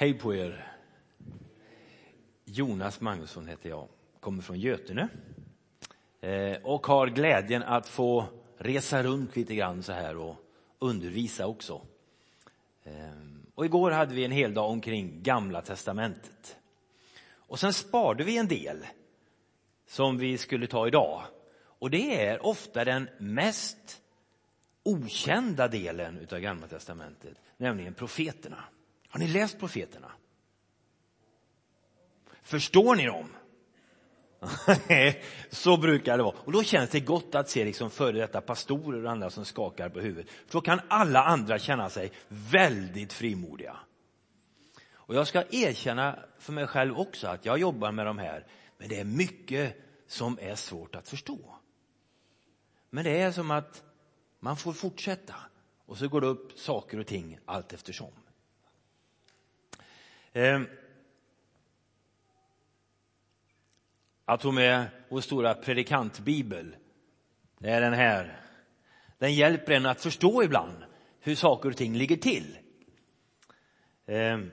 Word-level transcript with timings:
Hej 0.00 0.18
på 0.18 0.34
er. 0.34 0.72
Jonas 2.44 3.00
Magnusson 3.00 3.48
heter 3.48 3.68
jag, 3.68 3.88
kommer 4.20 4.42
från 4.42 4.58
Götene 4.58 5.08
eh, 6.20 6.62
och 6.62 6.86
har 6.86 7.06
glädjen 7.06 7.62
att 7.62 7.88
få 7.88 8.24
resa 8.58 9.02
runt 9.02 9.36
lite 9.36 9.54
grann 9.54 9.82
så 9.82 9.92
här 9.92 10.16
och 10.16 10.36
undervisa 10.78 11.46
också. 11.46 11.82
Eh, 12.82 13.10
och 13.54 13.64
igår 13.64 13.90
hade 13.90 14.14
vi 14.14 14.24
en 14.24 14.30
hel 14.30 14.54
dag 14.54 14.70
omkring 14.70 15.22
Gamla 15.22 15.62
testamentet. 15.62 16.56
Och 17.32 17.60
sen 17.60 17.72
sparade 17.72 18.24
vi 18.24 18.38
en 18.38 18.48
del 18.48 18.86
som 19.86 20.18
vi 20.18 20.38
skulle 20.38 20.66
ta 20.66 20.86
idag. 20.86 21.22
Och 21.62 21.90
det 21.90 22.26
är 22.26 22.46
ofta 22.46 22.84
den 22.84 23.08
mest 23.18 24.02
okända 24.82 25.68
delen 25.68 26.26
av 26.32 26.38
Gamla 26.38 26.66
testamentet, 26.66 27.36
nämligen 27.56 27.94
profeterna. 27.94 28.64
Har 29.10 29.20
ni 29.20 29.28
läst 29.28 29.58
profeterna? 29.58 30.12
Förstår 32.42 32.96
ni 32.96 33.06
dem? 33.06 33.26
så 35.50 35.76
brukar 35.76 36.16
det 36.16 36.22
vara. 36.22 36.36
Och 36.38 36.52
då 36.52 36.62
känns 36.62 36.90
det 36.90 37.00
gott 37.00 37.34
att 37.34 37.48
se 37.48 37.64
liksom 37.64 37.90
före 37.90 38.18
detta 38.18 38.40
pastorer 38.40 39.04
och 39.04 39.10
andra 39.10 39.30
som 39.30 39.44
skakar 39.44 39.88
på 39.88 40.00
huvudet. 40.00 40.30
För 40.30 40.52
då 40.52 40.60
kan 40.60 40.80
alla 40.88 41.24
andra 41.24 41.58
känna 41.58 41.90
sig 41.90 42.12
väldigt 42.28 43.12
frimodiga. 43.12 43.76
Och 44.92 45.14
jag 45.14 45.26
ska 45.26 45.44
erkänna 45.50 46.18
för 46.38 46.52
mig 46.52 46.66
själv 46.66 46.98
också 46.98 47.28
att 47.28 47.44
jag 47.44 47.58
jobbar 47.58 47.92
med 47.92 48.06
de 48.06 48.18
här, 48.18 48.46
men 48.78 48.88
det 48.88 49.00
är 49.00 49.04
mycket 49.04 49.76
som 50.06 50.38
är 50.40 50.54
svårt 50.54 50.94
att 50.94 51.08
förstå. 51.08 51.38
Men 52.90 53.04
det 53.04 53.20
är 53.20 53.32
som 53.32 53.50
att 53.50 53.84
man 54.40 54.56
får 54.56 54.72
fortsätta 54.72 55.34
och 55.86 55.98
så 55.98 56.08
går 56.08 56.20
det 56.20 56.26
upp 56.26 56.58
saker 56.58 56.98
och 56.98 57.06
ting 57.06 57.38
allt 57.44 57.72
eftersom. 57.72 58.12
Ehm, 60.32 60.68
jag 64.26 64.40
tog 64.40 64.54
med 64.54 64.86
vår 65.08 65.20
stora 65.20 65.54
predikantbibel. 65.54 66.76
Det 67.58 67.70
är 67.70 67.80
den 67.80 67.92
här. 67.92 68.40
Den 69.18 69.34
hjälper 69.34 69.72
en 69.72 69.86
att 69.86 70.00
förstå 70.00 70.42
ibland 70.42 70.84
hur 71.20 71.34
saker 71.34 71.68
och 71.68 71.76
ting 71.76 71.96
ligger 71.96 72.16
till. 72.16 72.58
Ehm, 74.06 74.50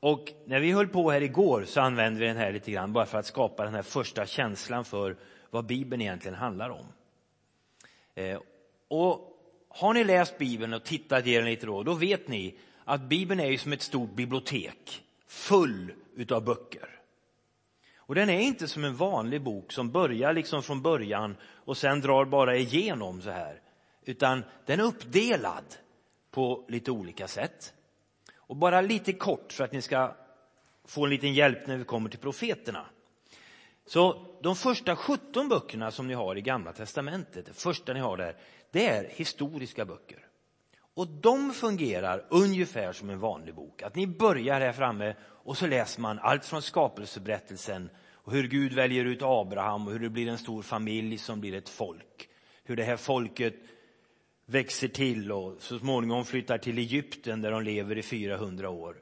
och 0.00 0.32
när 0.46 0.60
vi 0.60 0.72
höll 0.72 0.88
på 0.88 1.10
här 1.10 1.20
igår 1.20 1.64
så 1.64 1.80
använde 1.80 2.20
vi 2.20 2.26
den 2.26 2.36
här 2.36 2.52
lite 2.52 2.70
grann 2.70 2.92
bara 2.92 3.06
för 3.06 3.18
att 3.18 3.26
skapa 3.26 3.64
den 3.64 3.74
här 3.74 3.82
första 3.82 4.26
känslan 4.26 4.84
för 4.84 5.16
vad 5.50 5.66
Bibeln 5.66 6.02
egentligen 6.02 6.38
handlar 6.38 6.70
om. 6.70 6.86
Ehm, 8.14 8.40
och 8.88 9.30
har 9.68 9.94
ni 9.94 10.04
läst 10.04 10.38
Bibeln 10.38 10.72
och 10.72 10.84
tittat 10.84 11.26
igenom 11.26 11.46
lite 11.46 11.66
då, 11.66 11.82
då 11.82 11.94
vet 11.94 12.28
ni 12.28 12.58
att 12.84 13.02
Bibeln 13.02 13.40
är 13.40 13.50
ju 13.50 13.58
som 13.58 13.72
ett 13.72 13.82
stort 13.82 14.14
bibliotek 14.14 15.04
full 15.26 15.92
utav 16.14 16.44
böcker. 16.44 17.00
Och 17.96 18.14
den 18.14 18.28
är 18.28 18.40
inte 18.40 18.68
som 18.68 18.84
en 18.84 18.96
vanlig 18.96 19.42
bok 19.42 19.72
som 19.72 19.90
börjar 19.90 20.32
liksom 20.32 20.62
från 20.62 20.82
början 20.82 21.36
och 21.42 21.76
sen 21.76 22.00
drar 22.00 22.24
bara 22.24 22.56
igenom 22.56 23.22
så 23.22 23.30
här. 23.30 23.60
Utan 24.04 24.44
den 24.66 24.80
är 24.80 24.84
uppdelad 24.84 25.64
på 26.30 26.64
lite 26.68 26.90
olika 26.90 27.28
sätt. 27.28 27.74
Och 28.36 28.56
bara 28.56 28.80
lite 28.80 29.12
kort 29.12 29.52
för 29.52 29.64
att 29.64 29.72
ni 29.72 29.82
ska 29.82 30.16
få 30.84 31.04
en 31.04 31.10
liten 31.10 31.34
hjälp 31.34 31.66
när 31.66 31.76
vi 31.76 31.84
kommer 31.84 32.10
till 32.10 32.18
profeterna. 32.18 32.86
Så 33.86 34.26
de 34.42 34.56
första 34.56 34.96
17 34.96 35.48
böckerna 35.48 35.90
som 35.90 36.06
ni 36.06 36.14
har 36.14 36.36
i 36.36 36.40
Gamla 36.40 36.72
testamentet, 36.72 37.46
det 37.46 37.52
första 37.52 37.92
ni 37.92 38.00
har 38.00 38.16
där, 38.16 38.36
det 38.70 38.88
är 38.88 39.08
historiska 39.08 39.84
böcker. 39.84 40.26
Och 40.94 41.08
de 41.08 41.52
fungerar 41.52 42.26
ungefär 42.30 42.92
som 42.92 43.10
en 43.10 43.20
vanlig 43.20 43.54
bok. 43.54 43.82
Att 43.82 43.94
ni 43.94 44.06
börjar 44.06 44.60
här 44.60 44.72
framme 44.72 45.14
och 45.22 45.56
så 45.56 45.66
läser 45.66 46.00
man 46.00 46.18
allt 46.18 46.44
från 46.44 46.62
skapelseberättelsen 46.62 47.90
och 48.12 48.32
hur 48.32 48.48
Gud 48.48 48.72
väljer 48.72 49.04
ut 49.04 49.22
Abraham 49.22 49.86
och 49.86 49.92
hur 49.92 50.00
det 50.00 50.08
blir 50.08 50.28
en 50.28 50.38
stor 50.38 50.62
familj 50.62 51.18
som 51.18 51.40
blir 51.40 51.54
ett 51.54 51.68
folk. 51.68 52.28
Hur 52.64 52.76
det 52.76 52.84
här 52.84 52.96
folket 52.96 53.54
växer 54.46 54.88
till 54.88 55.32
och 55.32 55.56
så 55.62 55.78
småningom 55.78 56.24
flyttar 56.24 56.58
till 56.58 56.78
Egypten 56.78 57.42
där 57.42 57.50
de 57.50 57.62
lever 57.62 57.98
i 57.98 58.02
400 58.02 58.70
år. 58.70 58.96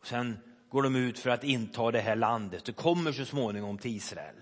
Och 0.00 0.06
sen 0.06 0.38
går 0.70 0.82
de 0.82 0.96
ut 0.96 1.18
för 1.18 1.30
att 1.30 1.44
inta 1.44 1.90
det 1.90 2.00
här 2.00 2.16
landet 2.16 2.68
och 2.68 2.76
kommer 2.76 3.12
så 3.12 3.24
småningom 3.24 3.78
till 3.78 3.96
Israel. 3.96 4.36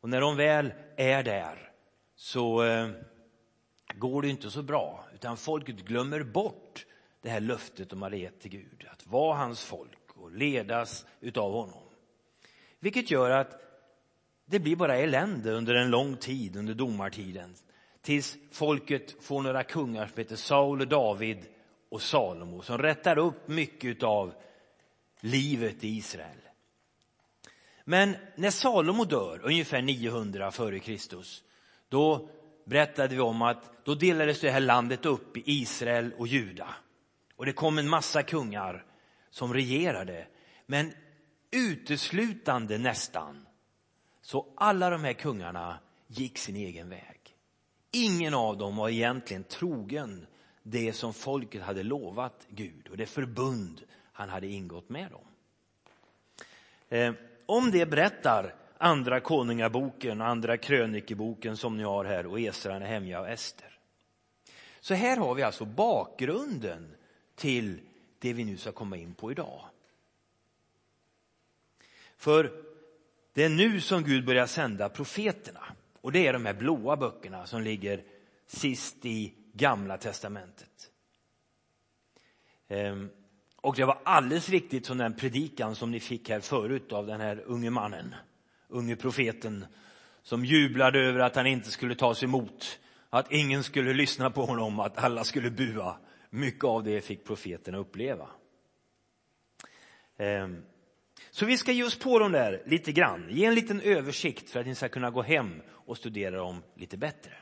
Och 0.00 0.08
när 0.08 0.20
de 0.20 0.36
väl 0.36 0.72
är 0.96 1.22
där 1.22 1.70
så 2.16 2.64
eh, 2.64 2.88
går 3.98 4.22
det 4.22 4.28
inte 4.28 4.50
så 4.50 4.62
bra 4.62 5.04
utan 5.14 5.36
folket 5.36 5.76
glömmer 5.76 6.22
bort 6.22 6.86
det 7.22 7.30
här 7.30 7.40
löftet 7.40 7.90
de 7.90 8.02
hade 8.02 8.16
gett 8.16 8.40
till 8.40 8.50
Gud, 8.50 8.86
att 8.92 9.06
vara 9.06 9.36
hans 9.36 9.64
folk 9.64 10.16
och 10.16 10.30
ledas 10.32 11.06
utav 11.20 11.52
honom. 11.52 11.82
Vilket 12.80 13.10
gör 13.10 13.30
att 13.30 13.60
det 14.46 14.58
blir 14.58 14.76
bara 14.76 14.96
elände 14.96 15.52
under 15.52 15.74
en 15.74 15.90
lång 15.90 16.16
tid, 16.16 16.56
under 16.56 16.74
domartiden, 16.74 17.54
tills 18.00 18.36
folket 18.52 19.24
får 19.24 19.42
några 19.42 19.62
kungar 19.62 20.06
som 20.06 20.18
heter 20.18 20.36
Saul 20.36 20.80
och 20.80 20.88
David 20.88 21.38
och 21.88 22.02
Salomo 22.02 22.62
som 22.62 22.78
rättar 22.78 23.18
upp 23.18 23.48
mycket 23.48 24.02
av 24.02 24.34
livet 25.20 25.84
i 25.84 25.88
Israel. 25.88 26.38
Men 27.84 28.16
när 28.36 28.50
Salomo 28.50 29.04
dör, 29.04 29.40
ungefär 29.42 29.82
900 29.82 30.50
före 30.50 30.78
Kristus, 30.78 31.42
då 31.88 32.28
berättade 32.66 33.14
vi 33.14 33.20
om 33.20 33.42
att 33.42 33.84
då 33.84 33.94
delades 33.94 34.40
det 34.40 34.50
här 34.50 34.60
landet 34.60 35.06
upp 35.06 35.36
i 35.36 35.42
Israel 35.46 36.12
och 36.18 36.26
Juda. 36.26 36.74
Och 37.36 37.46
det 37.46 37.52
kom 37.52 37.78
en 37.78 37.88
massa 37.88 38.22
kungar 38.22 38.84
som 39.30 39.54
regerade. 39.54 40.26
Men 40.66 40.92
uteslutande 41.50 42.78
nästan. 42.78 43.46
Så 44.20 44.46
alla 44.56 44.90
de 44.90 45.04
här 45.04 45.12
kungarna 45.12 45.78
gick 46.06 46.38
sin 46.38 46.56
egen 46.56 46.88
väg. 46.88 47.20
Ingen 47.90 48.34
av 48.34 48.58
dem 48.58 48.76
var 48.76 48.88
egentligen 48.88 49.44
trogen 49.44 50.26
det 50.62 50.92
som 50.92 51.14
folket 51.14 51.62
hade 51.62 51.82
lovat 51.82 52.46
Gud 52.48 52.88
och 52.88 52.96
det 52.96 53.06
förbund 53.06 53.82
han 54.12 54.28
hade 54.28 54.46
ingått 54.46 54.88
med 54.88 55.10
dem. 55.10 55.26
Eh, 56.88 57.14
om 57.46 57.70
det 57.70 57.86
berättar 57.86 58.54
andra 58.78 59.20
konungaboken 59.20 60.20
och 60.20 60.26
andra 60.26 60.56
krönikeboken 60.56 61.56
som 61.56 61.76
ni 61.76 61.82
har 61.82 62.04
här 62.04 62.26
och 62.26 62.40
Esra, 62.40 62.78
Nehemja 62.78 63.20
och 63.20 63.28
Ester. 63.28 63.78
Så 64.80 64.94
här 64.94 65.16
har 65.16 65.34
vi 65.34 65.42
alltså 65.42 65.64
bakgrunden 65.64 66.94
till 67.34 67.80
det 68.18 68.32
vi 68.32 68.44
nu 68.44 68.56
ska 68.56 68.72
komma 68.72 68.96
in 68.96 69.14
på 69.14 69.30
idag. 69.30 69.64
För 72.16 72.52
det 73.32 73.44
är 73.44 73.48
nu 73.48 73.80
som 73.80 74.02
Gud 74.02 74.26
börjar 74.26 74.46
sända 74.46 74.88
profeterna. 74.88 75.64
Och 76.00 76.12
det 76.12 76.26
är 76.26 76.32
de 76.32 76.46
här 76.46 76.54
blåa 76.54 76.96
böckerna 76.96 77.46
som 77.46 77.62
ligger 77.62 78.04
sist 78.46 79.06
i 79.06 79.34
gamla 79.52 79.98
testamentet. 79.98 80.90
Ehm, 82.68 83.10
och 83.56 83.74
det 83.76 83.84
var 83.84 83.98
alldeles 84.04 84.48
riktigt 84.48 84.86
som 84.86 84.98
den 84.98 85.14
predikan 85.14 85.74
som 85.74 85.90
ni 85.90 86.00
fick 86.00 86.30
här 86.30 86.40
förut 86.40 86.92
av 86.92 87.06
den 87.06 87.20
här 87.20 87.42
unge 87.46 87.70
mannen, 87.70 88.14
unge 88.68 88.96
profeten 88.96 89.66
som 90.22 90.44
jublade 90.44 91.00
över 91.00 91.20
att 91.20 91.36
han 91.36 91.46
inte 91.46 91.70
skulle 91.70 91.94
tas 91.94 92.22
emot, 92.22 92.80
att 93.10 93.32
ingen 93.32 93.64
skulle 93.64 93.92
lyssna 93.92 94.30
på 94.30 94.44
honom, 94.44 94.80
att 94.80 94.98
alla 94.98 95.24
skulle 95.24 95.50
bua. 95.50 95.96
Mycket 96.30 96.64
av 96.64 96.84
det 96.84 97.00
fick 97.00 97.24
profeterna 97.24 97.78
uppleva. 97.78 98.28
Ehm, 100.16 100.62
så 101.30 101.46
vi 101.46 101.58
ska 101.58 101.72
ge 101.72 101.84
oss 101.84 101.98
på 101.98 102.18
dem 102.18 102.32
där 102.32 102.62
lite 102.66 102.92
grann, 102.92 103.26
ge 103.30 103.44
en 103.44 103.54
liten 103.54 103.80
översikt 103.80 104.50
för 104.50 104.60
att 104.60 104.66
ni 104.66 104.74
ska 104.74 104.88
kunna 104.88 105.10
gå 105.10 105.22
hem 105.22 105.62
och 105.70 105.96
studera 105.96 106.36
dem 106.36 106.62
lite 106.74 106.96
bättre. 106.96 107.32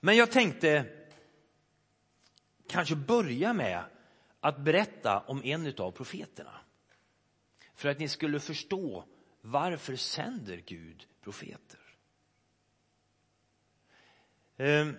Men 0.00 0.16
jag 0.16 0.30
tänkte 0.30 0.84
kanske 2.68 2.96
börja 2.96 3.52
med 3.52 3.82
att 4.40 4.58
berätta 4.58 5.20
om 5.20 5.44
en 5.44 5.74
av 5.78 5.90
profeterna. 5.90 6.52
För 7.80 7.88
att 7.88 7.98
ni 7.98 8.08
skulle 8.08 8.40
förstå 8.40 9.04
varför 9.40 9.96
sänder 9.96 10.56
Gud 10.56 11.06
profeter? 11.20 11.80
Ehm, 14.56 14.96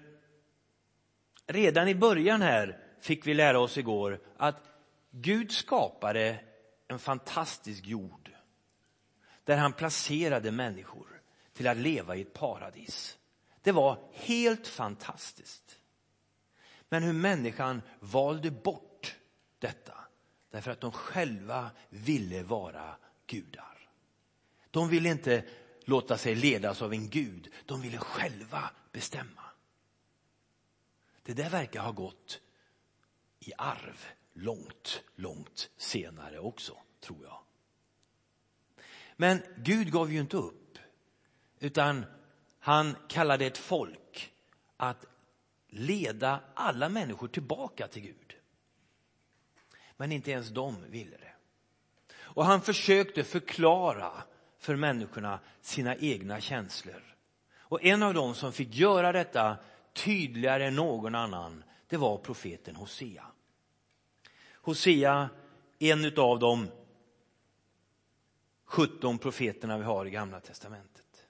redan 1.47 1.87
i 1.87 1.95
början 1.95 2.41
här 2.41 2.83
fick 2.99 3.27
vi 3.27 3.33
lära 3.33 3.59
oss 3.59 3.77
igår 3.77 4.19
att 4.37 4.63
Gud 5.11 5.51
skapade 5.51 6.43
en 6.87 6.99
fantastisk 6.99 7.85
jord 7.85 8.31
där 9.43 9.57
han 9.57 9.73
placerade 9.73 10.51
människor 10.51 11.21
till 11.53 11.67
att 11.67 11.77
leva 11.77 12.15
i 12.15 12.21
ett 12.21 12.33
paradis. 12.33 13.17
Det 13.61 13.71
var 13.71 14.09
helt 14.13 14.67
fantastiskt. 14.67 15.79
Men 16.89 17.03
hur 17.03 17.13
människan 17.13 17.81
valde 17.99 18.51
bort 18.51 19.15
detta 19.59 20.01
därför 20.51 20.71
att 20.71 20.81
de 20.81 20.91
själva 20.91 21.71
ville 21.89 22.43
vara 22.43 22.95
gudar. 23.27 23.89
De 24.71 24.89
ville 24.89 25.09
inte 25.09 25.45
låta 25.85 26.17
sig 26.17 26.35
ledas 26.35 26.81
av 26.81 26.93
en 26.93 27.09
gud, 27.09 27.53
de 27.65 27.81
ville 27.81 27.97
själva 27.97 28.71
bestämma. 28.91 29.41
Det 31.23 31.33
där 31.33 31.49
verkar 31.49 31.81
ha 31.81 31.91
gått 31.91 32.41
i 33.39 33.51
arv 33.57 34.05
långt, 34.33 35.03
långt 35.15 35.69
senare 35.77 36.39
också, 36.39 36.77
tror 36.99 37.23
jag. 37.23 37.39
Men 39.15 39.41
Gud 39.57 39.91
gav 39.91 40.11
ju 40.11 40.19
inte 40.19 40.37
upp, 40.37 40.77
utan 41.59 42.05
han 42.59 42.95
kallade 43.07 43.45
ett 43.45 43.57
folk 43.57 44.33
att 44.77 45.05
leda 45.67 46.39
alla 46.53 46.89
människor 46.89 47.27
tillbaka 47.27 47.87
till 47.87 48.01
Gud. 48.01 48.30
Men 50.01 50.11
inte 50.11 50.31
ens 50.31 50.49
de 50.49 50.75
ville 50.89 51.17
det. 51.17 51.33
Och 52.13 52.45
han 52.45 52.61
försökte 52.61 53.23
förklara 53.23 54.11
för 54.57 54.75
människorna 54.75 55.39
sina 55.61 55.95
egna 55.95 56.41
känslor. 56.41 57.15
Och 57.57 57.83
en 57.83 58.03
av 58.03 58.13
dem 58.13 58.35
som 58.35 58.53
fick 58.53 58.75
göra 58.75 59.11
detta 59.11 59.57
tydligare 59.93 60.65
än 60.67 60.75
någon 60.75 61.15
annan, 61.15 61.63
det 61.87 61.97
var 61.97 62.17
profeten 62.17 62.75
Hosea. 62.75 63.25
Hosea, 64.53 65.29
en 65.79 66.17
av 66.17 66.39
de 66.39 66.67
17 68.65 69.17
profeterna 69.17 69.77
vi 69.77 69.83
har 69.83 70.05
i 70.05 70.09
Gamla 70.09 70.39
testamentet. 70.39 71.27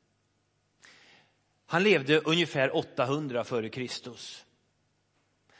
Han 1.65 1.83
levde 1.83 2.19
ungefär 2.19 2.75
800 2.75 3.44
före 3.44 3.69
Kristus. 3.69 4.45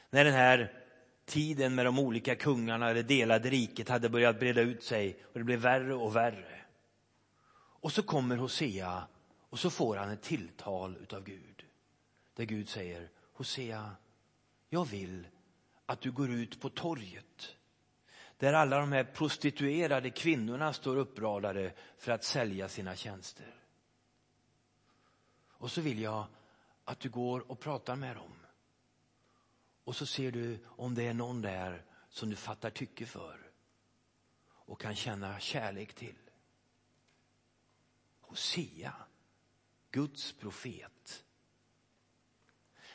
När 0.10 0.26
den 0.26 0.34
här 0.34 0.81
tiden 1.26 1.76
med 1.76 1.86
de 1.86 2.00
olika 2.00 2.36
kungarna, 2.36 2.94
det 2.94 3.04
delade 3.04 3.50
riket, 3.50 3.90
hade 3.90 4.10
börjat 4.10 4.40
breda 4.40 4.62
ut 4.62 4.84
sig 4.84 5.20
och 5.24 5.40
det 5.40 5.44
blev 5.44 5.60
värre 5.60 5.96
och 5.96 6.16
värre. 6.16 6.62
Och 7.54 7.92
så 7.92 8.04
kommer 8.04 8.38
Hosea 8.38 9.08
och 9.50 9.60
så 9.60 9.70
får 9.70 9.98
han 9.98 10.10
ett 10.10 10.22
tilltal 10.22 10.98
utav 11.02 11.24
Gud. 11.24 11.66
Där 12.34 12.44
Gud 12.44 12.70
säger, 12.70 13.10
Hosea, 13.34 13.92
jag 14.70 14.86
vill 14.86 15.28
att 15.86 16.02
du 16.02 16.12
går 16.12 16.30
ut 16.30 16.62
på 16.62 16.70
torget 16.70 17.56
där 18.42 18.54
alla 18.54 18.80
de 18.80 18.92
här 18.92 19.04
prostituerade 19.04 20.10
kvinnorna 20.10 20.74
står 20.74 20.96
uppradade 20.98 21.74
för 21.98 22.12
att 22.12 22.24
sälja 22.24 22.70
sina 22.70 22.96
tjänster. 22.96 23.56
Och 25.52 25.72
så 25.72 25.82
vill 25.82 26.02
jag 26.02 26.26
att 26.86 27.00
du 27.00 27.10
går 27.10 27.52
och 27.52 27.60
pratar 27.60 27.96
med 27.96 28.16
dem. 28.16 28.41
Och 29.92 29.98
så 29.98 30.06
ser 30.06 30.32
du 30.32 30.60
om 30.66 30.96
det 30.96 31.08
är 31.08 31.14
någon 31.14 31.42
där 31.42 31.86
som 32.10 32.30
du 32.30 32.36
fattar 32.36 32.70
tycke 32.70 33.06
för 33.06 33.52
och 34.46 34.82
kan 34.82 34.96
känna 34.96 35.40
kärlek 35.40 35.94
till. 35.94 36.16
Hosea, 38.22 38.94
Guds 39.90 40.34
profet. 40.34 41.26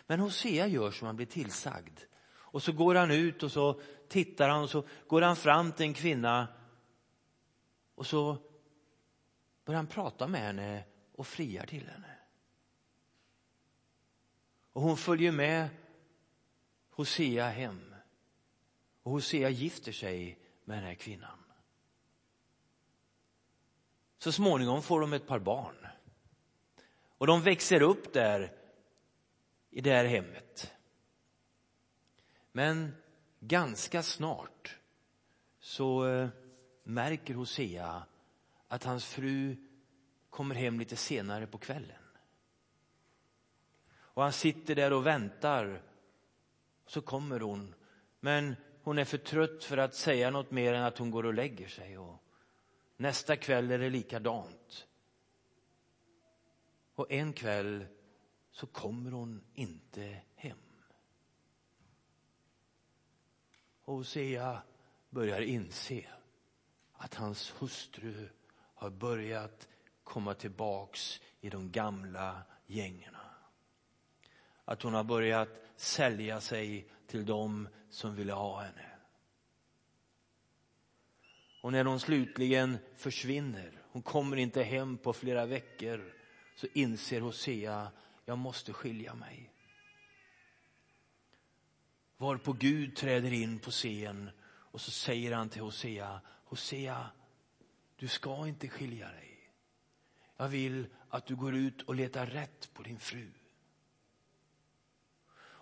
Men 0.06 0.20
Hosea 0.20 0.66
gör 0.66 0.90
som 0.90 1.06
han 1.06 1.16
blir 1.16 1.26
tillsagd. 1.26 2.00
Och 2.28 2.62
så 2.62 2.72
går 2.72 2.94
han 2.94 3.10
ut 3.10 3.42
och 3.42 3.52
så 3.52 3.80
tittar 4.08 4.48
han 4.48 4.62
och 4.62 4.70
så 4.70 4.86
går 5.06 5.22
han 5.22 5.36
fram 5.36 5.72
till 5.72 5.86
en 5.86 5.94
kvinna 5.94 6.48
och 7.94 8.06
så 8.06 8.38
börjar 9.64 9.78
han 9.78 9.86
prata 9.86 10.26
med 10.28 10.40
henne 10.40 10.84
och 11.12 11.26
friar 11.26 11.66
till 11.66 11.86
henne. 11.88 12.18
Och 14.72 14.82
hon 14.82 14.96
följer 14.96 15.32
med 15.32 15.68
Hosea 16.96 17.48
hem. 17.48 17.94
Och 19.02 19.12
Hosea 19.12 19.48
gifter 19.50 19.92
sig 19.92 20.38
med 20.64 20.78
den 20.78 20.84
här 20.84 20.94
kvinnan. 20.94 21.38
Så 24.18 24.32
småningom 24.32 24.82
får 24.82 25.00
de 25.00 25.12
ett 25.12 25.26
par 25.26 25.38
barn. 25.38 25.86
Och 27.18 27.26
de 27.26 27.42
växer 27.42 27.82
upp 27.82 28.12
där 28.12 28.52
i 29.70 29.80
det 29.80 29.90
här 29.90 30.04
hemmet. 30.04 30.72
Men 32.52 32.96
ganska 33.40 34.02
snart 34.02 34.78
så 35.58 36.06
eh, 36.06 36.28
märker 36.84 37.34
Hosea 37.34 38.02
att 38.68 38.84
hans 38.84 39.04
fru 39.04 39.56
kommer 40.30 40.54
hem 40.54 40.78
lite 40.78 40.96
senare 40.96 41.46
på 41.46 41.58
kvällen. 41.58 42.02
Och 43.88 44.22
han 44.22 44.32
sitter 44.32 44.74
där 44.74 44.92
och 44.92 45.06
väntar. 45.06 45.82
Så 46.86 47.00
kommer 47.00 47.40
hon. 47.40 47.74
Men 48.20 48.56
hon 48.82 48.98
är 48.98 49.04
för 49.04 49.18
trött 49.18 49.64
för 49.64 49.76
att 49.76 49.94
säga 49.94 50.30
något 50.30 50.50
mer 50.50 50.72
än 50.72 50.84
att 50.84 50.98
hon 50.98 51.10
går 51.10 51.26
och 51.26 51.34
lägger 51.34 51.68
sig. 51.68 51.98
Och 51.98 52.22
nästa 52.96 53.36
kväll 53.36 53.70
är 53.70 53.78
det 53.78 53.90
likadant. 53.90 54.86
Och 56.94 57.12
en 57.12 57.32
kväll 57.32 57.86
så 58.50 58.66
kommer 58.66 59.10
hon 59.10 59.44
inte 59.54 60.20
hem. 60.34 60.58
Hosea 63.80 64.62
börjar 65.10 65.40
inse 65.40 66.04
att 66.92 67.14
hans 67.14 67.54
hustru 67.58 68.28
har 68.74 68.90
börjat 68.90 69.68
komma 70.04 70.34
tillbaks 70.34 71.20
i 71.40 71.50
de 71.50 71.72
gamla 71.72 72.42
gängerna. 72.66 73.30
Att 74.64 74.82
hon 74.82 74.94
har 74.94 75.04
börjat 75.04 75.48
sälja 75.76 76.40
sig 76.40 76.86
till 77.06 77.26
dem 77.26 77.68
som 77.90 78.14
ville 78.14 78.32
ha 78.32 78.60
henne. 78.60 78.90
Och 81.62 81.72
när 81.72 81.84
hon 81.84 82.00
slutligen 82.00 82.78
försvinner, 82.96 83.72
hon 83.82 84.02
kommer 84.02 84.36
inte 84.36 84.62
hem 84.62 84.98
på 84.98 85.12
flera 85.12 85.46
veckor, 85.46 86.14
så 86.56 86.66
inser 86.72 87.20
Hosea, 87.20 87.92
jag 88.24 88.38
måste 88.38 88.72
skilja 88.72 89.14
mig. 89.14 89.50
Varpå 92.16 92.52
Gud 92.52 92.96
träder 92.96 93.32
in 93.32 93.58
på 93.58 93.70
scen 93.70 94.30
och 94.44 94.80
så 94.80 94.90
säger 94.90 95.32
han 95.32 95.48
till 95.48 95.62
Hosea, 95.62 96.20
Hosea, 96.44 97.10
du 97.96 98.08
ska 98.08 98.48
inte 98.48 98.68
skilja 98.68 99.08
dig. 99.08 99.50
Jag 100.36 100.48
vill 100.48 100.86
att 101.08 101.26
du 101.26 101.36
går 101.36 101.54
ut 101.54 101.82
och 101.82 101.94
letar 101.94 102.26
rätt 102.26 102.74
på 102.74 102.82
din 102.82 102.98
fru. 102.98 103.30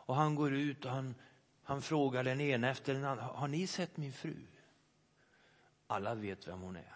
Och 0.07 0.15
han 0.15 0.35
går 0.35 0.55
ut 0.55 0.85
och 0.85 0.91
han, 0.91 1.15
han 1.63 1.83
frågar 1.83 2.25
den 2.25 2.41
ena 2.41 2.71
efter 2.71 2.95
den 2.95 3.05
andra, 3.05 3.25
har 3.25 3.49
ni 3.49 3.67
sett 3.67 3.97
min 3.97 4.13
fru? 4.13 4.37
Alla 5.87 6.15
vet 6.15 6.49
vem 6.49 6.61
hon 6.61 6.77
är. 6.77 6.95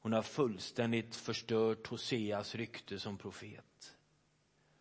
Hon 0.00 0.12
har 0.12 0.22
fullständigt 0.22 1.16
förstört 1.16 1.86
Hoseas 1.86 2.54
rykte 2.54 2.98
som 2.98 3.18
profet. 3.18 3.96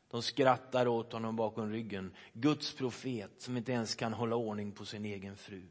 De 0.09 0.21
skrattar 0.21 0.87
åt 0.87 1.13
honom 1.13 1.35
bakom 1.35 1.71
ryggen. 1.71 2.13
Guds 2.33 2.75
profet 2.75 3.41
som 3.41 3.57
inte 3.57 3.71
ens 3.71 3.95
kan 3.95 4.13
hålla 4.13 4.35
ordning 4.35 4.71
på 4.71 4.85
sin 4.85 5.05
egen 5.05 5.35
fru. 5.35 5.63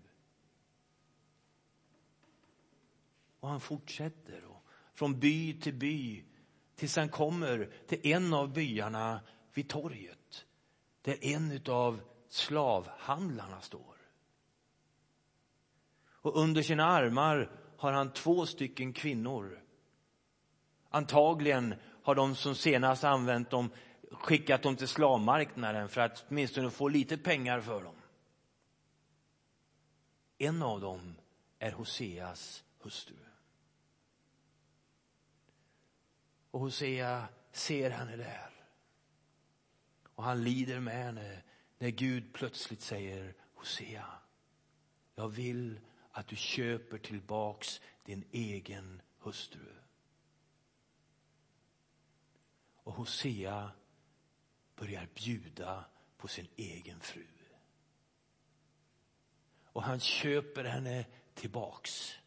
Och 3.40 3.49
han 3.49 3.61
fortsätter 3.61 4.44
och 4.44 4.62
från 4.94 5.20
by 5.20 5.61
till 5.61 5.75
by 5.75 6.25
tills 6.75 6.96
han 6.96 7.08
kommer 7.08 7.70
till 7.87 8.06
en 8.06 8.35
av 8.35 8.52
byarna 8.52 9.20
vid 9.54 9.68
torget 9.68 10.18
där 11.06 11.25
en 11.25 11.60
av 11.68 12.00
slavhandlarna 12.28 13.60
står. 13.60 13.96
Och 16.08 16.36
under 16.36 16.62
sina 16.62 16.84
armar 16.84 17.50
har 17.76 17.92
han 17.92 18.12
två 18.12 18.46
stycken 18.46 18.92
kvinnor. 18.92 19.62
Antagligen 20.88 21.75
har 22.02 22.14
de 22.14 22.34
som 22.34 22.54
senast 22.54 23.04
använt 23.04 23.50
dem 23.50 23.70
skickat 24.10 24.62
dem 24.62 24.76
till 24.76 24.88
slavmarknaden 24.88 25.88
för 25.88 26.00
att 26.00 26.25
åtminstone 26.28 26.70
få 26.70 26.88
lite 26.88 27.18
pengar 27.18 27.60
för 27.60 27.82
dem. 27.82 27.96
En 30.38 30.62
av 30.62 30.80
dem 30.80 31.16
är 31.58 31.72
Hoseas 31.72 32.64
hustru. 32.80 33.16
Och 36.50 36.60
Hosea 36.60 37.28
ser 37.52 37.90
henne 37.90 38.16
där. 38.16 38.55
Och 40.16 40.25
han 40.25 40.44
lider 40.44 40.80
med 40.80 40.94
henne 40.94 41.42
när 41.78 41.90
Gud 41.90 42.32
plötsligt 42.32 42.80
säger 42.80 43.35
Hosea, 43.54 44.06
jag 45.14 45.28
vill 45.28 45.80
att 46.11 46.28
du 46.28 46.37
köper 46.37 46.99
tillbaks 46.99 47.80
din 48.04 48.25
egen 48.32 49.02
hustru. 49.18 49.75
Och 52.75 52.92
Hosea 52.92 53.70
börjar 54.76 55.08
bjuda 55.14 55.85
på 56.16 56.28
sin 56.28 56.49
egen 56.56 57.00
fru. 57.00 57.26
Och 59.64 59.82
han 59.82 60.00
köper 60.00 60.64
henne 60.64 61.06
tillbaks 61.35 62.18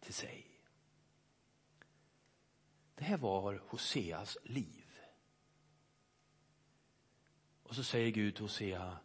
till 0.00 0.14
sig. 0.14 0.60
Det 2.94 3.04
här 3.04 3.16
var 3.16 3.62
Hoseas 3.68 4.38
liv. 4.44 4.77
Och 7.68 7.74
så 7.74 7.84
säger 7.84 8.10
Gud 8.10 8.34
till 8.34 8.44
Hosea, 8.44 8.98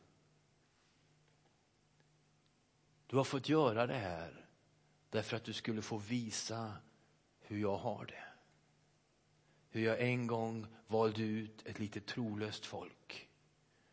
du 3.08 3.17
har 3.17 3.24
fått 3.24 3.50
göra 3.50 3.88
det 3.88 3.98
här 3.98 4.46
därför 5.10 5.38
att 5.38 5.43
du 5.43 5.53
skulle 5.53 5.82
få 5.82 5.98
visa 5.98 6.74
hur 7.39 7.62
jag 7.62 7.77
har 7.77 8.05
det 8.05 8.24
hur 9.74 9.86
jag 9.86 10.01
en 10.01 10.27
gång 10.27 10.67
valde 10.88 11.24
ut 11.24 11.65
ett 11.65 11.79
lite 11.79 12.01
trolöst 12.01 12.65
folk 12.65 13.29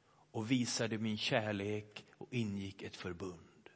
och 0.08 0.50
visade 0.50 0.98
min 0.98 1.18
kärlek 1.18 2.04
och 2.18 2.26
ingick 2.30 2.82
ett 2.82 2.96
förbund. 2.96 3.70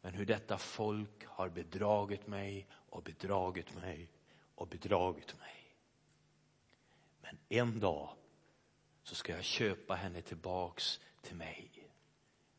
Men 0.00 0.14
hur 0.14 0.26
detta 0.26 0.58
folk 0.58 1.26
har 1.26 1.48
bedragit 1.48 2.26
mig 2.26 2.66
och 2.70 3.02
bedragit 3.02 3.74
mig 3.74 4.08
och 4.54 4.68
bedragit 4.68 5.38
mig. 5.38 5.76
Men 7.22 7.38
en 7.48 7.80
dag 7.80 8.16
så 9.04 9.14
ska 9.14 9.32
jag 9.32 9.44
köpa 9.44 9.94
henne 9.94 10.22
tillbaks 10.22 11.00
till 11.22 11.36
mig. 11.36 11.90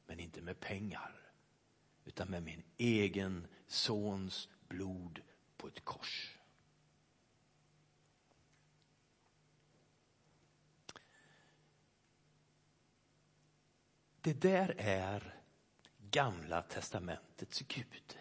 Men 0.05 0.19
inte 0.19 0.41
med 0.41 0.59
pengar, 0.59 1.31
utan 2.05 2.27
med 2.27 2.43
min 2.43 2.63
egen 2.77 3.47
sons 3.67 4.49
blod 4.67 5.21
på 5.57 5.67
ett 5.67 5.85
kors. 5.85 6.39
Det 14.21 14.33
där 14.33 14.75
är 14.77 15.41
gamla 15.97 16.61
testamentets 16.61 17.61
Gud. 17.61 18.19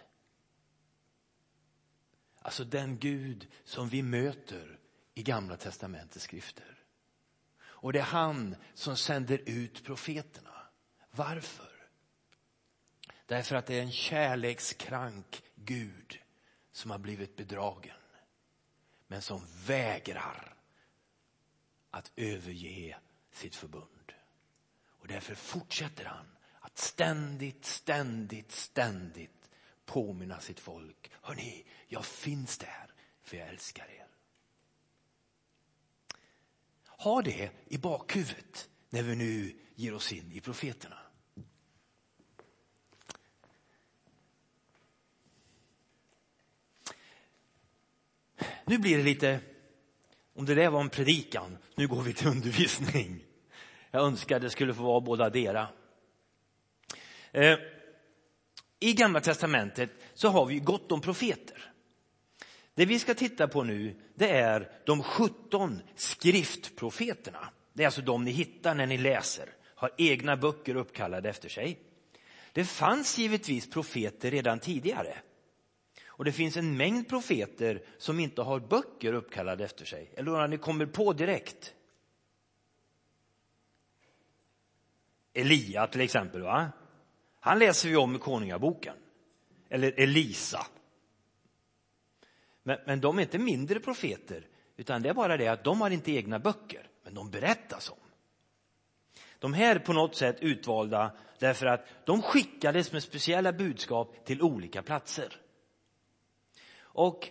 Alltså 2.38 2.64
den 2.64 2.98
Gud 2.98 3.48
som 3.64 3.88
vi 3.88 4.02
möter 4.02 4.78
i 5.14 5.22
gamla 5.22 5.56
testamentets 5.56 6.24
skrifter. 6.24 6.73
Och 7.84 7.92
det 7.92 7.98
är 7.98 8.02
han 8.02 8.56
som 8.74 8.96
sänder 8.96 9.40
ut 9.46 9.84
profeterna. 9.84 10.68
Varför? 11.10 11.70
Därför 13.26 13.56
att 13.56 13.66
det 13.66 13.74
är 13.74 13.82
en 13.82 13.92
kärlekskrank 13.92 15.42
Gud 15.54 16.18
som 16.72 16.90
har 16.90 16.98
blivit 16.98 17.36
bedragen. 17.36 17.96
Men 19.06 19.22
som 19.22 19.46
vägrar 19.66 20.56
att 21.90 22.12
överge 22.16 22.96
sitt 23.32 23.56
förbund. 23.56 24.12
Och 24.86 25.06
därför 25.06 25.34
fortsätter 25.34 26.04
han 26.04 26.26
att 26.60 26.78
ständigt, 26.78 27.64
ständigt, 27.64 28.52
ständigt 28.52 29.50
påminna 29.84 30.40
sitt 30.40 30.60
folk. 30.60 31.10
Hörni, 31.22 31.64
jag 31.88 32.04
finns 32.04 32.58
där 32.58 32.94
för 33.22 33.36
jag 33.36 33.48
älskar 33.48 33.86
er. 33.86 34.03
Ha 37.04 37.22
det 37.22 37.50
i 37.68 37.78
bakhuvudet 37.78 38.68
när 38.90 39.02
vi 39.02 39.16
nu 39.16 39.52
ger 39.74 39.94
oss 39.94 40.12
in 40.12 40.32
i 40.32 40.40
profeterna. 40.40 40.98
Nu 48.64 48.78
blir 48.78 48.96
det 48.96 49.02
lite, 49.02 49.40
om 50.34 50.44
det 50.44 50.54
där 50.54 50.70
var 50.70 50.80
en 50.80 50.88
predikan, 50.88 51.58
nu 51.74 51.88
går 51.88 52.02
vi 52.02 52.12
till 52.12 52.26
undervisning. 52.28 53.24
Jag 53.90 54.02
önskar 54.02 54.40
det 54.40 54.50
skulle 54.50 54.74
få 54.74 54.82
vara 54.82 55.00
båda 55.00 55.30
dera. 55.30 55.68
Eh, 57.32 57.58
I 58.80 58.92
Gamla 58.92 59.20
testamentet 59.20 59.90
så 60.14 60.28
har 60.28 60.46
vi 60.46 60.58
gott 60.58 60.92
om 60.92 61.00
profeter. 61.00 61.73
Det 62.74 62.86
vi 62.86 62.98
ska 62.98 63.14
titta 63.14 63.48
på 63.48 63.62
nu 63.62 64.00
det 64.14 64.30
är 64.30 64.70
de 64.84 65.02
17 65.02 65.80
skriftprofeterna. 65.94 67.48
Det 67.72 67.82
är 67.82 67.86
alltså 67.86 68.02
de 68.02 68.24
ni 68.24 68.30
hittar 68.30 68.74
när 68.74 68.86
ni 68.86 68.98
läser, 68.98 69.48
har 69.74 69.90
egna 69.98 70.36
böcker 70.36 70.76
uppkallade 70.76 71.28
efter 71.28 71.48
sig. 71.48 71.78
Det 72.52 72.64
fanns 72.64 73.18
givetvis 73.18 73.70
profeter 73.70 74.30
redan 74.30 74.58
tidigare. 74.58 75.18
Och 76.06 76.24
det 76.24 76.32
finns 76.32 76.56
en 76.56 76.76
mängd 76.76 77.08
profeter 77.08 77.82
som 77.98 78.20
inte 78.20 78.42
har 78.42 78.60
böcker 78.60 79.12
uppkallade 79.12 79.64
efter 79.64 79.84
sig. 79.84 80.10
Eller 80.16 80.30
några 80.30 80.46
ni 80.46 80.58
kommer 80.58 80.86
på 80.86 81.12
direkt. 81.12 81.74
Elia 85.34 85.86
till 85.86 86.00
exempel. 86.00 86.42
va? 86.42 86.68
Han 87.40 87.58
läser 87.58 87.88
vi 87.88 87.96
om 87.96 88.16
i 88.16 88.18
Konungaboken. 88.18 88.96
Eller 89.68 90.00
Elisa. 90.00 90.66
Men, 92.64 92.78
men 92.86 93.00
de 93.00 93.18
är 93.18 93.22
inte 93.22 93.38
mindre 93.38 93.80
profeter, 93.80 94.46
utan 94.76 95.02
det 95.02 95.08
är 95.08 95.14
bara 95.14 95.36
det 95.36 95.48
att 95.48 95.64
de 95.64 95.80
har 95.80 95.90
inte 95.90 96.12
egna 96.12 96.38
böcker, 96.38 96.88
men 97.02 97.14
de 97.14 97.30
berättas 97.30 97.90
om. 97.90 97.96
De 99.38 99.54
här 99.54 99.76
är 99.76 99.80
på 99.80 99.92
något 99.92 100.16
sätt 100.16 100.36
utvalda 100.40 101.12
därför 101.38 101.66
att 101.66 101.86
de 102.04 102.22
skickades 102.22 102.92
med 102.92 103.02
speciella 103.02 103.52
budskap 103.52 104.24
till 104.24 104.42
olika 104.42 104.82
platser. 104.82 105.40
Och 106.80 107.30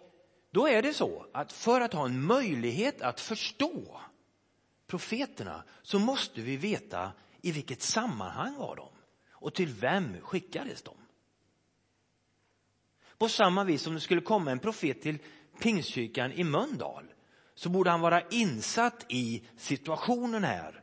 då 0.51 0.67
är 0.67 0.81
det 0.81 0.93
så 0.93 1.25
att 1.33 1.51
för 1.51 1.81
att 1.81 1.93
ha 1.93 2.05
en 2.05 2.21
möjlighet 2.21 3.01
att 3.01 3.19
förstå 3.19 4.01
profeterna 4.87 5.63
så 5.81 5.99
måste 5.99 6.41
vi 6.41 6.57
veta 6.57 7.11
i 7.41 7.51
vilket 7.51 7.81
sammanhang 7.81 8.57
var 8.57 8.75
de 8.75 8.89
och 9.31 9.53
till 9.53 9.69
vem 9.69 10.21
skickades 10.21 10.81
de. 10.81 10.95
På 13.17 13.29
samma 13.29 13.63
vis 13.63 13.81
som 13.81 13.93
det 13.93 13.99
skulle 13.99 14.21
komma 14.21 14.51
en 14.51 14.59
profet 14.59 15.01
till 15.01 15.17
Pingstkyrkan 15.61 16.31
i 16.31 16.43
Mölndal 16.43 17.05
så 17.55 17.69
borde 17.69 17.89
han 17.89 18.01
vara 18.01 18.21
insatt 18.21 19.05
i 19.09 19.43
situationen 19.57 20.43
här 20.43 20.81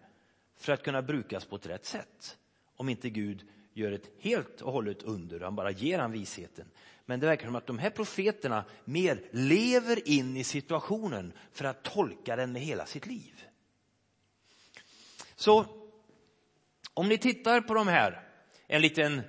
för 0.56 0.72
att 0.72 0.82
kunna 0.82 1.02
brukas 1.02 1.44
på 1.44 1.56
ett 1.56 1.66
rätt 1.66 1.84
sätt. 1.84 2.38
Om 2.76 2.88
inte 2.88 3.10
Gud 3.10 3.46
gör 3.72 3.92
ett 3.92 4.10
helt 4.20 4.60
och 4.60 4.72
hållet 4.72 5.02
under, 5.02 5.40
han 5.40 5.56
bara 5.56 5.70
ger 5.70 5.98
han 5.98 6.12
visheten. 6.12 6.70
Men 7.06 7.20
det 7.20 7.26
verkar 7.26 7.46
som 7.46 7.56
att 7.56 7.66
de 7.66 7.78
här 7.78 7.90
profeterna 7.90 8.64
mer 8.84 9.22
lever 9.30 10.08
in 10.08 10.36
i 10.36 10.44
situationen 10.44 11.32
för 11.52 11.64
att 11.64 11.82
tolka 11.82 12.36
den 12.36 12.52
med 12.52 12.62
hela 12.62 12.86
sitt 12.86 13.06
liv. 13.06 13.44
Så 15.34 15.66
om 16.94 17.08
ni 17.08 17.18
tittar 17.18 17.60
på 17.60 17.74
de 17.74 17.88
här, 17.88 18.28
en 18.66 18.82
liten 18.82 19.22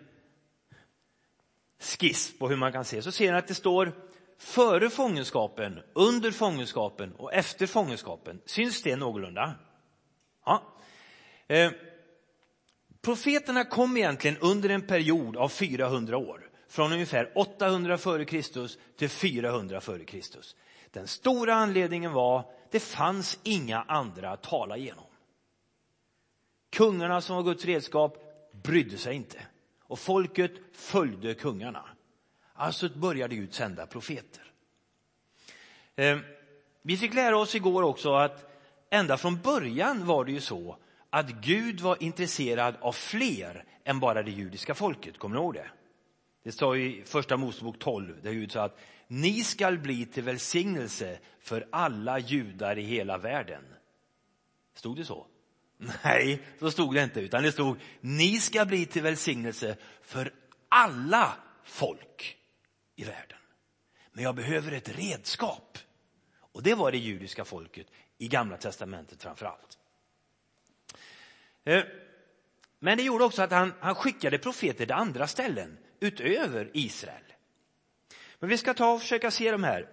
skiss 1.81 2.39
på 2.39 2.49
hur 2.49 2.55
man 2.55 2.71
kan 2.71 2.85
se, 2.85 3.01
så 3.01 3.11
ser 3.11 3.31
ni 3.31 3.37
att 3.37 3.47
det 3.47 3.55
står 3.55 3.91
före 4.37 4.89
fångenskapen, 4.89 5.79
under 5.93 6.31
fångenskapen 6.31 7.13
och 7.13 7.33
efter 7.33 7.67
fångenskapen. 7.67 8.41
Syns 8.45 8.81
det 8.81 8.95
någorlunda? 8.95 9.53
Ja. 10.45 10.63
Eh, 11.47 11.71
profeterna 13.01 13.63
kom 13.63 13.97
egentligen 13.97 14.37
under 14.37 14.69
en 14.69 14.87
period 14.87 15.37
av 15.37 15.49
400 15.49 16.17
år. 16.17 16.49
Från 16.67 16.93
ungefär 16.93 17.31
800 17.35 17.97
före 17.97 18.25
Kristus 18.25 18.77
till 18.97 19.09
400 19.09 19.81
före 19.81 20.05
Kristus. 20.05 20.55
Den 20.91 21.07
stora 21.07 21.53
anledningen 21.53 22.13
var 22.13 22.51
det 22.71 22.79
fanns 22.79 23.39
inga 23.43 23.81
andra 23.81 24.31
att 24.31 24.43
tala 24.43 24.77
genom. 24.77 25.05
Kungarna 26.69 27.21
som 27.21 27.35
var 27.35 27.43
Guds 27.43 27.65
redskap 27.65 28.17
brydde 28.63 28.97
sig 28.97 29.15
inte. 29.15 29.39
Och 29.91 29.99
folket 29.99 30.51
följde 30.73 31.33
kungarna. 31.33 31.85
Alltså 32.53 32.89
började 32.89 33.35
Gud 33.35 33.53
sända 33.53 33.85
profeter. 33.85 34.43
Ehm, 35.95 36.19
vi 36.81 36.97
fick 36.97 37.13
lära 37.13 37.37
oss 37.37 37.55
igår 37.55 37.83
också 37.83 38.13
att 38.13 38.61
ända 38.89 39.17
från 39.17 39.41
början 39.41 40.05
var 40.05 40.25
det 40.25 40.31
ju 40.31 40.41
så 40.41 40.77
att 41.09 41.29
Gud 41.29 41.81
var 41.81 42.03
intresserad 42.03 42.75
av 42.81 42.91
fler 42.91 43.65
än 43.83 43.99
bara 43.99 44.23
det 44.23 44.31
judiska 44.31 44.75
folket. 44.75 45.17
Kommer 45.17 45.35
ni 45.35 45.41
ihåg 45.41 45.53
det? 45.53 45.69
Det 46.43 46.51
står 46.51 46.77
i 46.77 47.03
första 47.05 47.37
Mosebok 47.37 47.79
12 47.79 48.21
där 48.21 48.31
Gud 48.31 48.51
sa 48.51 48.63
att 48.63 48.79
ni 49.07 49.43
skall 49.43 49.77
bli 49.77 50.05
till 50.05 50.23
välsignelse 50.23 51.19
för 51.39 51.67
alla 51.71 52.19
judar 52.19 52.77
i 52.77 52.83
hela 52.83 53.17
världen. 53.17 53.63
Stod 54.73 54.97
det 54.97 55.05
så? 55.05 55.25
Nej, 56.03 56.41
så 56.59 56.71
stod 56.71 56.95
det 56.95 57.03
inte, 57.03 57.19
utan 57.19 57.43
det 57.43 57.51
stod 57.51 57.79
ni 58.01 58.39
ska 58.39 58.65
bli 58.65 58.85
till 58.85 59.01
välsignelse 59.01 59.77
för 60.01 60.33
alla 60.69 61.33
folk 61.63 62.37
i 62.95 63.03
världen. 63.03 63.37
Men 64.11 64.23
jag 64.23 64.35
behöver 64.35 64.71
ett 64.71 64.89
redskap. 64.89 65.77
Och 66.33 66.63
det 66.63 66.75
var 66.75 66.91
det 66.91 66.97
judiska 66.97 67.45
folket 67.45 67.87
i 68.17 68.27
gamla 68.27 68.57
testamentet 68.57 69.23
framför 69.23 69.45
allt. 69.45 69.77
Eh, 71.63 71.83
men 72.79 72.97
det 72.97 73.03
gjorde 73.03 73.23
också 73.23 73.41
att 73.41 73.51
han, 73.51 73.73
han 73.79 73.95
skickade 73.95 74.37
profeter 74.37 74.85
till 74.85 74.91
andra 74.91 75.27
ställen 75.27 75.77
utöver 75.99 76.71
Israel. 76.73 77.23
Men 78.39 78.49
vi 78.49 78.57
ska 78.57 78.73
ta 78.73 78.93
och 78.93 79.01
försöka 79.01 79.31
se 79.31 79.51
de 79.51 79.63
här. 79.63 79.87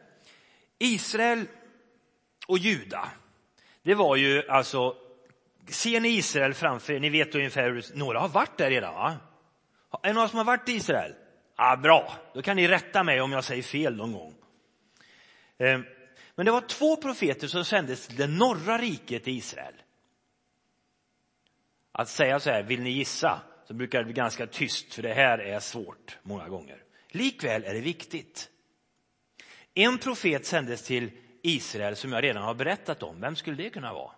Israel 0.79 1.47
och 2.47 2.59
Juda, 2.59 3.11
det 3.83 3.95
var 3.95 4.17
ju 4.17 4.49
alltså 4.49 5.08
Ser 5.71 6.01
ni 6.01 6.09
Israel 6.09 6.55
framför 6.55 6.93
er? 6.93 7.01
Ni 7.01 7.11
vet 7.11 7.35
ungefär 7.35 7.71
hur 7.71 7.85
Några 7.95 8.19
har 8.19 8.29
varit 8.29 8.59
där 8.59 8.71
redan, 8.71 8.95
va? 8.95 9.17
Är 10.03 10.09
det 10.09 10.13
några 10.13 10.29
som 10.29 10.39
har 10.39 10.45
varit 10.45 10.69
i 10.69 10.73
Israel? 10.73 11.15
Ja, 11.57 11.77
bra, 11.77 12.13
då 12.35 12.43
kan 12.43 12.57
ni 12.57 12.69
rätta 12.69 13.05
mig 13.05 13.21
om 13.21 13.33
jag 13.33 13.45
säger 13.45 13.63
fel 13.63 13.97
någon 13.97 14.13
gång. 14.13 14.35
Ehm, 15.59 15.85
men 16.35 16.47
det 16.47 16.53
var 16.53 16.61
två 16.61 16.97
profeter 16.97 17.47
som 17.47 17.65
sändes 17.65 18.07
till 18.07 18.17
det 18.17 18.27
norra 18.27 18.79
riket 18.79 19.29
i 19.29 19.31
Israel. 19.31 19.75
Att 21.93 22.09
säga 22.09 22.41
så 22.41 22.51
här, 22.51 22.63
vill 22.63 22.83
ni 22.83 22.91
gissa? 22.91 23.41
Så 23.67 23.75
brukar 23.75 23.99
det 23.99 24.05
bli 24.05 24.15
ganska 24.15 24.47
tyst, 24.47 24.95
för 24.95 25.03
det 25.03 25.15
här 25.15 25.39
är 25.39 25.61
svårt 25.61 26.19
många 26.23 26.49
gånger. 26.49 26.83
Likväl 27.09 27.65
är 27.65 27.75
det 27.75 27.81
viktigt. 27.81 28.51
En 29.75 29.99
profet 29.99 30.47
sändes 30.47 30.83
till 30.83 31.11
Israel 31.43 31.97
som 31.97 32.13
jag 32.13 32.25
redan 32.25 32.43
har 32.43 32.55
berättat 32.55 33.03
om. 33.03 33.21
Vem 33.21 33.37
skulle 33.37 33.57
det 33.63 33.71
kunna 33.71 33.93
vara? 33.93 34.13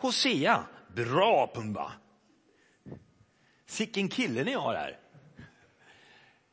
Hosea. 0.00 0.66
Bra 0.94 1.50
Pumba! 1.54 1.92
Sicken 3.66 4.08
kille 4.08 4.44
ni 4.44 4.52
har 4.52 4.74
här. 4.74 4.98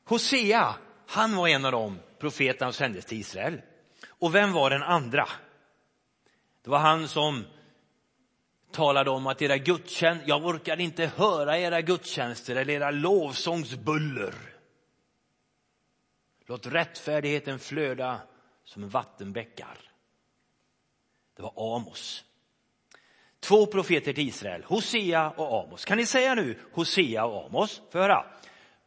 Hosea, 0.03 0.75
han 1.07 1.35
var 1.35 1.47
en 1.47 1.65
av 1.65 1.71
de 1.71 1.99
profeterna 2.19 2.71
som 2.71 2.77
sändes 2.77 3.05
till 3.05 3.19
Israel. 3.19 3.61
Och 4.07 4.35
vem 4.35 4.53
var 4.53 4.69
den 4.69 4.83
andra? 4.83 5.27
Det 6.63 6.69
var 6.69 6.79
han 6.79 7.07
som 7.07 7.45
talade 8.71 9.09
om 9.09 9.27
att 9.27 9.41
era 9.41 9.57
gudstjänster, 9.57 10.29
jag 10.29 10.45
orkar 10.45 10.79
inte 10.79 11.05
höra 11.05 11.57
era 11.57 11.81
gudstjänster 11.81 12.55
eller 12.55 12.73
era 12.73 12.91
lovsångsbuller. 12.91 14.33
Låt 16.45 16.65
rättfärdigheten 16.65 17.59
flöda 17.59 18.21
som 18.63 18.89
vattenbäckar. 18.89 19.77
Det 21.35 21.41
var 21.41 21.75
Amos. 21.75 22.23
Två 23.47 23.65
profeter 23.65 24.13
till 24.13 24.27
Israel, 24.27 24.63
Hosea 24.63 25.29
och 25.29 25.63
Amos. 25.63 25.85
Kan 25.85 25.97
ni 25.97 26.05
säga 26.05 26.35
nu 26.35 26.55
Hosea 26.71 27.25
och 27.25 27.45
Amos? 27.45 27.81
För 27.91 27.99
höra. 27.99 28.25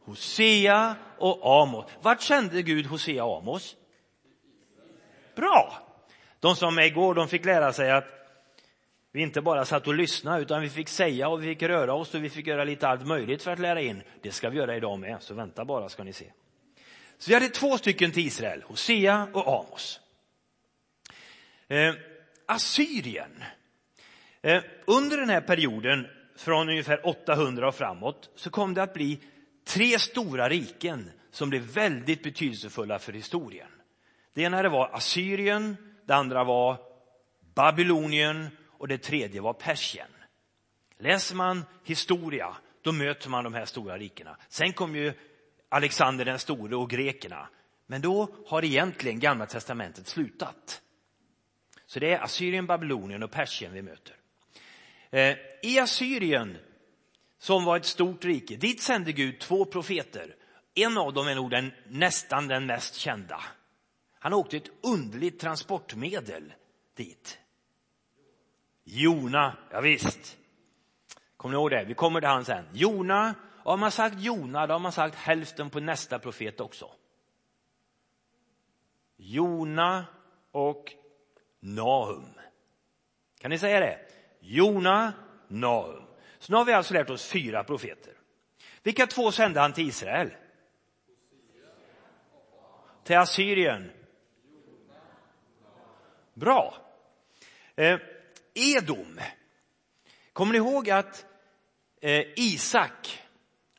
Hosea 0.05 0.95
och 1.17 1.61
Amos. 1.61 1.85
Vart 2.01 2.21
sände 2.21 2.61
Gud 2.61 2.85
Hosea 2.85 3.25
och 3.25 3.37
Amos? 3.37 3.75
Bra! 5.35 5.73
De 6.39 6.55
som 6.55 6.77
är 6.77 6.81
igår 6.81 7.13
de 7.13 7.27
fick 7.27 7.45
lära 7.45 7.73
sig 7.73 7.91
att 7.91 8.05
vi 9.11 9.21
inte 9.21 9.41
bara 9.41 9.65
satt 9.65 9.87
och 9.87 9.93
lyssnade 9.93 10.41
utan 10.41 10.61
vi 10.61 10.69
fick 10.69 10.89
säga 10.89 11.27
och 11.27 11.43
vi 11.43 11.47
fick 11.47 11.63
röra 11.63 11.93
oss 11.93 12.13
och 12.13 12.23
vi 12.23 12.29
fick 12.29 12.47
göra 12.47 12.63
lite 12.63 12.87
allt 12.87 13.07
möjligt 13.07 13.43
för 13.43 13.51
att 13.51 13.59
lära 13.59 13.81
in. 13.81 14.03
Det 14.21 14.31
ska 14.31 14.49
vi 14.49 14.57
göra 14.57 14.75
idag 14.75 14.99
med, 14.99 15.17
så 15.21 15.33
vänta 15.33 15.65
bara 15.65 15.89
ska 15.89 16.03
ni 16.03 16.13
se. 16.13 16.31
Så 17.17 17.29
vi 17.29 17.33
hade 17.33 17.49
två 17.49 17.77
stycken 17.77 18.11
till 18.11 18.27
Israel, 18.27 18.63
Hosea 18.63 19.27
och 19.33 19.47
Amos. 19.47 19.99
Eh, 21.67 21.93
Assyrien. 22.45 23.43
Eh, 24.41 24.63
under 24.85 25.17
den 25.17 25.29
här 25.29 25.41
perioden, 25.41 26.07
från 26.35 26.69
ungefär 26.69 27.07
800 27.07 27.67
och 27.67 27.75
framåt, 27.75 28.29
så 28.35 28.49
kom 28.49 28.73
det 28.73 28.83
att 28.83 28.93
bli 28.93 29.19
tre 29.67 29.99
stora 29.99 30.49
riken 30.49 31.11
som 31.31 31.49
blev 31.49 31.61
väldigt 31.61 32.23
betydelsefulla 32.23 32.99
för 32.99 33.13
historien. 33.13 33.67
Det 34.33 34.41
ena 34.41 34.69
var 34.69 34.89
Assyrien, 34.93 35.77
det 36.05 36.15
andra 36.15 36.43
var 36.43 36.77
Babylonien 37.53 38.49
och 38.67 38.87
det 38.87 38.97
tredje 38.97 39.41
var 39.41 39.53
Persien. 39.53 40.07
Läser 40.97 41.35
man 41.35 41.65
historia, 41.83 42.55
då 42.81 42.91
möter 42.91 43.29
man 43.29 43.43
de 43.43 43.53
här 43.53 43.65
stora 43.65 43.97
rikena. 43.97 44.37
Sen 44.49 44.73
kom 44.73 44.95
ju 44.95 45.13
Alexander 45.69 46.25
den 46.25 46.39
store 46.39 46.75
och 46.75 46.89
grekerna. 46.89 47.49
Men 47.87 48.01
då 48.01 48.27
har 48.47 48.65
egentligen 48.65 49.19
Gamla 49.19 49.45
testamentet 49.45 50.07
slutat. 50.07 50.81
Så 51.85 51.99
det 51.99 52.13
är 52.13 52.19
Assyrien, 52.19 52.65
Babylonien 52.65 53.23
och 53.23 53.31
Persien 53.31 53.73
vi 53.73 53.81
möter. 53.81 54.15
Eh, 55.11 55.37
I 55.61 55.79
Assyrien, 55.79 56.57
som 57.37 57.65
var 57.65 57.77
ett 57.77 57.85
stort 57.85 58.25
rike, 58.25 58.55
dit 58.55 58.81
sände 58.81 59.11
Gud 59.11 59.39
två 59.39 59.65
profeter. 59.65 60.35
En 60.73 60.97
av 60.97 61.13
dem 61.13 61.27
är 61.27 61.35
nog 61.35 61.51
den, 61.51 61.71
nästan 61.87 62.47
den 62.47 62.65
mest 62.65 62.95
kända. 62.95 63.43
Han 64.19 64.33
åkte 64.33 64.57
ett 64.57 64.71
underligt 64.83 65.39
transportmedel 65.39 66.53
dit. 66.95 67.39
Jona, 68.83 69.57
ja 69.71 69.81
visst. 69.81 70.37
Kommer 71.37 71.55
ni 71.55 71.61
ihåg 71.61 71.71
det? 71.71 71.85
Vi 71.87 71.93
kommer 71.93 72.21
till 72.21 72.29
han 72.29 72.45
sen. 72.45 72.65
Jona, 72.73 73.35
har 73.63 73.77
man 73.77 73.91
sagt 73.91 74.19
Jona, 74.19 74.67
då 74.67 74.73
har 74.73 74.79
man 74.79 74.91
sagt 74.91 75.15
hälften 75.15 75.69
på 75.69 75.79
nästa 75.79 76.19
profet 76.19 76.59
också. 76.59 76.91
Jona 79.17 80.05
och 80.51 80.93
Nahum. 81.59 82.33
Kan 83.39 83.51
ni 83.51 83.57
säga 83.57 83.79
det? 83.79 84.10
Jona, 84.41 85.13
Naum. 85.47 86.03
Så 86.39 86.51
nu 86.51 86.57
har 86.57 86.65
vi 86.65 86.73
alltså 86.73 86.93
lärt 86.93 87.09
oss 87.09 87.25
fyra 87.25 87.63
profeter. 87.63 88.13
Vilka 88.83 89.07
två 89.07 89.31
sände 89.31 89.59
han 89.59 89.73
till 89.73 89.87
Israel? 89.87 90.29
Till 93.03 93.17
Assyrien? 93.17 93.91
Bra. 96.33 96.75
Eh, 97.75 97.99
Edom. 98.53 99.19
Kommer 100.33 100.51
ni 100.51 100.57
ihåg 100.57 100.89
att 100.89 101.25
eh, 102.01 102.25
Isak, 102.35 103.21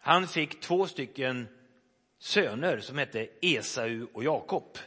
han 0.01 0.29
fick 0.29 0.61
två 0.61 0.87
stycken 0.87 1.49
söner 2.19 2.81
som 2.81 2.99
hette 2.99 3.29
Esau 3.41 4.07
och 4.15 4.25
Jakob. 4.25 4.79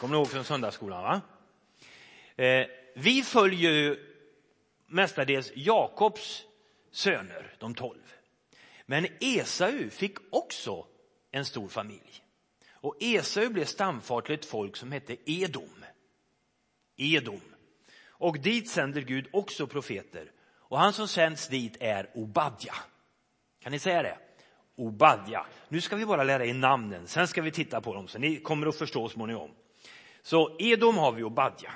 Kommer 0.00 0.14
ni 0.14 0.18
ihåg 0.18 0.30
från 0.30 0.44
söndagsskolan? 0.44 1.02
Va? 1.02 1.20
Eh, 2.44 2.66
vi 2.94 3.22
följer 3.22 3.70
ju 3.70 4.11
mestadels 4.92 5.52
Jakobs 5.54 6.44
söner, 6.90 7.54
de 7.58 7.74
tolv. 7.74 8.12
Men 8.86 9.06
Esau 9.20 9.90
fick 9.90 10.16
också 10.30 10.86
en 11.30 11.44
stor 11.44 11.68
familj. 11.68 12.24
Och 12.70 12.96
Esau 13.00 13.48
blev 13.48 13.64
stamfar 13.64 14.20
till 14.20 14.34
ett 14.34 14.44
folk 14.44 14.76
som 14.76 14.92
hette 14.92 15.16
Edom. 15.24 15.84
Edom. 16.96 17.40
Och 18.06 18.38
dit 18.38 18.68
sänder 18.68 19.00
Gud 19.00 19.28
också 19.32 19.66
profeter. 19.66 20.30
Och 20.54 20.78
han 20.78 20.92
som 20.92 21.08
sänds 21.08 21.48
dit 21.48 21.76
är 21.80 22.10
Obadja. 22.14 22.74
Kan 23.62 23.72
ni 23.72 23.78
säga 23.78 24.02
det? 24.02 24.18
Obadja. 24.76 25.46
Nu 25.68 25.80
ska 25.80 25.96
vi 25.96 26.06
bara 26.06 26.24
lära 26.24 26.46
er 26.46 26.54
namnen, 26.54 27.06
sen 27.06 27.28
ska 27.28 27.42
vi 27.42 27.50
titta 27.50 27.80
på 27.80 27.94
dem 27.94 28.08
så 28.08 28.18
ni 28.18 28.36
kommer 28.36 28.66
att 28.66 28.76
förstå 28.76 29.08
småningom. 29.08 29.50
Så 30.22 30.56
Edom 30.58 30.96
har 30.96 31.12
vi 31.12 31.22
Obadja. 31.22 31.72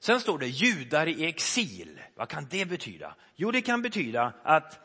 Sen 0.00 0.20
står 0.20 0.38
det 0.38 0.46
judar 0.46 1.06
i 1.06 1.24
exil. 1.24 2.00
Vad 2.14 2.28
kan 2.28 2.46
det 2.50 2.66
betyda? 2.66 3.14
Jo, 3.34 3.50
det 3.50 3.62
kan 3.62 3.82
betyda 3.82 4.32
att 4.42 4.80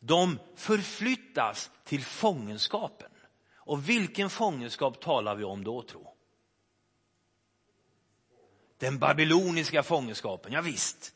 de 0.00 0.38
förflyttas 0.56 1.70
till 1.84 2.04
fångenskapen. 2.04 3.10
Och 3.54 3.88
vilken 3.88 4.30
fångenskap 4.30 5.00
talar 5.00 5.34
vi 5.34 5.44
om 5.44 5.64
då, 5.64 5.82
tro? 5.82 6.12
Den 8.78 8.98
babyloniska 8.98 9.82
fångenskapen, 9.82 10.52
ja, 10.52 10.60
visst. 10.60 11.14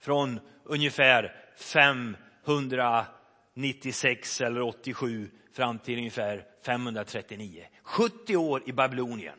Från 0.00 0.40
ungefär 0.64 1.36
596 1.56 4.40
eller 4.40 4.62
87 4.62 5.30
fram 5.52 5.78
till 5.78 5.98
ungefär 5.98 6.46
539. 6.64 7.66
70 7.82 8.36
år 8.36 8.62
i 8.66 8.72
Babylonien. 8.72 9.38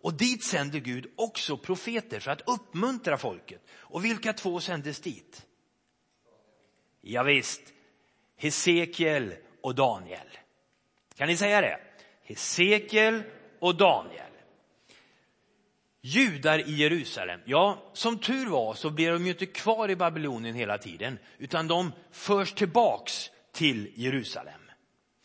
Och 0.00 0.14
dit 0.14 0.44
sände 0.44 0.80
Gud 0.80 1.06
också 1.16 1.56
profeter 1.56 2.20
för 2.20 2.30
att 2.30 2.48
uppmuntra 2.48 3.18
folket. 3.18 3.62
Och 3.70 4.04
vilka 4.04 4.32
två 4.32 4.60
sändes 4.60 5.00
dit? 5.00 5.46
Ja, 7.00 7.22
visst, 7.22 7.62
Hesekiel 8.36 9.34
och 9.60 9.74
Daniel. 9.74 10.38
Kan 11.16 11.28
ni 11.28 11.36
säga 11.36 11.60
det? 11.60 11.80
Hesekiel 12.22 13.22
och 13.58 13.76
Daniel. 13.76 14.24
Judar 16.00 16.58
i 16.58 16.72
Jerusalem, 16.72 17.40
ja, 17.44 17.90
som 17.92 18.18
tur 18.18 18.46
var 18.46 18.74
så 18.74 18.90
blir 18.90 19.12
de 19.12 19.24
ju 19.24 19.30
inte 19.30 19.46
kvar 19.46 19.90
i 19.90 19.96
Babylonien 19.96 20.54
hela 20.54 20.78
tiden, 20.78 21.18
utan 21.38 21.68
de 21.68 21.92
förs 22.10 22.52
tillbaks 22.52 23.30
till 23.52 23.92
Jerusalem. 23.94 24.60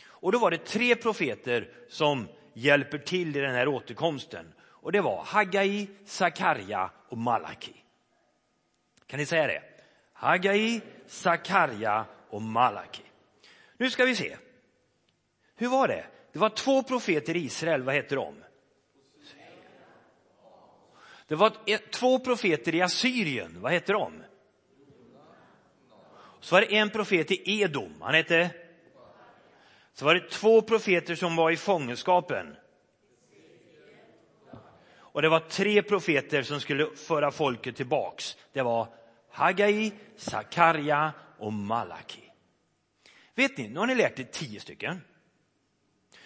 Och 0.06 0.32
då 0.32 0.40
var 0.40 0.52
det 0.52 0.66
tre 0.66 0.96
profeter 0.96 1.70
som 1.90 2.28
hjälper 2.54 2.98
till 2.98 3.38
i 3.38 3.40
den 3.40 3.56
här 3.56 3.68
återkomsten. 3.68 4.54
Och 4.84 4.92
det 4.92 5.02
var 5.02 5.24
Hagai, 5.24 5.90
Sakarja 6.06 6.92
och 7.10 7.18
Malaki. 7.18 7.74
Kan 9.08 9.20
ni 9.20 9.26
säga 9.26 9.48
det? 9.48 9.64
Hagai, 10.14 10.82
Sakarja 11.08 12.06
och 12.30 12.42
Malaki. 12.42 13.04
Nu 13.78 13.90
ska 13.90 14.06
vi 14.06 14.16
se. 14.16 14.38
Hur 15.56 15.68
var 15.68 15.88
det? 15.88 16.06
Det 16.32 16.40
var 16.40 16.50
två 16.50 16.84
profeter 16.84 17.36
i 17.36 17.40
Israel, 17.40 17.84
vad 17.84 17.96
heter 17.96 18.16
de? 18.16 18.44
Det 21.28 21.36
var 21.36 21.90
två 21.92 22.20
profeter 22.20 22.76
i 22.76 22.82
Assyrien, 22.82 23.62
vad 23.62 23.72
heter 23.72 23.94
de? 23.94 24.24
Så 26.40 26.56
var 26.56 26.62
det 26.62 26.76
en 26.76 26.90
profet 26.90 27.32
i 27.32 27.62
Edom, 27.62 28.02
han 28.02 28.14
hette? 28.14 28.50
Så 29.94 30.06
var 30.06 30.16
det 30.16 30.30
två 30.30 30.62
profeter 30.62 31.16
som 31.16 31.36
var 31.36 31.52
i 31.52 31.58
fångenskapen. 31.58 32.56
Och 35.14 35.22
det 35.22 35.30
var 35.30 35.40
tre 35.40 35.82
profeter 35.82 36.44
som 36.44 36.62
skulle 36.62 36.96
föra 36.96 37.32
folket 37.32 37.76
tillbaks. 37.76 38.38
Det 38.54 38.62
var 38.62 38.88
Hagai, 39.30 39.92
Sakarja 40.18 41.14
och 41.38 41.54
Malaki. 41.54 42.24
Vet 43.36 43.58
ni, 43.58 43.68
nu 43.68 43.80
har 43.80 43.88
ni 43.88 43.96
lärt 43.96 44.20
er 44.20 44.24
tio 44.24 44.60
stycken. 44.60 45.02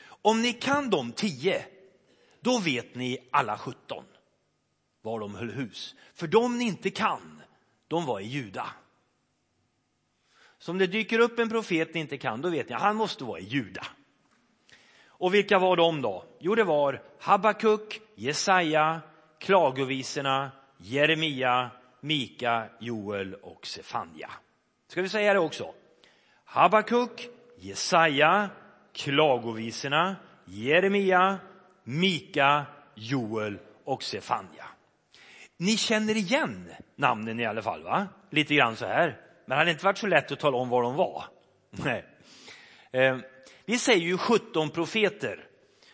Om 0.05 0.41
ni 0.41 0.53
kan 0.53 0.89
de 0.89 1.11
tio, 1.11 1.65
då 2.39 2.59
vet 2.59 2.95
ni 2.95 3.27
alla 3.31 3.57
sjutton 3.57 4.03
var 5.01 5.19
de 5.19 5.35
höll 5.35 5.51
hus. 5.51 5.95
För 6.13 6.27
de 6.27 6.57
ni 6.57 6.65
inte 6.65 6.89
kan, 6.89 7.41
de 7.87 8.05
var 8.05 8.19
i 8.19 8.27
Juda. 8.27 8.67
Så 10.57 10.71
om 10.71 10.77
det 10.77 10.87
dyker 10.87 11.19
upp 11.19 11.39
en 11.39 11.49
profet 11.49 11.93
ni 11.93 11.99
inte 11.99 12.17
kan, 12.17 12.41
då 12.41 12.49
vet 12.49 12.69
ni, 12.69 12.75
han 12.75 12.95
måste 12.95 13.23
vara 13.23 13.39
i 13.39 13.43
Juda. 13.43 13.87
Och 15.07 15.33
vilka 15.33 15.59
var 15.59 15.75
de 15.75 16.01
då? 16.01 16.25
Jo, 16.39 16.55
det 16.55 16.63
var 16.63 17.03
Habakuk, 17.19 18.01
Jesaja, 18.19 19.01
Klagovisorna, 19.39 20.51
Jeremia, 20.77 21.69
Mika, 22.01 22.69
Joel 22.79 23.33
och 23.33 23.67
Sefania. 23.67 24.29
Ska 24.87 25.01
vi 25.01 25.09
säga 25.09 25.33
det 25.33 25.39
också? 25.39 25.73
Habakuk, 26.45 27.29
Jesaja, 27.57 28.49
Klagovisorna, 28.93 30.15
Jeremia, 30.45 31.39
Mika, 31.83 32.65
Joel 32.95 33.59
och 33.83 34.03
Sefania. 34.03 34.65
Ni 35.57 35.77
känner 35.77 36.15
igen 36.15 36.71
namnen 36.95 37.39
i 37.39 37.45
alla 37.45 37.61
fall, 37.61 37.83
va? 37.83 38.07
Lite 38.29 38.55
grann 38.55 38.75
så 38.75 38.85
här. 38.85 39.21
Men 39.45 39.55
det 39.55 39.55
hade 39.55 39.71
inte 39.71 39.85
varit 39.85 39.97
så 39.97 40.07
lätt 40.07 40.31
att 40.31 40.39
tala 40.39 40.57
om 40.57 40.69
var 40.69 40.83
de 40.83 40.95
var. 40.95 41.25
Nej. 41.69 42.05
Eh, 42.91 43.17
vi 43.65 43.77
säger 43.77 44.01
ju 44.01 44.17
17 44.17 44.69
profeter. 44.69 45.46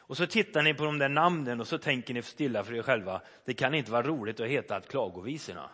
Och 0.05 0.17
så 0.17 0.27
tittar 0.27 0.63
ni 0.63 0.73
på 0.73 0.83
de 0.83 0.97
där 0.97 1.09
namnen 1.09 1.61
och 1.61 1.67
så 1.67 1.77
tänker 1.77 2.13
ni 2.13 2.21
stilla 2.21 2.63
för 2.63 2.73
er 2.73 2.81
själva. 2.81 3.21
Det 3.45 3.53
kan 3.53 3.73
inte 3.73 3.91
vara 3.91 4.03
roligt 4.07 4.39
att 4.39 4.47
heta 4.47 4.75
att 4.75 4.89
klagovisorna. 4.89 5.69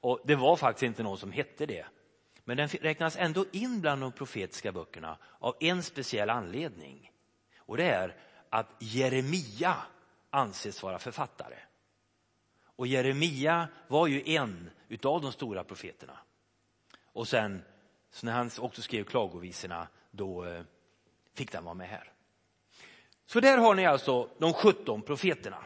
Och 0.00 0.20
det 0.24 0.34
var 0.34 0.56
faktiskt 0.56 0.82
inte 0.82 1.02
någon 1.02 1.18
som 1.18 1.32
hette 1.32 1.66
det. 1.66 1.86
Men 2.44 2.56
den 2.56 2.68
räknas 2.68 3.16
ändå 3.16 3.44
in 3.52 3.80
bland 3.80 4.00
de 4.00 4.12
profetiska 4.12 4.72
böckerna 4.72 5.18
av 5.38 5.56
en 5.60 5.82
speciell 5.82 6.30
anledning. 6.30 7.10
Och 7.56 7.76
det 7.76 7.84
är 7.84 8.16
att 8.50 8.68
Jeremia 8.78 9.76
anses 10.30 10.82
vara 10.82 10.98
författare. 10.98 11.56
Och 12.64 12.86
Jeremia 12.86 13.68
var 13.88 14.06
ju 14.06 14.22
en 14.26 14.70
utav 14.88 15.20
de 15.20 15.32
stora 15.32 15.64
profeterna. 15.64 16.18
Och 17.04 17.28
sen, 17.28 17.62
så 18.10 18.26
när 18.26 18.32
han 18.32 18.50
också 18.58 18.82
skrev 18.82 19.04
klagovisorna, 19.04 19.88
då 20.10 20.44
eh, 20.44 20.62
fick 21.34 21.52
den 21.52 21.64
vara 21.64 21.74
med 21.74 21.88
här. 21.88 22.11
Så 23.32 23.40
där 23.40 23.58
har 23.58 23.74
ni 23.74 23.86
alltså 23.86 24.28
de 24.38 24.52
17 24.52 25.02
profeterna. 25.02 25.64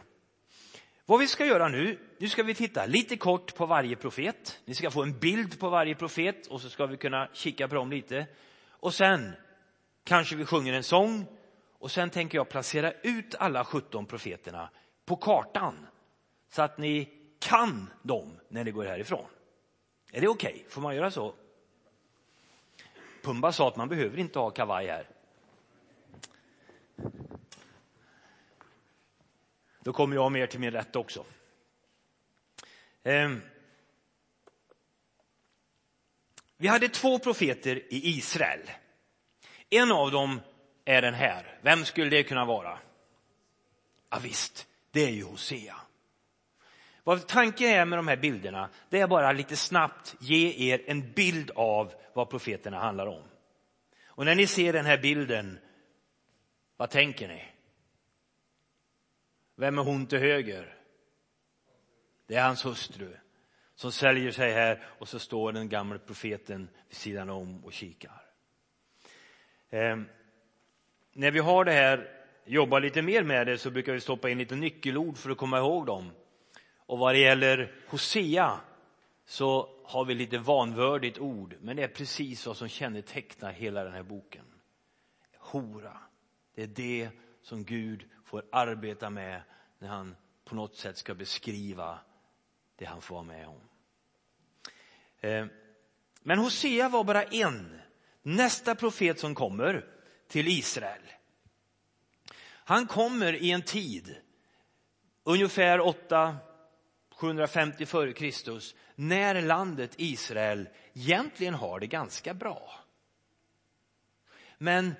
Vad 1.05 1.19
vi 1.19 1.27
ska 1.27 1.45
göra 1.45 1.67
nu, 1.67 1.99
nu 2.17 2.29
ska 2.29 2.43
vi 2.43 2.53
titta 2.53 2.85
lite 2.85 3.17
kort 3.17 3.55
på 3.55 3.65
varje 3.65 3.95
profet. 3.95 4.59
Ni 4.65 4.75
ska 4.75 4.91
få 4.91 5.03
en 5.03 5.19
bild 5.19 5.59
på 5.59 5.69
varje 5.69 5.95
profet 5.95 6.47
och 6.47 6.61
så 6.61 6.69
ska 6.69 6.85
vi 6.85 6.97
kunna 6.97 7.29
kika 7.33 7.67
på 7.67 7.75
dem 7.75 7.91
lite. 7.91 8.25
Och 8.69 8.93
sen 8.93 9.33
kanske 10.03 10.35
vi 10.35 10.45
sjunger 10.45 10.73
en 10.73 10.83
sång 10.83 11.25
och 11.79 11.91
sen 11.91 12.09
tänker 12.09 12.37
jag 12.37 12.49
placera 12.49 12.91
ut 12.91 13.35
alla 13.39 13.65
17 13.65 14.05
profeterna 14.05 14.69
på 15.05 15.15
kartan 15.15 15.87
så 16.49 16.61
att 16.61 16.77
ni 16.77 17.09
kan 17.39 17.89
dem 18.01 18.39
när 18.49 18.63
ni 18.63 18.71
går 18.71 18.85
härifrån. 18.85 19.25
Är 20.11 20.21
det 20.21 20.27
okej? 20.27 20.53
Okay? 20.53 20.69
Får 20.69 20.81
man 20.81 20.95
göra 20.95 21.11
så? 21.11 21.33
Pumba 23.23 23.51
sa 23.51 23.67
att 23.67 23.75
man 23.75 23.89
behöver 23.89 24.19
inte 24.19 24.39
ha 24.39 24.49
kavaj 24.49 24.87
här. 24.87 25.07
Då 29.87 29.93
kommer 29.93 30.15
jag 30.15 30.31
mer 30.31 30.47
till 30.47 30.59
min 30.59 30.71
rätt 30.71 30.95
också. 30.95 31.25
Ehm. 33.03 33.41
Vi 36.57 36.67
hade 36.67 36.89
två 36.89 37.19
profeter 37.19 37.75
i 37.75 38.17
Israel. 38.17 38.59
En 39.69 39.91
av 39.91 40.11
dem 40.11 40.41
är 40.85 41.01
den 41.01 41.13
här. 41.13 41.59
Vem 41.61 41.85
skulle 41.85 42.09
det 42.09 42.23
kunna 42.23 42.45
vara? 42.45 42.79
Ja, 44.09 44.19
visst, 44.23 44.67
det 44.91 45.03
är 45.03 45.11
ju 45.11 45.23
Hosea. 45.23 45.75
Vad 47.03 47.27
tanken 47.27 47.69
är 47.69 47.85
med 47.85 47.99
de 47.99 48.07
här 48.07 48.17
bilderna, 48.17 48.69
det 48.89 48.99
är 48.99 49.07
bara 49.07 49.31
lite 49.31 49.55
snabbt 49.55 50.15
ge 50.19 50.71
er 50.71 50.83
en 50.87 51.11
bild 51.11 51.51
av 51.55 51.93
vad 52.13 52.29
profeterna 52.29 52.79
handlar 52.79 53.07
om. 53.07 53.23
Och 54.05 54.25
när 54.25 54.35
ni 54.35 54.47
ser 54.47 54.73
den 54.73 54.85
här 54.85 54.97
bilden, 54.97 55.59
vad 56.77 56.89
tänker 56.89 57.27
ni? 57.27 57.56
Vem 59.59 59.77
är 59.77 59.83
hon 59.83 60.07
till 60.07 60.19
höger? 60.19 60.75
Det 62.27 62.35
är 62.35 62.43
hans 62.43 62.65
hustru 62.65 63.17
som 63.75 63.91
säljer 63.91 64.31
sig 64.31 64.53
här 64.53 64.83
och 64.99 65.07
så 65.07 65.19
står 65.19 65.51
den 65.51 65.69
gamle 65.69 65.99
profeten 65.99 66.69
vid 66.87 66.97
sidan 66.97 67.29
om 67.29 67.65
och 67.65 67.73
kikar. 67.73 68.21
Eh, 69.69 69.97
när 71.13 71.31
vi 71.31 71.39
har 71.39 71.65
det 71.65 71.71
här, 71.71 72.11
jobbar 72.45 72.79
lite 72.79 73.01
mer 73.01 73.23
med 73.23 73.47
det 73.47 73.57
så 73.57 73.71
brukar 73.71 73.93
vi 73.93 73.99
stoppa 73.99 74.29
in 74.29 74.37
lite 74.37 74.55
nyckelord 74.55 75.17
för 75.17 75.29
att 75.29 75.37
komma 75.37 75.57
ihåg 75.57 75.85
dem. 75.85 76.11
Och 76.77 76.99
vad 76.99 77.15
det 77.15 77.19
gäller 77.19 77.75
Hosea 77.87 78.59
så 79.25 79.69
har 79.83 80.05
vi 80.05 80.13
lite 80.13 80.37
vanvördigt 80.37 81.19
ord, 81.19 81.55
men 81.61 81.75
det 81.75 81.83
är 81.83 81.87
precis 81.87 82.47
vad 82.47 82.57
som 82.57 82.67
kännetecknar 82.67 83.51
hela 83.51 83.83
den 83.83 83.93
här 83.93 84.03
boken. 84.03 84.45
Hora, 85.37 85.97
det 86.55 86.63
är 86.63 86.67
det 86.67 87.09
som 87.41 87.63
Gud 87.63 88.05
får 88.27 88.43
arbeta 88.51 89.09
med 89.09 89.41
när 89.79 89.87
han 89.87 90.15
på 90.45 90.55
något 90.55 90.75
sätt 90.75 90.97
ska 90.97 91.13
beskriva 91.13 91.99
det 92.75 92.85
han 92.85 93.01
får 93.01 93.15
vara 93.15 93.25
med 93.25 93.47
om. 93.47 93.59
Eh, 95.19 95.45
men 96.23 96.39
Hosea 96.39 96.89
var 96.89 97.03
bara 97.03 97.23
en. 97.23 97.81
Nästa 98.21 98.75
profet 98.75 99.19
som 99.19 99.35
kommer 99.35 99.85
till 100.27 100.47
Israel. 100.47 101.01
Han 102.47 102.87
kommer 102.87 103.33
i 103.33 103.51
en 103.51 103.61
tid, 103.61 104.15
ungefär 105.23 105.79
8 105.79 106.37
750 107.09 107.83
f.Kr. 107.83 108.61
när 108.95 109.41
landet 109.41 109.93
Israel 109.97 110.69
egentligen 110.93 111.53
har 111.53 111.79
det 111.79 111.87
ganska 111.87 112.33
bra. 112.33 112.79
Men 114.57 114.95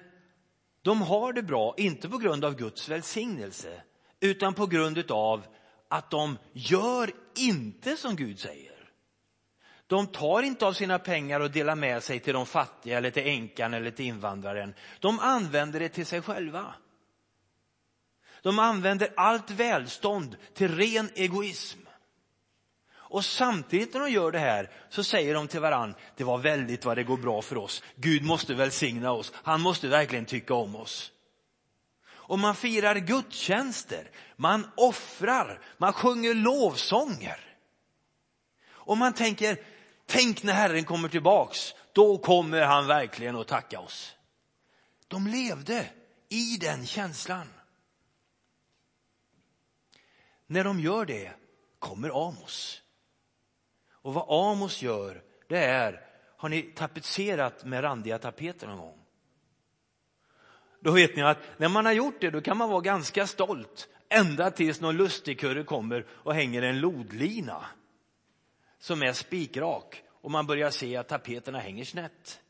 de 0.88 1.02
har 1.02 1.34
det 1.34 1.44
bra, 1.44 1.74
inte 1.78 2.10
på 2.10 2.18
grund 2.18 2.46
av 2.46 2.56
Guds 2.56 2.90
välsignelse, 2.90 3.82
utan 4.20 4.54
på 4.54 4.66
grund 4.66 5.12
av 5.12 5.46
att 5.90 6.12
de 6.12 6.38
gör 6.54 7.12
inte 7.36 7.98
som 7.98 8.16
Gud 8.16 8.40
säger. 8.40 8.90
De 9.88 10.08
tar 10.08 10.42
inte 10.42 10.66
av 10.66 10.74
sina 10.74 11.00
pengar 11.00 11.40
och 11.40 11.52
delar 11.52 11.76
med 11.76 12.04
sig 12.04 12.20
till 12.20 12.34
de 12.34 12.46
fattiga 12.46 12.98
eller 12.98 13.12
till 13.12 13.28
änkan 13.28 13.74
eller 13.74 13.92
till 13.92 14.06
invandraren. 14.06 14.74
De 15.00 15.20
använder 15.20 15.80
det 15.80 15.90
till 15.90 16.06
sig 16.06 16.22
själva. 16.22 16.74
De 18.42 18.60
använder 18.60 19.14
allt 19.16 19.52
välstånd 19.52 20.38
till 20.54 20.76
ren 20.76 21.10
egoism. 21.16 21.80
Och 23.10 23.26
samtidigt 23.26 23.94
när 23.94 24.02
de 24.02 24.12
gör 24.12 24.32
det 24.32 24.40
här 24.40 24.72
så 24.90 25.04
säger 25.04 25.34
de 25.34 25.48
till 25.48 25.60
varann, 25.60 25.96
det 26.16 26.24
var 26.24 26.38
väldigt 26.38 26.86
vad 26.86 26.98
det 26.98 27.04
går 27.04 27.18
bra 27.18 27.42
för 27.42 27.58
oss. 27.58 27.84
Gud 27.96 28.24
måste 28.24 28.54
välsigna 28.54 29.12
oss. 29.12 29.34
Han 29.36 29.62
måste 29.62 29.88
verkligen 29.88 30.26
tycka 30.26 30.54
om 30.54 30.76
oss. 30.76 31.12
Och 32.08 32.40
man 32.40 32.56
firar 32.56 32.96
gudstjänster, 32.96 34.12
man 34.36 34.72
offrar, 34.78 35.62
man 35.78 35.94
sjunger 35.94 36.34
lovsånger. 36.34 37.40
Och 38.70 38.98
man 38.98 39.14
tänker, 39.14 39.62
tänk 40.06 40.44
när 40.44 40.54
Herren 40.54 40.86
kommer 40.86 41.10
tillbaks, 41.10 41.74
då 41.94 42.18
kommer 42.18 42.62
han 42.62 42.88
verkligen 42.88 43.36
att 43.36 43.48
tacka 43.48 43.80
oss. 43.80 44.16
De 45.08 45.28
levde 45.28 45.90
i 46.30 46.58
den 46.58 46.86
känslan. 46.86 47.48
När 50.48 50.64
de 50.64 50.80
gör 50.80 51.06
det 51.06 51.32
kommer 51.80 52.28
Amos. 52.28 52.82
Och 54.08 54.14
vad 54.14 54.26
Amos 54.52 54.82
gör, 54.82 55.24
det 55.48 55.58
är, 55.58 56.06
har 56.38 56.50
ni 56.50 56.62
tapetserat 56.62 57.66
med 57.66 57.84
randiga 57.84 58.18
tapeter 58.20 58.68
någon 58.68 58.78
gång? 58.78 59.00
Då 60.80 60.92
vet 60.92 61.16
ni 61.16 61.22
att 61.22 61.38
när 61.58 61.70
man 61.70 61.86
har 61.86 61.94
gjort 61.94 62.22
det, 62.22 62.30
då 62.30 62.42
kan 62.42 62.58
man 62.58 62.70
vara 62.70 62.82
ganska 62.82 63.28
stolt. 63.28 63.90
Ända 64.10 64.52
tills 64.52 64.82
någon 64.82 64.98
lustigkurre 64.98 65.64
kommer 65.64 66.06
och 66.10 66.34
hänger 66.34 66.62
en 66.62 66.80
lodlina 66.80 67.66
som 68.80 69.04
är 69.04 69.14
spikrak 69.14 70.04
och 70.10 70.32
man 70.32 70.48
börjar 70.48 70.70
se 70.70 70.96
att 70.96 71.08
tapeterna 71.08 71.60
hänger 71.60 71.86
snett. 71.86 72.42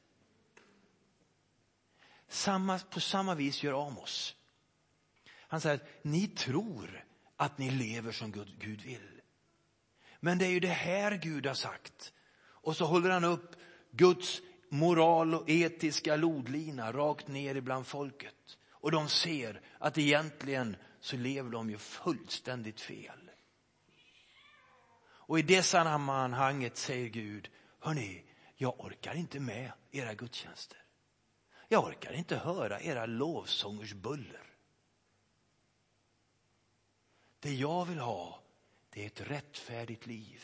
Samma, 2.28 2.80
på 2.80 3.00
samma 3.00 3.36
vis 3.36 3.64
gör 3.64 3.88
Amos. 3.88 4.36
Han 5.40 5.62
säger 5.62 5.76
att 5.76 5.88
ni 6.02 6.28
tror 6.28 7.06
att 7.38 7.58
ni 7.58 7.70
lever 7.70 8.12
som 8.12 8.32
Gud, 8.32 8.60
Gud 8.60 8.82
vill. 8.82 9.17
Men 10.20 10.38
det 10.38 10.46
är 10.46 10.50
ju 10.50 10.60
det 10.60 10.68
här 10.68 11.12
Gud 11.18 11.46
har 11.46 11.54
sagt. 11.54 12.14
Och 12.40 12.78
så 12.78 12.86
håller 12.86 13.10
han 13.10 13.24
upp 13.24 13.56
Guds 13.92 14.42
moral 14.70 15.36
och 15.36 15.50
etiska 15.50 16.16
lodlina 16.16 16.92
rakt 16.92 17.28
ner 17.28 17.56
ibland 17.56 17.88
folket. 17.88 18.58
Och 18.72 18.92
de 18.92 19.10
ser 19.10 19.62
att 19.80 19.98
egentligen 19.98 20.76
så 21.00 21.18
lever 21.18 21.50
de 21.50 21.70
ju 21.70 21.78
fullständigt 21.78 22.82
fel. 22.82 23.32
Och 25.28 25.40
i 25.40 25.42
det 25.42 25.64
sammanhanget 25.64 26.78
säger 26.78 27.10
Gud, 27.10 27.50
hörni, 27.80 28.24
jag 28.56 28.80
orkar 28.80 29.14
inte 29.14 29.40
med 29.40 29.72
era 29.92 30.14
gudstjänster. 30.14 30.78
Jag 31.68 31.84
orkar 31.84 32.14
inte 32.14 32.38
höra 32.38 32.82
era 32.82 33.06
lovsångers 33.06 33.94
buller. 33.94 34.44
Det 37.40 37.54
jag 37.54 37.86
vill 37.86 38.00
ha, 38.00 38.40
det 38.98 39.04
är 39.04 39.08
ett 39.08 39.32
rättfärdigt 39.32 40.06
liv. 40.06 40.44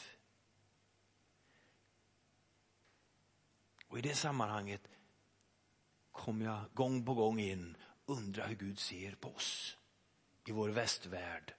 Och 3.88 4.00
i 4.00 4.02
det 4.02 4.16
sammanhanget 4.16 4.82
kommer 6.12 6.46
jag 6.46 6.62
gång 6.74 7.06
på 7.06 7.14
gång 7.14 7.40
in 7.40 7.78
undra 8.06 8.46
hur 8.46 8.56
Gud 8.56 8.80
ser 8.80 9.16
på 9.16 9.30
oss 9.30 9.78
i 10.46 10.52
vår 10.52 10.70
västvärld. 10.70 11.54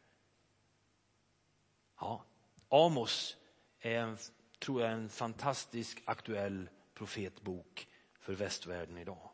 Ja, 2.01 2.25
Amos 2.69 3.37
är, 3.81 3.99
en, 3.99 4.19
tror 4.59 4.83
jag, 4.83 4.93
en 4.93 5.09
fantastisk 5.09 6.03
aktuell 6.05 6.69
profetbok 6.95 7.89
för 8.21 8.35
västvärlden 8.35 8.99
idag. 8.99 9.31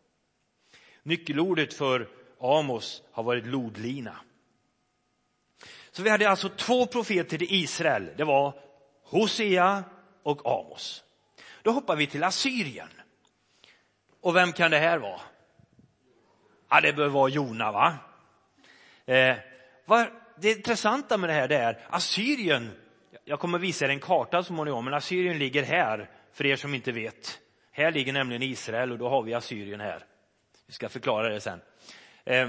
Nyckelordet 1.03 1.75
för 1.75 2.11
Amos 2.39 3.03
har 3.11 3.23
varit 3.23 3.47
lodlina. 3.47 4.21
Så 5.93 6.03
vi 6.03 6.11
hade 6.11 6.31
alltså 6.31 6.49
två 6.49 6.87
profeter 6.87 7.43
i 7.43 7.47
Israel. 7.55 8.11
Det 8.17 8.25
var 8.25 8.55
Hosea 9.05 9.85
och 10.23 10.47
Amos. 10.47 11.05
Då 11.63 11.71
hoppar 11.71 11.97
vi 11.97 12.07
till 12.07 12.25
Assyrien. 12.25 12.89
Och 14.21 14.37
vem 14.37 14.53
kan 14.53 14.71
det 14.71 14.79
här 14.79 14.99
vara? 14.99 15.21
Ja, 16.71 16.81
det 16.81 16.93
bör 16.93 17.09
vara 17.09 17.29
Jona, 17.29 17.73
va? 17.73 17.95
Eh, 19.07 19.37
det 20.41 20.51
intressanta 20.51 21.17
med 21.17 21.29
det 21.29 21.35
här 21.35 21.49
det 21.49 21.57
är 21.57 21.79
Assyrien, 21.89 22.71
jag 23.25 23.41
kommer 23.41 23.59
visa 23.59 23.85
er 23.85 23.89
en 23.89 24.01
karta 24.01 24.43
så 24.43 24.47
småningom, 24.47 24.85
men 24.85 24.95
Assyrien 24.95 25.39
ligger 25.39 25.63
här, 25.63 26.11
för 26.33 26.47
er 26.47 26.57
som 26.57 26.75
inte 26.75 26.93
vet. 26.93 27.41
Här 27.73 27.91
ligger 27.91 28.13
nämligen 28.13 28.43
Israel 28.43 28.93
och 28.93 28.99
då 28.99 29.09
har 29.09 29.23
vi 29.23 29.35
Assyrien 29.35 29.81
här. 29.81 30.05
Vi 30.67 30.73
ska 30.73 30.89
förklara 30.89 31.29
det 31.29 31.41
sen. 31.41 31.61
Eh, 32.25 32.49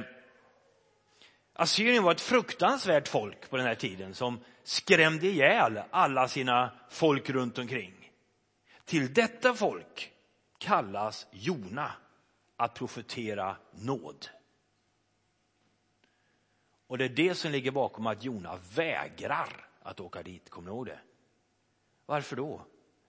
Assyrien 1.53 2.03
var 2.03 2.11
ett 2.11 2.21
fruktansvärt 2.21 3.07
folk 3.07 3.49
på 3.49 3.57
den 3.57 3.65
här 3.65 3.75
tiden 3.75 4.13
som 4.13 4.39
skrämde 4.63 5.27
ihjäl 5.27 5.81
alla 5.91 6.27
sina 6.27 6.71
folk 6.89 7.29
runt 7.29 7.57
omkring. 7.57 8.11
Till 8.85 9.13
detta 9.13 9.53
folk 9.53 10.11
kallas 10.57 11.27
Jona 11.31 11.91
att 12.55 12.73
profetera 12.73 13.57
nåd. 13.71 14.27
Och 16.87 16.97
det 16.97 17.05
är 17.05 17.09
det 17.09 17.35
som 17.35 17.51
ligger 17.51 17.71
bakom 17.71 18.07
att 18.07 18.23
Jona 18.23 18.59
vägrar 18.75 19.67
att 19.81 19.99
åka 19.99 20.23
dit. 20.23 20.49
Kommer 20.49 20.69
ni 20.69 20.75
ihåg 20.75 20.85
det? 20.85 20.99
Varför 22.05 22.35
då? 22.35 22.65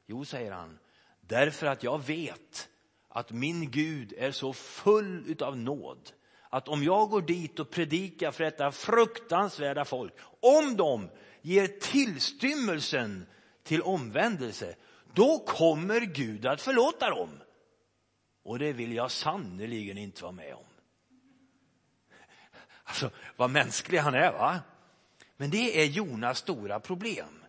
Jo, 0.07 0.25
säger 0.25 0.53
han, 0.53 0.79
därför 1.21 1.67
att 1.67 1.83
jag 1.83 2.07
vet 2.07 2.69
att 3.09 3.31
min 3.31 3.71
Gud 3.71 4.15
är 4.19 4.31
så 4.31 4.53
full 4.53 5.37
av 5.43 5.57
nåd 5.57 6.13
att 6.53 6.69
om 6.69 6.85
jag 6.85 7.11
går 7.11 7.23
dit 7.23 7.59
och 7.59 7.71
predikar 7.71 8.31
för 8.31 8.45
detta 8.45 8.73
fruktansvärda 8.73 9.85
folk, 9.85 10.13
om 10.41 10.77
de 10.77 11.11
ger 11.43 11.67
tillstymmelsen 11.67 13.27
till 13.63 13.83
omvändelse, 13.83 14.75
då 15.15 15.39
kommer 15.39 16.01
Gud 16.01 16.47
att 16.47 16.61
förlåta 16.61 17.11
dem. 17.11 17.29
Och 18.43 18.59
det 18.59 18.73
vill 18.73 18.93
jag 18.93 19.11
sannerligen 19.11 19.99
inte 19.99 20.23
vara 20.23 20.33
med 20.33 20.55
om. 20.55 20.65
Alltså, 22.85 23.11
vad 23.37 23.51
mänsklig 23.51 23.99
han 23.99 24.15
är, 24.15 24.33
va? 24.33 24.61
Men 25.37 25.51
det 25.51 25.83
är 25.83 25.85
Jonas 25.85 26.39
stora 26.39 26.81
problem. 26.81 27.45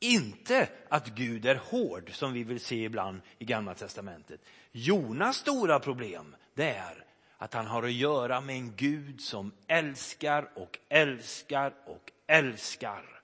Inte 0.00 0.68
att 0.88 1.08
Gud 1.08 1.46
är 1.46 1.54
hård, 1.54 2.10
som 2.12 2.32
vi 2.32 2.44
vill 2.44 2.60
se 2.60 2.84
ibland 2.84 3.20
i 3.38 3.44
Gamla 3.44 3.74
testamentet. 3.74 4.40
Jonas 4.72 5.36
stora 5.36 5.80
problem, 5.80 6.36
det 6.54 6.70
är 6.70 7.09
att 7.40 7.54
han 7.54 7.66
har 7.66 7.82
att 7.82 7.92
göra 7.92 8.40
med 8.40 8.56
en 8.56 8.76
Gud 8.76 9.20
som 9.20 9.52
älskar 9.66 10.50
och 10.54 10.78
älskar 10.88 11.74
och 11.86 12.12
älskar. 12.26 13.22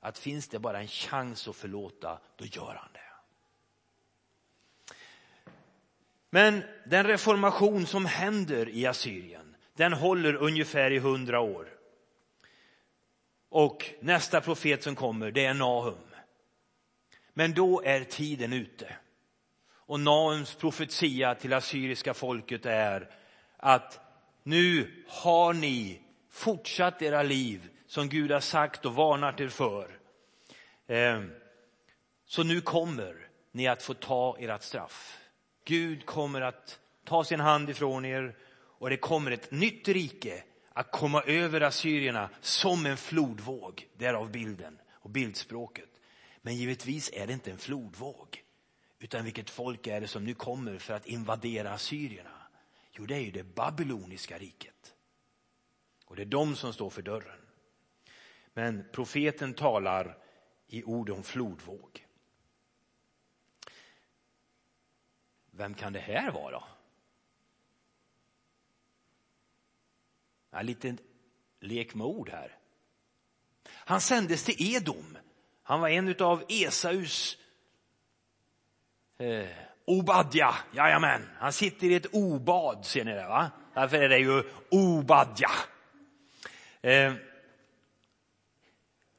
Att 0.00 0.18
finns 0.18 0.48
det 0.48 0.58
bara 0.58 0.80
en 0.80 0.88
chans 0.88 1.48
att 1.48 1.56
förlåta, 1.56 2.18
då 2.36 2.44
gör 2.44 2.74
han 2.74 2.88
det. 2.92 3.00
Men 6.30 6.62
den 6.86 7.06
reformation 7.06 7.86
som 7.86 8.06
händer 8.06 8.68
i 8.68 8.86
Assyrien, 8.86 9.56
den 9.74 9.92
håller 9.92 10.34
ungefär 10.34 10.90
i 10.90 10.98
hundra 10.98 11.40
år. 11.40 11.68
Och 13.48 13.90
nästa 14.00 14.40
profet 14.40 14.82
som 14.82 14.94
kommer, 14.94 15.30
det 15.30 15.44
är 15.44 15.54
Nahum. 15.54 16.14
Men 17.32 17.54
då 17.54 17.82
är 17.82 18.04
tiden 18.04 18.52
ute. 18.52 18.96
Och 19.68 20.00
Nahums 20.00 20.54
profetia 20.54 21.34
till 21.34 21.52
assyriska 21.52 22.14
folket 22.14 22.66
är 22.66 23.10
att 23.66 24.00
nu 24.42 24.92
har 25.08 25.52
ni 25.52 26.00
fortsatt 26.30 27.02
era 27.02 27.22
liv 27.22 27.68
som 27.86 28.08
Gud 28.08 28.30
har 28.30 28.40
sagt 28.40 28.86
och 28.86 28.94
varnat 28.94 29.40
er 29.40 29.48
för. 29.48 29.98
Ehm, 30.86 31.30
så 32.26 32.42
nu 32.42 32.60
kommer 32.60 33.28
ni 33.52 33.66
att 33.66 33.82
få 33.82 33.94
ta 33.94 34.36
ert 34.40 34.62
straff. 34.62 35.18
Gud 35.64 36.06
kommer 36.06 36.40
att 36.40 36.78
ta 37.04 37.24
sin 37.24 37.40
hand 37.40 37.70
ifrån 37.70 38.04
er 38.04 38.36
och 38.78 38.90
det 38.90 38.96
kommer 38.96 39.30
ett 39.30 39.50
nytt 39.50 39.88
rike 39.88 40.42
att 40.72 40.90
komma 40.90 41.22
över 41.22 41.60
assyrierna 41.60 42.30
som 42.40 42.86
en 42.86 42.96
flodvåg. 42.96 43.88
Därav 43.96 44.30
bilden 44.30 44.78
och 44.92 45.10
bildspråket. 45.10 45.90
Men 46.42 46.56
givetvis 46.56 47.10
är 47.12 47.26
det 47.26 47.32
inte 47.32 47.50
en 47.50 47.58
flodvåg. 47.58 48.42
Utan 48.98 49.24
vilket 49.24 49.50
folk 49.50 49.86
är 49.86 50.00
det 50.00 50.08
som 50.08 50.24
nu 50.24 50.34
kommer 50.34 50.78
för 50.78 50.94
att 50.94 51.06
invadera 51.06 51.72
assyrierna? 51.72 52.35
Jo, 52.98 53.06
det 53.06 53.14
är 53.14 53.20
ju 53.20 53.30
det 53.30 53.44
babyloniska 53.44 54.38
riket. 54.38 54.94
Och 56.04 56.16
det 56.16 56.22
är 56.22 56.26
de 56.26 56.56
som 56.56 56.72
står 56.72 56.90
för 56.90 57.02
dörren. 57.02 57.40
Men 58.52 58.88
profeten 58.92 59.54
talar 59.54 60.18
i 60.66 60.84
ord 60.84 61.10
om 61.10 61.22
flodvåg. 61.22 62.06
Vem 65.50 65.74
kan 65.74 65.92
det 65.92 66.00
här 66.00 66.30
vara? 66.30 66.64
En 70.50 70.66
liten 70.66 70.98
lek 71.60 71.94
med 71.94 72.06
ord 72.06 72.28
här. 72.28 72.58
Han 73.68 74.00
sändes 74.00 74.44
till 74.44 74.74
Edom. 74.74 75.18
Han 75.62 75.80
var 75.80 75.88
en 75.88 76.22
av 76.22 76.44
Esaus 76.48 77.38
eh, 79.18 79.65
Obadja, 79.86 80.54
jajamän. 80.72 81.28
Han 81.38 81.52
sitter 81.52 81.86
i 81.86 81.94
ett 81.94 82.06
obad, 82.12 82.86
ser 82.86 83.04
ni 83.04 83.12
det 83.12 83.26
va? 83.28 83.50
Därför 83.74 83.96
är 83.96 84.08
det 84.08 84.18
ju 84.18 84.42
Obadja. 84.70 85.50
Eh, 86.80 87.12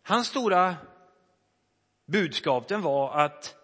hans 0.04 0.28
stora 0.28 0.76
budskap 2.06 2.68
den 2.68 2.82
var 2.82 3.20
att 3.20 3.56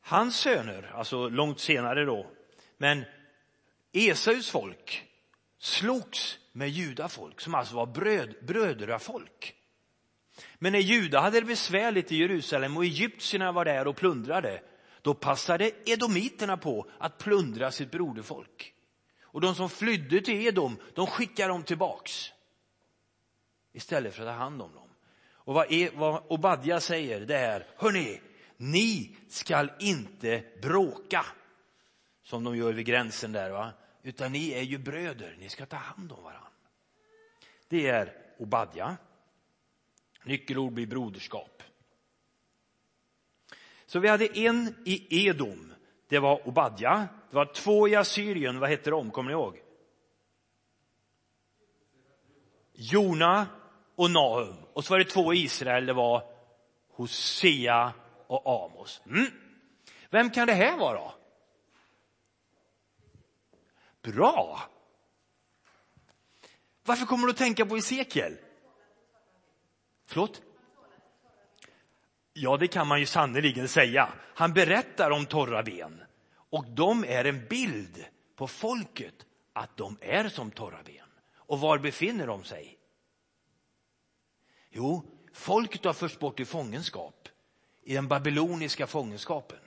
hans 0.00 0.36
söner, 0.36 0.92
alltså 0.94 1.28
långt 1.28 1.60
senare 1.60 2.04
då, 2.04 2.26
men 2.76 3.04
Esaus 3.92 4.50
folk 4.50 5.06
slogs 5.58 6.38
med 6.52 6.68
judafolk 6.68 7.40
som 7.40 7.54
alltså 7.54 7.76
var 7.76 7.86
bröd, 7.86 8.34
brödrafolk. 8.42 9.54
Men 10.54 10.72
när 10.72 10.78
judar 10.78 11.20
hade 11.20 11.40
det 11.40 11.46
besvärligt 11.46 12.12
i 12.12 12.16
Jerusalem 12.16 12.76
och 12.76 12.84
egyptierna 12.84 13.52
var 13.52 13.64
där 13.64 13.86
och 13.86 13.96
plundrade 13.96 14.60
då 15.04 15.14
passade 15.14 15.70
edomiterna 15.84 16.56
på 16.56 16.86
att 16.98 17.18
plundra 17.18 17.70
sitt 17.70 17.90
broderfolk. 17.90 18.74
Och 19.22 19.40
de 19.40 19.54
som 19.54 19.70
flydde 19.70 20.20
till 20.20 20.46
Edom, 20.46 20.76
de 20.94 21.06
skickade 21.06 21.48
dem 21.48 21.62
tillbaks. 21.62 22.32
Istället 23.72 24.14
för 24.14 24.22
att 24.22 24.28
ta 24.28 24.32
hand 24.32 24.62
om 24.62 24.74
dem. 24.74 24.88
Och 25.24 25.54
vad, 25.54 25.72
e, 25.72 25.90
vad 25.94 26.22
Obadja 26.28 26.80
säger 26.80 27.20
det 27.20 27.36
är, 27.36 27.66
hörni, 27.76 28.20
ni 28.56 29.16
skall 29.28 29.72
inte 29.78 30.44
bråka. 30.62 31.26
Som 32.22 32.44
de 32.44 32.56
gör 32.56 32.72
vid 32.72 32.86
gränsen 32.86 33.32
där 33.32 33.50
va. 33.50 33.72
Utan 34.02 34.32
ni 34.32 34.50
är 34.50 34.62
ju 34.62 34.78
bröder, 34.78 35.36
ni 35.38 35.48
ska 35.48 35.66
ta 35.66 35.76
hand 35.76 36.12
om 36.12 36.22
varandra. 36.22 36.48
Det 37.68 37.86
är 37.86 38.12
Obadja. 38.38 38.96
Nyckelord 40.24 40.72
blir 40.72 40.86
broderskap. 40.86 41.62
Så 43.86 43.98
vi 43.98 44.08
hade 44.08 44.38
en 44.38 44.74
i 44.84 45.26
Edom, 45.26 45.74
det 46.08 46.18
var 46.18 46.48
Obadja. 46.48 47.08
Det 47.30 47.36
var 47.36 47.46
två 47.46 47.88
i 47.88 47.96
Assyrien, 47.96 48.58
vad 48.58 48.70
hette 48.70 48.90
de, 48.90 49.10
kommer 49.10 49.30
ni 49.30 49.34
ihåg? 49.34 49.62
Jona 52.72 53.46
och 53.96 54.10
Nahum. 54.10 54.56
Och 54.72 54.84
så 54.84 54.94
var 54.94 54.98
det 54.98 55.04
två 55.04 55.34
i 55.34 55.42
Israel, 55.42 55.86
det 55.86 55.92
var 55.92 56.22
Hosea 56.90 57.92
och 58.26 58.64
Amos. 58.64 59.02
Mm. 59.06 59.26
Vem 60.10 60.30
kan 60.30 60.46
det 60.46 60.52
här 60.52 60.78
vara? 60.78 61.12
Bra! 64.02 64.60
Varför 66.84 67.06
kommer 67.06 67.26
du 67.26 67.30
att 67.30 67.36
tänka 67.36 67.66
på 67.66 67.76
Esekiel? 67.76 68.36
Förlåt? 70.06 70.42
Ja, 72.36 72.56
det 72.56 72.68
kan 72.68 72.86
man 72.86 73.00
ju 73.00 73.06
sannerligen 73.06 73.68
säga. 73.68 74.12
Han 74.20 74.52
berättar 74.52 75.10
om 75.10 75.26
torra 75.26 75.62
ben 75.62 76.02
och 76.50 76.64
de 76.68 77.04
är 77.04 77.24
en 77.24 77.46
bild 77.46 78.04
på 78.36 78.46
folket 78.46 79.14
att 79.52 79.76
de 79.76 79.96
är 80.00 80.28
som 80.28 80.50
torra 80.50 80.82
ben. 80.84 81.06
Och 81.34 81.60
var 81.60 81.78
befinner 81.78 82.26
de 82.26 82.44
sig? 82.44 82.78
Jo, 84.70 85.02
folket 85.32 85.84
har 85.84 85.92
förts 85.92 86.18
bort 86.18 86.40
i 86.40 86.44
fångenskap, 86.44 87.28
i 87.82 87.94
den 87.94 88.08
babyloniska 88.08 88.86
fångenskapen. 88.86 89.58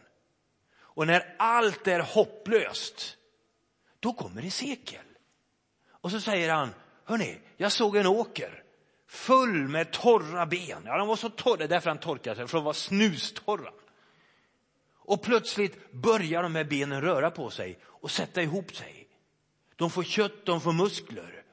Och 0.77 1.07
när 1.07 1.35
allt 1.39 1.87
är 1.87 1.99
hopplöst, 1.99 3.17
då 3.99 4.13
kommer 4.13 4.41
Hesekiel. 4.41 5.01
Och 5.89 6.11
så 6.11 6.21
säger 6.21 6.53
han, 6.53 6.73
hörni, 7.05 7.39
jag 7.57 7.71
såg 7.71 7.95
en 7.95 8.07
åker 8.07 8.63
full 9.07 9.67
med 9.67 9.91
torra 9.91 10.45
ben. 10.45 10.81
Ja, 10.85 10.97
de 10.97 11.07
var 11.07 11.15
så 11.15 11.29
torra, 11.29 11.67
därför 11.67 11.89
han 11.89 11.99
torkade 11.99 12.35
sig, 12.35 12.47
för 12.47 12.57
de 12.57 12.63
var 12.63 12.73
snustorra. 12.73 13.71
Och 14.93 15.21
plötsligt 15.21 15.91
börjar 15.91 16.43
de 16.43 16.55
här 16.55 16.63
benen 16.63 17.01
röra 17.01 17.31
på 17.31 17.49
sig 17.49 17.79
och 17.83 18.11
sätta 18.11 18.41
ihop 18.41 18.75
sig. 18.75 19.07
De 19.75 19.89
får 19.89 20.03
kött, 20.03 20.45
de 20.45 20.61
får 20.61 20.73
muskler. 20.73 21.43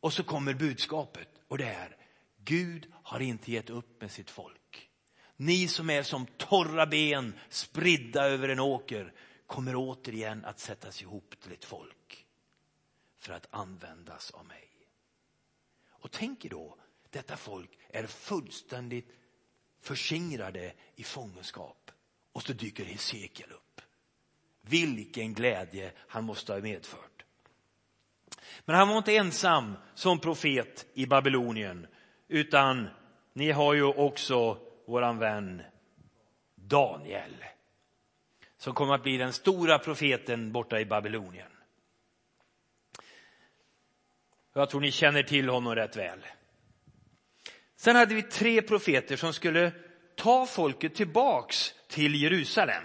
Och 0.00 0.12
så 0.12 0.22
kommer 0.22 0.54
budskapet 0.54 1.28
och 1.48 1.58
det 1.58 1.68
är 1.68 1.96
Gud 2.44 2.92
har 3.02 3.20
inte 3.20 3.52
gett 3.52 3.70
upp 3.70 4.00
med 4.00 4.10
sitt 4.10 4.30
folk. 4.30 4.90
Ni 5.36 5.68
som 5.68 5.90
är 5.90 6.02
som 6.02 6.26
torra 6.26 6.86
ben 6.86 7.34
spridda 7.48 8.26
över 8.26 8.48
en 8.48 8.60
åker 8.60 9.12
kommer 9.46 9.74
återigen 9.76 10.44
att 10.44 10.58
sättas 10.58 11.02
ihop 11.02 11.34
till 11.42 11.52
ett 11.52 11.64
folk 11.64 12.26
för 13.18 13.32
att 13.32 13.46
användas 13.50 14.30
av 14.30 14.46
mig. 14.46 14.70
Och 15.88 16.10
tänk 16.10 16.44
er 16.44 16.48
då, 16.48 16.76
detta 17.14 17.36
folk 17.36 17.70
är 17.88 18.06
fullständigt 18.06 19.12
förskingrade 19.80 20.72
i 20.96 21.04
fångenskap. 21.04 21.90
Och 22.32 22.42
så 22.42 22.52
dyker 22.52 22.84
Hesekiel 22.84 23.52
upp. 23.52 23.80
Vilken 24.60 25.34
glädje 25.34 25.92
han 25.96 26.24
måste 26.24 26.52
ha 26.52 26.60
medfört. 26.60 27.24
Men 28.64 28.76
han 28.76 28.88
var 28.88 28.98
inte 28.98 29.16
ensam 29.16 29.74
som 29.94 30.18
profet 30.18 30.86
i 30.94 31.06
Babylonien, 31.06 31.86
utan 32.28 32.88
ni 33.32 33.50
har 33.50 33.74
ju 33.74 33.84
också 33.84 34.58
våran 34.86 35.18
vän 35.18 35.62
Daniel 36.54 37.44
som 38.56 38.74
kommer 38.74 38.94
att 38.94 39.02
bli 39.02 39.16
den 39.16 39.32
stora 39.32 39.78
profeten 39.78 40.52
borta 40.52 40.80
i 40.80 40.84
Babylonien. 40.84 41.50
Jag 44.52 44.70
tror 44.70 44.80
ni 44.80 44.90
känner 44.90 45.22
till 45.22 45.48
honom 45.48 45.74
rätt 45.74 45.96
väl. 45.96 46.18
Sen 47.84 47.96
hade 47.96 48.14
vi 48.14 48.22
tre 48.22 48.62
profeter 48.62 49.16
som 49.16 49.32
skulle 49.32 49.72
ta 50.16 50.46
folket 50.46 50.94
tillbaks 50.94 51.74
till 51.88 52.14
Jerusalem. 52.22 52.82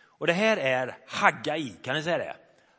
Och 0.00 0.26
det 0.26 0.32
här 0.32 0.56
är 0.56 0.96
Haggai, 1.06 1.72
kan 1.82 1.94
ni 1.94 2.02
säga 2.02 2.18
det? 2.18 2.36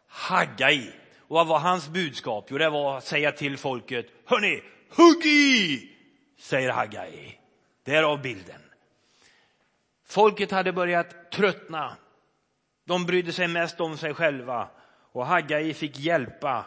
Haggai. 0.07 0.91
Och 1.17 1.35
vad 1.35 1.47
var 1.47 1.59
hans 1.59 1.89
budskap? 1.89 2.47
Jo, 2.49 2.57
det 2.57 2.69
var 2.69 2.97
att 2.97 3.05
säga 3.05 3.31
till 3.31 3.57
folket, 3.57 4.05
hörni, 4.25 4.63
hugg 4.89 5.25
i! 5.25 5.89
Säger 6.39 6.69
Haggai. 6.69 7.39
Därav 7.83 8.21
bilden. 8.21 8.61
Folket 10.07 10.51
hade 10.51 10.73
börjat 10.73 11.31
tröttna. 11.31 11.97
De 12.85 13.05
brydde 13.05 13.33
sig 13.33 13.47
mest 13.47 13.81
om 13.81 13.97
sig 13.97 14.13
själva. 14.13 14.69
Och 15.11 15.25
Haggai 15.25 15.73
fick 15.73 15.99
hjälpa 15.99 16.65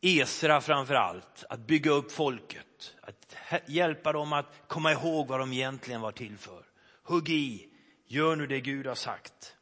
Esra 0.00 0.60
framför 0.60 0.94
allt 0.94 1.44
att 1.48 1.60
bygga 1.60 1.90
upp 1.90 2.12
folket. 2.12 2.96
Att 3.00 3.36
hjälpa 3.66 4.12
dem 4.12 4.32
att 4.32 4.62
komma 4.68 4.92
ihåg 4.92 5.28
vad 5.28 5.40
de 5.40 5.52
egentligen 5.52 6.00
var 6.00 6.12
till 6.12 6.38
för. 6.38 6.64
Hugg 7.02 7.28
i, 7.28 7.68
gör 8.06 8.36
nu 8.36 8.46
det 8.46 8.60
Gud 8.60 8.86
har 8.86 8.94
sagt. 8.94 9.56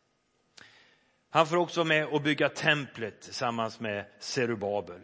Han 1.31 1.47
får 1.47 1.57
också 1.57 1.85
med 1.85 2.07
och 2.07 2.23
bygga 2.23 2.49
templet 2.49 3.21
tillsammans 3.21 3.81
med 3.81 4.05
Serubabel. 4.19 5.03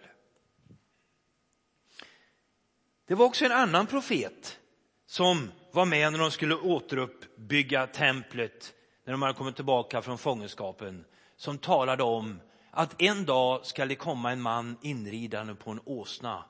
Det 3.07 3.14
var 3.14 3.27
också 3.27 3.44
en 3.44 3.53
annan 3.53 3.87
profet 3.87 4.59
som 5.07 5.51
var 5.73 5.85
med 5.85 6.12
när 6.12 6.18
de 6.18 6.31
skulle 6.31 6.55
återuppbygga 6.55 7.87
templet 7.87 8.75
när 9.05 9.12
de 9.12 9.23
hade 9.23 9.35
kommit 9.35 9.57
tillbaka 9.57 10.03
från 10.03 10.18
fångenskapen 10.18 11.05
som 11.37 11.59
talade 11.59 12.03
om 12.03 12.40
att 12.74 13.02
en 13.02 13.24
dag 13.24 13.66
ska 13.66 13.87
det 13.87 13.96
komma 13.96 14.32
en 14.32 14.40
man 14.40 14.76
inridande 14.82 15.54
på 15.54 15.70
en 15.70 15.80
åsna 15.84 16.44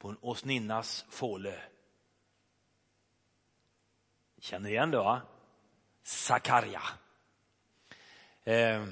på 0.00 0.08
en 0.08 0.18
åsninnas 0.20 1.04
fåle. 1.10 1.60
Känner 4.40 4.70
igen 4.70 4.90
det 4.90 4.98
va? 4.98 5.22
Sakarja. 6.02 6.82
Eh, 8.44 8.86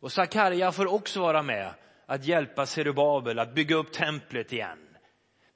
och 0.00 0.12
Sakarja 0.12 0.72
får 0.72 0.86
också 0.86 1.20
vara 1.20 1.42
med 1.42 1.74
att 2.06 2.24
hjälpa 2.24 2.66
Serubabel 2.66 3.38
att 3.38 3.54
bygga 3.54 3.76
upp 3.76 3.92
templet 3.92 4.52
igen. 4.52 4.96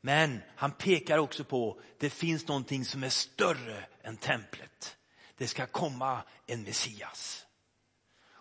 Men 0.00 0.40
han 0.56 0.72
pekar 0.72 1.18
också 1.18 1.44
på 1.44 1.80
det 1.98 2.10
finns 2.10 2.48
någonting 2.48 2.84
som 2.84 3.04
är 3.04 3.08
större 3.08 3.84
än 4.02 4.16
templet. 4.16 4.96
Det 5.36 5.46
ska 5.46 5.66
komma 5.66 6.22
en 6.46 6.62
Messias. 6.62 7.43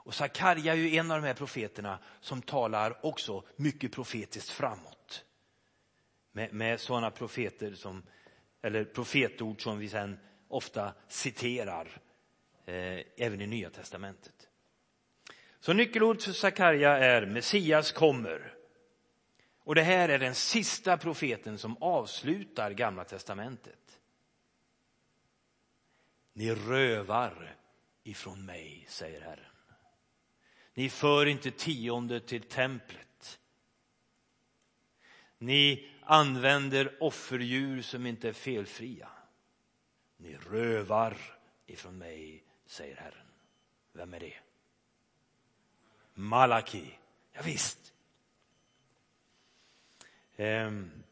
Och 0.04 0.14
Sakarja 0.14 0.74
är 0.74 0.78
ju 0.78 0.96
en 0.96 1.12
av 1.12 1.22
de 1.22 1.28
här 1.28 1.34
profeterna 1.34 2.00
som 2.22 2.42
talar 2.42 3.06
också 3.06 3.44
mycket 3.56 3.92
profetiskt 3.92 4.50
framåt. 4.50 5.26
Med, 6.32 6.54
med 6.54 6.80
sådana 6.80 7.12
profeter 7.12 7.74
som, 7.74 8.04
eller 8.62 8.86
profetord 8.86 9.64
som 9.64 9.80
vi 9.80 9.90
sen 9.90 10.20
ofta 10.48 10.94
citerar 11.08 12.02
eh, 12.66 13.00
även 13.18 13.42
i 13.42 13.48
Nya 13.48 13.70
Testamentet. 13.70 14.50
Så 15.60 15.74
nyckelord 15.74 16.22
för 16.22 16.32
Sakarja 16.32 16.98
är 16.98 17.26
Messias 17.26 17.92
kommer. 17.92 18.54
Och 19.58 19.76
det 19.76 19.82
här 19.82 20.10
är 20.10 20.20
den 20.20 20.36
sista 20.36 20.98
profeten 20.98 21.58
som 21.58 21.78
avslutar 21.84 22.72
Gamla 22.72 23.04
testamentet. 23.04 24.00
Ni 26.34 26.52
rövar 26.56 27.56
ifrån 28.04 28.46
mig, 28.46 28.86
säger 28.90 29.22
Herren. 29.22 29.53
Ni 30.74 30.90
för 30.90 31.26
inte 31.26 31.52
tionde 31.52 32.20
till 32.20 32.42
templet. 32.42 33.40
Ni 35.38 35.90
använder 36.04 37.04
offerdjur 37.04 37.82
som 37.82 38.06
inte 38.06 38.30
är 38.30 38.34
felfria. 38.34 39.10
Ni 40.18 40.38
rövar 40.38 41.18
ifrån 41.66 41.98
mig, 41.98 42.44
säger 42.66 42.96
Herren. 42.96 43.28
Vem 43.94 44.14
är 44.14 44.20
det? 44.20 44.34
Malaki. 46.14 47.00
Ja, 47.32 47.42
visst. 47.46 47.94
Ehm, 50.36 51.04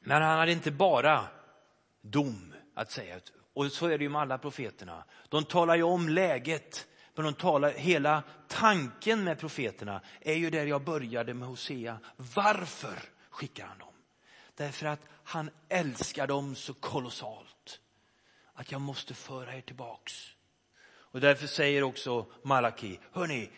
men 0.00 0.22
han 0.22 0.38
hade 0.38 0.52
inte 0.52 0.70
bara 0.70 1.28
dom 2.00 2.54
att 2.74 2.90
säga. 2.90 3.20
Och 3.52 3.72
så 3.72 3.86
är 3.86 3.98
det 3.98 4.04
ju 4.04 4.10
med 4.10 4.20
alla 4.20 4.38
profeterna. 4.38 5.04
De 5.28 5.44
talar 5.44 5.76
ju 5.76 5.82
om 5.82 6.08
läget 6.08 6.88
men 7.22 7.32
de 7.32 7.40
talar, 7.40 7.70
hela 7.70 8.22
tanken 8.48 9.24
med 9.24 9.38
profeterna 9.38 10.00
är 10.20 10.34
ju 10.34 10.50
där 10.50 10.66
jag 10.66 10.84
började 10.84 11.34
med 11.34 11.48
Hosea. 11.48 11.98
Varför 12.16 12.98
skickar 13.30 13.66
han 13.66 13.78
dem? 13.78 13.94
Därför 14.54 14.86
att 14.86 15.00
han 15.24 15.50
älskar 15.68 16.26
dem 16.26 16.54
så 16.54 16.74
kolossalt. 16.74 17.80
Att 18.54 18.72
jag 18.72 18.80
måste 18.80 19.14
föra 19.14 19.56
er 19.56 19.60
tillbaks. 19.60 20.34
Och 20.84 21.20
därför 21.20 21.46
säger 21.46 21.82
också 21.82 22.26
Malaki, 22.42 22.98
hörni, 23.12 23.50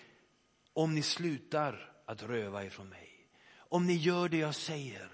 om 0.72 0.94
ni 0.94 1.02
slutar 1.02 1.92
att 2.06 2.22
röva 2.22 2.64
ifrån 2.64 2.88
mig, 2.88 3.28
om 3.56 3.86
ni 3.86 3.94
gör 3.94 4.28
det 4.28 4.38
jag 4.38 4.54
säger, 4.54 5.08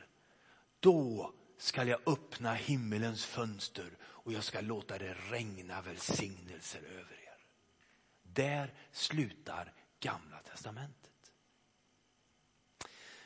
då 0.80 1.32
skall 1.58 1.88
jag 1.88 2.00
öppna 2.06 2.54
himmelens 2.54 3.24
fönster 3.24 3.90
och 4.02 4.32
jag 4.32 4.44
ska 4.44 4.61
låta 4.61 4.98
det 4.98 5.16
regna 5.30 5.80
välsignelser 5.82 6.80
över 6.80 7.12
er. 7.24 7.28
Där 8.33 8.75
slutar 8.93 9.73
Gamla 10.01 10.38
testamentet. 10.38 11.33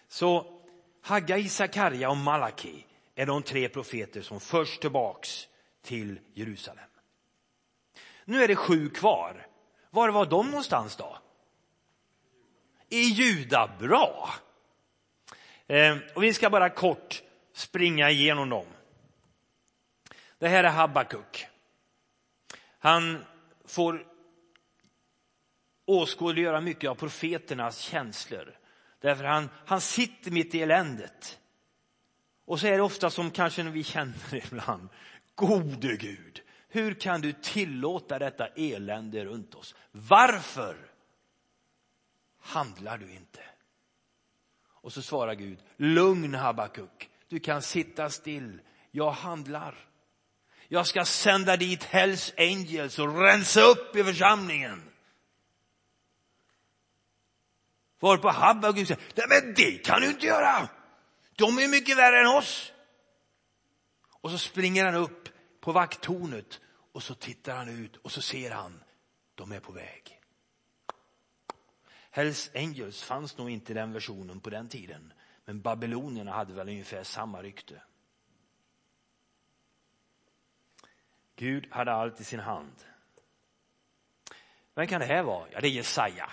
Så 0.09 0.61
Haggai, 1.03 1.49
Sakarja 1.49 2.11
och 2.11 2.17
Malaki 2.17 2.87
är 3.15 3.27
de 3.27 3.43
tre 3.43 3.69
profeter 3.69 4.23
som 4.23 4.41
förs 4.41 4.79
tillbaks 4.79 5.49
till 5.83 6.21
Jerusalem. 6.35 6.89
Nu 8.25 8.43
är 8.43 8.49
det 8.49 8.57
sju 8.57 8.91
kvar. 8.91 9.47
Var 9.91 10.09
var 10.09 10.27
de 10.27 10.47
någonstans 10.47 10.97
då? 10.97 11.19
I 12.89 13.01
Juda, 13.01 13.71
bra! 13.79 14.31
Eh, 15.67 15.97
och 16.15 16.23
vi 16.23 16.35
ska 16.35 16.51
bara 16.51 16.71
kort 16.71 17.23
springa 17.53 18.11
igenom 18.11 18.49
dem. 18.49 18.67
Det 20.39 20.49
här 20.49 20.65
är 20.65 20.69
Habakuk. 20.69 21.47
Han 22.79 23.25
får 23.65 24.12
åskådliggöra 25.93 26.61
mycket 26.61 26.91
av 26.91 26.95
profeternas 26.95 27.79
känslor. 27.79 28.59
Därför 29.01 29.25
han, 29.25 29.49
han 29.67 29.81
sitter 29.81 30.31
mitt 30.31 30.55
i 30.55 30.63
eländet. 30.63 31.39
Och 32.45 32.61
så 32.61 32.67
är 32.67 32.77
det 32.77 32.83
ofta 32.83 33.11
som 33.11 33.31
kanske 33.31 33.63
vi 33.63 33.85
känner 33.85 34.35
ibland. 34.53 34.89
Gode 35.35 35.97
Gud, 35.97 36.43
hur 36.69 36.95
kan 36.95 37.21
du 37.21 37.33
tillåta 37.33 38.19
detta 38.19 38.47
elände 38.47 39.25
runt 39.25 39.55
oss? 39.55 39.75
Varför 39.91 40.77
handlar 42.41 42.99
du 42.99 43.13
inte? 43.13 43.41
Och 44.83 44.93
så 44.93 45.03
svarar 45.03 45.35
Gud, 45.35 45.59
lugn 45.77 46.35
Habakuk, 46.35 47.11
du 47.29 47.41
kan 47.41 47.63
sitta 47.63 48.11
still, 48.11 48.61
jag 48.91 49.11
handlar. 49.11 49.75
Jag 50.69 50.87
ska 50.87 51.05
sända 51.05 51.57
dit 51.57 51.85
Hells 51.85 52.35
Angels 52.39 52.99
och 52.99 53.21
rensa 53.21 53.61
upp 53.61 53.97
i 53.97 54.05
församlingen. 54.05 54.92
Varpå 58.03 58.29
Habakuk 58.29 58.87
säger, 58.87 59.03
nej 59.15 59.27
men 59.29 59.55
det 59.55 59.79
kan 59.79 60.01
du 60.01 60.11
inte 60.11 60.27
göra. 60.27 60.69
De 61.37 61.59
är 61.59 61.69
mycket 61.69 61.99
värre 61.99 62.21
än 62.21 62.37
oss. 62.37 62.73
Och 64.21 64.31
så 64.31 64.39
springer 64.39 64.85
han 64.85 64.95
upp 64.95 65.29
på 65.61 65.73
vakttornet 65.73 66.61
och 66.93 67.03
så 67.03 67.15
tittar 67.15 67.57
han 67.57 67.69
ut 67.69 67.97
och 67.97 68.13
så 68.13 68.23
ser 68.23 68.51
han, 68.51 68.83
de 69.35 69.53
är 69.53 69.61
på 69.61 69.73
väg. 69.73 70.21
Hells 72.11 72.51
Angels 72.55 73.03
fanns 73.03 73.39
nog 73.39 73.51
inte 73.51 73.73
i 73.73 73.75
den 73.75 73.93
versionen 73.93 74.41
på 74.41 74.51
den 74.51 74.69
tiden. 74.69 75.13
Men 75.45 75.61
babylonierna 75.61 76.33
hade 76.33 76.53
väl 76.53 76.69
ungefär 76.69 77.05
samma 77.05 77.43
rykte. 77.43 77.83
Gud 81.37 81.67
hade 81.71 81.93
allt 81.93 82.21
i 82.21 82.25
sin 82.25 82.41
hand. 82.41 82.85
Vem 84.75 84.87
kan 84.87 85.01
det 85.01 85.07
här 85.07 85.23
vara? 85.23 85.49
Ja, 85.53 85.61
det 85.61 85.69
är 85.69 85.71
Jesaja. 85.71 86.31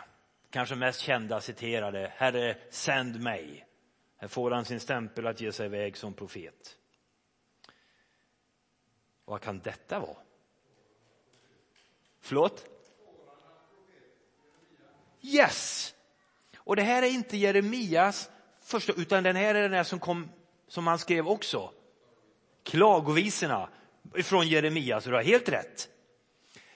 Kanske 0.50 0.76
mest 0.76 1.00
kända 1.00 1.42
citerade, 1.42 2.14
Herre, 2.16 2.58
sänd 2.70 3.22
mig. 3.22 3.66
Här 4.18 4.28
får 4.28 4.52
han 4.52 4.66
sin 4.66 4.80
stämpel 4.80 5.28
att 5.28 5.42
ge 5.42 5.52
sig 5.52 5.66
iväg 5.66 5.98
som 5.98 6.14
profet. 6.14 6.78
Vad 9.26 9.42
kan 9.42 9.60
detta 9.60 10.00
vara? 10.00 10.18
Förlåt? 12.22 12.66
Yes! 15.22 15.94
Och 16.58 16.76
det 16.76 16.82
här 16.82 17.04
är 17.04 17.08
inte 17.08 17.38
Jeremias 17.38 18.30
första, 18.62 18.94
utan 18.94 19.24
den 19.24 19.36
här 19.36 19.56
är 19.56 19.62
den 19.62 19.74
här 19.74 19.84
som 19.84 20.00
kom, 20.00 20.30
som 20.68 20.88
han 20.88 21.00
skrev 21.00 21.28
också. 21.28 21.74
Klagovisorna 22.64 23.70
från 24.24 24.48
Jeremia, 24.48 25.02
så 25.02 25.10
du 25.10 25.16
har 25.16 25.24
helt 25.24 25.50
rätt. 25.50 25.90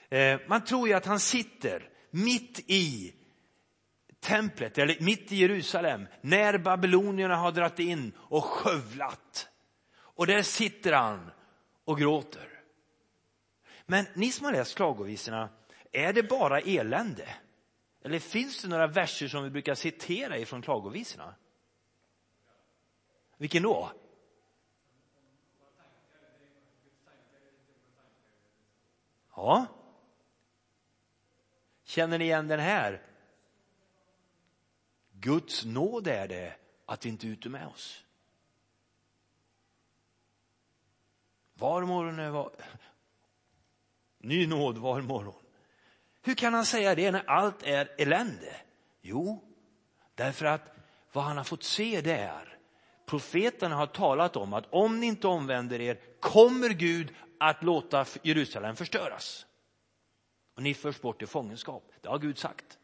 Eh, 0.08 0.40
man 0.46 0.64
tror 0.64 0.88
ju 0.88 0.94
att 0.94 1.06
han 1.06 1.20
sitter 1.20 1.90
mitt 2.10 2.70
i 2.70 3.14
templet, 4.24 4.78
eller 4.78 4.96
mitt 5.00 5.32
i 5.32 5.36
Jerusalem, 5.36 6.06
när 6.20 6.58
babylonierna 6.58 7.36
har 7.36 7.52
dragit 7.52 7.78
in 7.78 8.12
och 8.18 8.44
skövlat. 8.44 9.48
Och 9.96 10.26
där 10.26 10.42
sitter 10.42 10.92
han 10.92 11.30
och 11.84 11.98
gråter. 11.98 12.48
Men 13.86 14.06
ni 14.14 14.32
som 14.32 14.44
har 14.44 14.52
läst 14.52 14.76
klagovisorna, 14.76 15.48
är 15.92 16.12
det 16.12 16.22
bara 16.22 16.60
elände? 16.60 17.28
Eller 18.02 18.18
finns 18.18 18.62
det 18.62 18.68
några 18.68 18.86
verser 18.86 19.28
som 19.28 19.44
vi 19.44 19.50
brukar 19.50 19.74
citera 19.74 20.38
ifrån 20.38 20.62
klagovisorna? 20.62 21.34
Vilken 23.36 23.62
då? 23.62 23.92
Ja. 29.36 29.66
Känner 31.84 32.18
ni 32.18 32.24
igen 32.24 32.48
den 32.48 32.60
här? 32.60 33.02
Guds 35.24 35.64
nåd 35.64 36.06
är 36.06 36.28
det 36.28 36.56
att 36.86 37.04
vi 37.04 37.08
inte 37.08 37.26
är 37.26 37.28
ute 37.28 37.48
med 37.48 37.66
oss. 37.66 38.04
Var 41.54 41.82
morgon 41.82 42.18
är 42.18 42.30
var... 42.30 42.50
Ny 44.18 44.46
nåd 44.46 44.78
var 44.78 45.00
morgon. 45.00 45.42
Hur 46.22 46.34
kan 46.34 46.54
han 46.54 46.66
säga 46.66 46.94
det 46.94 47.10
när 47.10 47.30
allt 47.30 47.62
är 47.62 47.94
elände? 47.98 48.56
Jo, 49.00 49.44
därför 50.14 50.46
att 50.46 50.76
vad 51.12 51.24
han 51.24 51.36
har 51.36 51.44
fått 51.44 51.62
se 51.62 52.00
det 52.00 52.16
är 52.16 52.54
profeterna 53.06 53.76
har 53.76 53.86
talat 53.86 54.36
om 54.36 54.52
att 54.52 54.66
om 54.70 55.00
ni 55.00 55.06
inte 55.06 55.26
omvänder 55.26 55.80
er 55.80 56.00
kommer 56.20 56.68
Gud 56.68 57.14
att 57.38 57.62
låta 57.62 58.06
Jerusalem 58.22 58.76
förstöras. 58.76 59.46
Och 60.54 60.62
ni 60.62 60.74
förs 60.74 61.00
bort 61.00 61.22
i 61.22 61.26
fångenskap. 61.26 61.92
Det 62.00 62.08
har 62.08 62.18
Gud 62.18 62.38
sagt. 62.38 62.78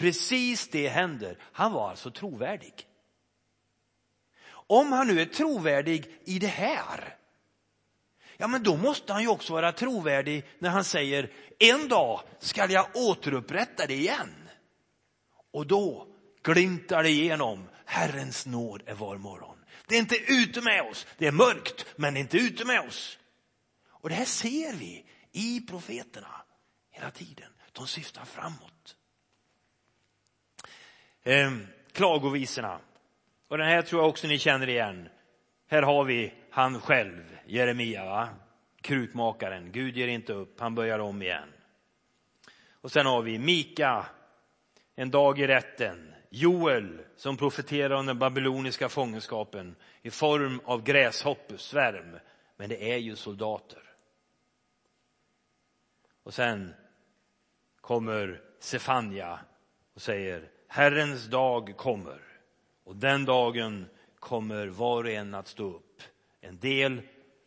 Precis 0.00 0.68
det 0.68 0.88
händer. 0.88 1.36
Han 1.52 1.72
var 1.72 1.90
alltså 1.90 2.10
trovärdig. 2.10 2.86
Om 4.50 4.92
han 4.92 5.06
nu 5.06 5.20
är 5.20 5.26
trovärdig 5.26 6.18
i 6.24 6.38
det 6.38 6.46
här, 6.46 7.16
ja 8.36 8.46
men 8.46 8.62
då 8.62 8.76
måste 8.76 9.12
han 9.12 9.22
ju 9.22 9.28
också 9.28 9.52
vara 9.52 9.72
trovärdig 9.72 10.44
när 10.58 10.70
han 10.70 10.84
säger 10.84 11.32
en 11.58 11.88
dag 11.88 12.22
skall 12.38 12.70
jag 12.70 12.86
återupprätta 12.94 13.86
det 13.86 13.94
igen. 13.94 14.48
Och 15.52 15.66
då 15.66 16.06
glimtar 16.42 17.02
det 17.02 17.10
igenom, 17.10 17.68
Herrens 17.84 18.46
nåd 18.46 18.82
är 18.86 18.94
var 18.94 19.16
morgon. 19.16 19.58
Det 19.86 19.94
är 19.94 20.00
inte 20.00 20.16
ute 20.16 20.60
med 20.60 20.82
oss, 20.90 21.06
det 21.18 21.26
är 21.26 21.32
mörkt 21.32 21.86
men 21.96 22.14
det 22.14 22.20
är 22.20 22.22
inte 22.22 22.38
ute 22.38 22.64
med 22.64 22.80
oss. 22.80 23.18
Och 23.88 24.08
det 24.08 24.14
här 24.14 24.24
ser 24.24 24.72
vi 24.74 25.06
i 25.32 25.60
profeterna 25.60 26.42
hela 26.90 27.10
tiden. 27.10 27.52
De 27.72 27.86
syftar 27.86 28.24
framåt. 28.24 28.79
Eh, 31.30 31.52
klagovisorna. 31.92 32.80
Och 33.48 33.58
den 33.58 33.66
här 33.66 33.82
tror 33.82 34.02
jag 34.02 34.08
också 34.08 34.26
ni 34.26 34.38
känner 34.38 34.68
igen. 34.68 35.08
Här 35.66 35.82
har 35.82 36.04
vi 36.04 36.34
han 36.50 36.80
själv, 36.80 37.38
Jeremia, 37.46 38.04
va? 38.04 38.28
krutmakaren. 38.80 39.72
Gud 39.72 39.96
ger 39.96 40.08
inte 40.08 40.32
upp, 40.32 40.60
han 40.60 40.74
börjar 40.74 40.98
om 40.98 41.22
igen. 41.22 41.48
Och 42.70 42.92
sen 42.92 43.06
har 43.06 43.22
vi 43.22 43.38
Mika, 43.38 44.06
en 44.94 45.10
dag 45.10 45.38
i 45.38 45.46
rätten. 45.46 46.14
Joel 46.30 47.00
som 47.16 47.36
profeterar 47.36 47.94
om 47.94 48.06
den 48.06 48.18
babyloniska 48.18 48.88
fångenskapen 48.88 49.76
i 50.02 50.10
form 50.10 50.60
av 50.64 50.82
gräshoppesvärm. 50.82 52.18
Men 52.56 52.68
det 52.68 52.92
är 52.92 52.98
ju 52.98 53.16
soldater. 53.16 53.82
Och 56.22 56.34
sen 56.34 56.74
kommer 57.80 58.40
Sefania 58.58 59.40
och 59.94 60.02
säger 60.02 60.50
Herrens 60.72 61.26
dag 61.26 61.76
kommer 61.76 62.20
och 62.84 62.96
den 62.96 63.24
dagen 63.24 63.86
kommer 64.18 64.66
var 64.66 65.04
och 65.04 65.10
en 65.10 65.34
att 65.34 65.48
stå 65.48 65.64
upp. 65.64 66.02
En 66.40 66.58
del, 66.58 67.02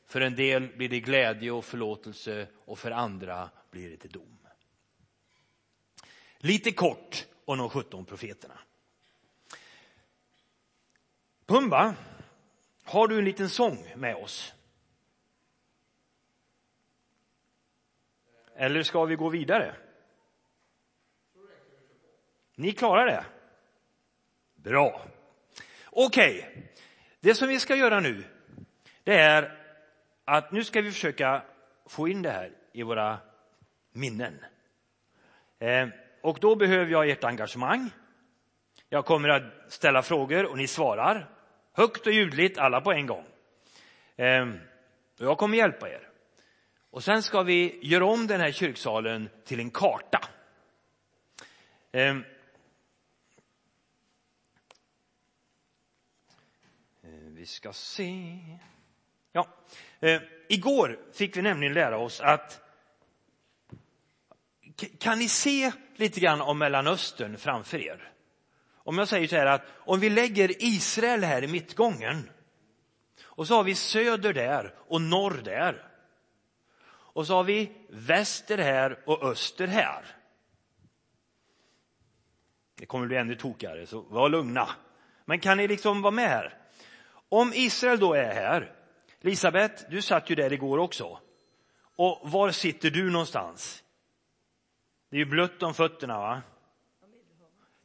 för 0.06 0.22
en 0.22 0.36
del 0.36 0.68
blir 0.68 0.90
det 0.90 1.00
glädje 1.00 1.52
och 1.52 1.66
förlåtelse 1.66 2.48
och 2.66 2.80
för 2.80 2.92
andra 2.92 3.50
blir 3.72 3.90
det 3.90 3.98
till 3.98 4.12
dom. 4.12 4.38
Lite 6.38 6.72
kort 6.72 7.26
om 7.46 7.58
de 7.58 7.70
17 7.70 8.06
profeterna. 8.06 8.60
Pumba, 11.46 11.96
har 12.84 13.08
du 13.08 13.18
en 13.18 13.26
liten 13.26 13.50
sång 13.50 13.94
med 13.96 14.16
oss? 14.16 14.54
Eller 18.56 18.84
ska 18.84 19.06
vi 19.06 19.16
gå 19.16 19.30
vidare? 19.30 19.76
Ni 22.56 22.72
klarar 22.72 23.06
det? 23.06 23.26
Bra. 24.56 25.02
Okej, 25.86 26.38
okay. 26.40 26.64
det 27.20 27.36
som 27.36 27.48
vi 27.48 27.60
ska 27.60 27.76
göra 27.76 28.00
nu, 28.00 28.24
det 29.04 29.18
är 29.18 29.60
att 30.26 30.52
nu 30.52 30.64
ska 30.64 30.82
vi 30.82 30.92
försöka 30.92 31.44
få 31.86 32.08
in 32.08 32.22
det 32.22 32.32
här 32.32 32.52
i 32.72 32.84
våra 32.84 33.18
minnen. 33.92 34.46
Eh, 35.60 35.88
och 36.22 36.38
då 36.42 36.56
behöver 36.56 36.92
jag 36.92 37.10
ert 37.10 37.24
engagemang. 37.24 37.90
Jag 38.90 39.06
kommer 39.06 39.30
att 39.30 39.44
ställa 39.68 40.02
frågor 40.02 40.46
och 40.46 40.58
ni 40.58 40.68
svarar. 40.68 41.30
Högt 41.74 42.08
och 42.08 42.14
ljudligt, 42.14 42.58
alla 42.58 42.82
på 42.82 42.92
en 42.92 43.08
gång. 43.08 43.26
Eh, 44.16 44.48
jag 45.18 45.38
kommer 45.38 45.58
hjälpa 45.58 45.90
er. 45.90 46.10
Och 46.90 47.04
sen 47.04 47.24
ska 47.24 47.42
vi 47.44 47.80
göra 47.82 48.06
om 48.06 48.28
den 48.28 48.42
här 48.42 48.52
kyrksalen 48.52 49.30
till 49.46 49.60
en 49.60 49.72
karta. 49.72 50.30
Eh, 51.92 52.16
vi 57.44 57.48
ska 57.48 57.74
se. 57.74 58.40
Ja, 59.32 59.48
eh, 60.00 60.22
igår 60.50 61.00
fick 61.14 61.38
vi 61.38 61.42
nämligen 61.42 61.74
lära 61.74 61.98
oss 61.98 62.22
att 62.22 62.62
kan 65.00 65.20
ni 65.20 65.30
se 65.30 65.72
lite 65.96 66.20
grann 66.20 66.42
om 66.42 66.58
Mellanöstern 66.58 67.38
framför 67.38 67.78
er? 67.78 68.12
Om 68.74 68.98
jag 68.98 69.08
säger 69.08 69.28
så 69.28 69.36
här 69.36 69.46
att 69.46 69.62
om 69.76 70.00
vi 70.00 70.10
lägger 70.10 70.64
Israel 70.64 71.24
här 71.24 71.44
i 71.44 71.48
mittgången 71.48 72.30
och 73.24 73.48
så 73.48 73.56
har 73.56 73.64
vi 73.64 73.76
söder 73.76 74.34
där 74.34 74.74
och 74.78 75.02
norr 75.02 75.42
där 75.44 75.88
och 76.88 77.28
så 77.28 77.36
har 77.36 77.44
vi 77.44 77.72
väster 77.90 78.58
här 78.58 79.00
och 79.06 79.24
öster 79.24 79.68
här. 79.68 80.06
Det 82.76 82.86
kommer 82.86 83.08
bli 83.08 83.18
ännu 83.18 83.36
tokigare, 83.36 83.86
så 83.86 84.02
var 84.02 84.30
lugna. 84.30 84.70
Men 85.26 85.40
kan 85.40 85.58
ni 85.58 85.68
liksom 85.68 86.02
vara 86.02 86.12
med 86.12 86.30
här? 86.30 86.63
Om 87.34 87.54
Israel 87.54 88.00
då 88.00 88.14
är 88.14 88.34
här, 88.34 88.72
Elisabeth, 89.22 89.84
du 89.90 90.02
satt 90.02 90.30
ju 90.30 90.36
där 90.36 90.54
igår 90.54 90.78
också. 90.78 91.20
Och 91.96 92.32
var 92.32 92.52
sitter 92.52 92.90
du 92.90 93.10
någonstans? 93.10 93.84
Det 95.10 95.16
är 95.16 95.20
ju 95.20 95.26
blött 95.26 95.64
om 95.64 95.74
fötterna 95.74 96.20
va? 96.20 96.42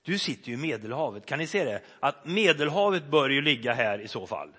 Du 0.03 0.19
sitter 0.19 0.49
ju 0.49 0.55
i 0.55 0.57
Medelhavet, 0.57 1.27
kan 1.27 1.39
ni 1.39 1.47
se 1.47 1.65
det? 1.65 1.83
Att 2.01 2.27
Medelhavet 2.27 3.11
bör 3.11 3.31
ju 3.31 3.43
ligga 3.43 3.73
här 3.73 3.99
i 3.99 4.09
så 4.09 4.27
fall. 4.27 4.51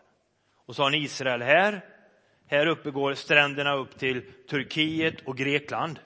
Och 0.56 0.76
så 0.76 0.84
har 0.84 0.90
ni 0.90 0.98
Israel 0.98 1.42
här, 1.42 1.86
här 2.48 2.68
uppe 2.68 2.92
går 2.92 3.14
stränderna 3.14 3.76
upp 3.76 3.98
till 3.98 4.32
Turkiet 4.50 5.22
och 5.22 5.38
Grekland. 5.38 6.00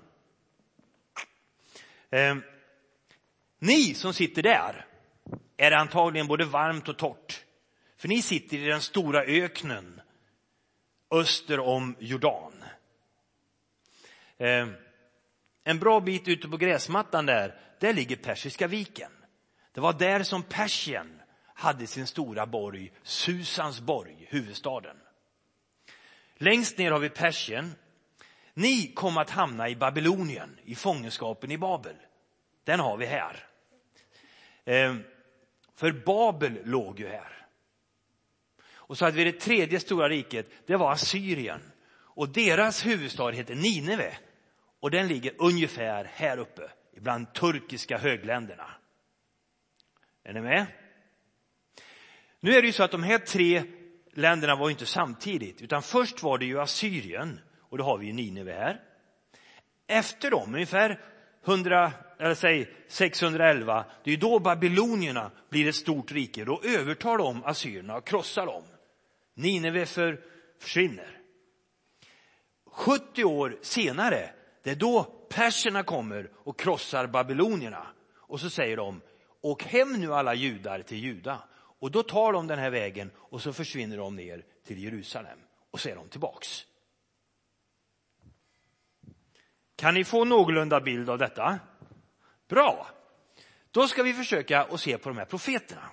Eh, 2.09 2.36
ni 3.59 3.93
som 3.93 4.13
sitter 4.13 4.41
där 4.41 4.86
är 5.57 5.71
det 5.71 5.77
antagligen 5.77 6.27
både 6.27 6.45
varmt 6.45 6.89
och 6.89 6.97
torrt. 6.97 7.42
För 8.04 8.08
ni 8.08 8.22
sitter 8.22 8.58
i 8.58 8.66
den 8.66 8.82
stora 8.82 9.24
öknen 9.24 10.01
öster 11.12 11.60
om 11.60 11.95
Jordan. 11.99 12.64
Eh, 14.38 14.68
en 15.64 15.80
bra 15.80 15.99
bit 15.99 16.28
ute 16.28 16.47
på 16.47 16.58
gräsmattan 16.58 17.26
där, 17.26 17.56
där 17.80 17.93
ligger 17.93 18.16
Persiska 18.16 18.68
viken. 18.68 19.12
Det 19.72 19.82
var 19.82 19.93
där 19.93 20.24
som 20.24 20.43
Persien 20.43 21.22
hade 21.54 21.88
sin 21.88 22.08
stora 22.08 22.45
borg, 22.45 22.91
Susans 23.04 23.82
borg, 23.82 24.28
huvudstaden. 24.30 24.97
Längst 26.36 26.78
ner 26.78 26.91
har 26.91 26.99
vi 26.99 27.10
Persien. 27.10 27.76
Ni 28.54 28.88
kom 28.88 29.18
att 29.18 29.30
hamna 29.30 29.70
i 29.70 29.76
Babylonien, 29.76 30.60
i 30.66 30.76
fångenskapen 30.76 31.51
i 31.51 31.58
Babel. 31.58 31.95
Den 32.64 32.80
har 32.80 32.97
vi 32.97 33.06
här. 33.06 33.47
Eh, 34.66 34.95
för 35.76 35.91
Babel 35.91 36.60
låg 36.64 36.99
ju 36.99 37.08
här. 37.08 37.42
Och 38.88 38.97
så 38.97 39.05
hade 39.05 39.17
vi 39.17 39.23
det 39.23 39.39
tredje 39.39 39.79
stora 39.79 40.09
riket, 40.09 40.49
det 40.65 40.75
var 40.75 40.91
Assyrien. 40.91 41.61
Och 42.15 42.29
deras 42.29 42.86
huvudstad 42.86 43.31
heter 43.31 43.55
Nineve. 43.55 44.17
Och 44.79 44.91
den 44.91 45.07
ligger 45.07 45.34
ungefär 45.38 46.11
här 46.13 46.38
uppe, 46.38 46.69
bland 46.95 47.34
turkiska 47.34 47.97
högländerna. 47.97 48.69
Är 50.23 50.34
ni 50.34 50.41
med? 50.41 50.65
Nu 52.39 52.55
är 52.55 52.61
det 52.61 52.67
ju 52.67 52.73
så 52.73 52.84
att 52.84 52.91
de 52.91 53.03
här 53.03 53.17
tre 53.17 53.63
länderna 54.13 54.55
var 54.55 54.69
inte 54.69 54.86
samtidigt, 54.86 55.61
utan 55.61 55.81
först 55.81 56.23
var 56.23 56.38
det 56.38 56.45
ju 56.45 56.59
Assyrien, 56.59 57.39
och 57.59 57.77
då 57.77 57.84
har 57.84 57.97
vi 57.97 58.05
ju 58.05 58.13
Nineve 58.13 58.53
här. 58.53 58.81
Efter 59.88 60.31
dem, 60.31 60.53
ungefär 60.53 60.99
100, 61.45 61.91
eller 62.19 62.36
säg 62.36 62.69
611, 62.88 63.86
det 64.03 64.09
är 64.09 64.11
ju 64.11 64.19
då 64.19 64.39
babylonierna 64.39 65.31
blir 65.49 65.69
ett 65.69 65.75
stort 65.75 66.11
rike. 66.11 66.45
Då 66.45 66.61
övertar 66.63 67.17
de 67.17 67.43
assyrierna 67.43 67.95
och 67.95 68.07
krossar 68.07 68.45
dem. 68.45 68.63
Nineve 69.34 69.86
för, 69.86 70.21
försvinner. 70.59 71.19
70 72.65 73.23
år 73.23 73.59
senare, 73.61 74.34
det 74.63 74.71
är 74.71 74.75
då 74.75 75.03
perserna 75.29 75.84
kommer 75.84 76.31
och 76.36 76.59
krossar 76.59 77.07
babylonierna. 77.07 77.88
Och 78.15 78.39
så 78.39 78.49
säger 78.49 78.77
de, 78.77 79.01
åk 79.41 79.63
hem 79.63 79.93
nu 79.93 80.13
alla 80.13 80.34
judar 80.34 80.81
till 80.81 80.97
Juda. 80.97 81.43
Och 81.79 81.91
då 81.91 82.03
tar 82.03 82.34
de 82.34 82.47
den 82.47 82.59
här 82.59 82.69
vägen 82.69 83.11
och 83.15 83.41
så 83.41 83.53
försvinner 83.53 83.97
de 83.97 84.15
ner 84.15 84.45
till 84.63 84.84
Jerusalem. 84.84 85.39
Och 85.71 85.79
så 85.79 85.89
är 85.89 85.95
de 85.95 86.09
tillbaks. 86.09 86.65
Kan 89.75 89.93
ni 89.93 90.03
få 90.03 90.25
någorlunda 90.25 90.81
bild 90.81 91.09
av 91.09 91.17
detta? 91.17 91.59
Bra. 92.47 92.88
Då 93.71 93.88
ska 93.88 94.03
vi 94.03 94.13
försöka 94.13 94.63
att 94.63 94.79
se 94.79 94.97
på 94.97 95.09
de 95.09 95.17
här 95.17 95.25
profeterna. 95.25 95.89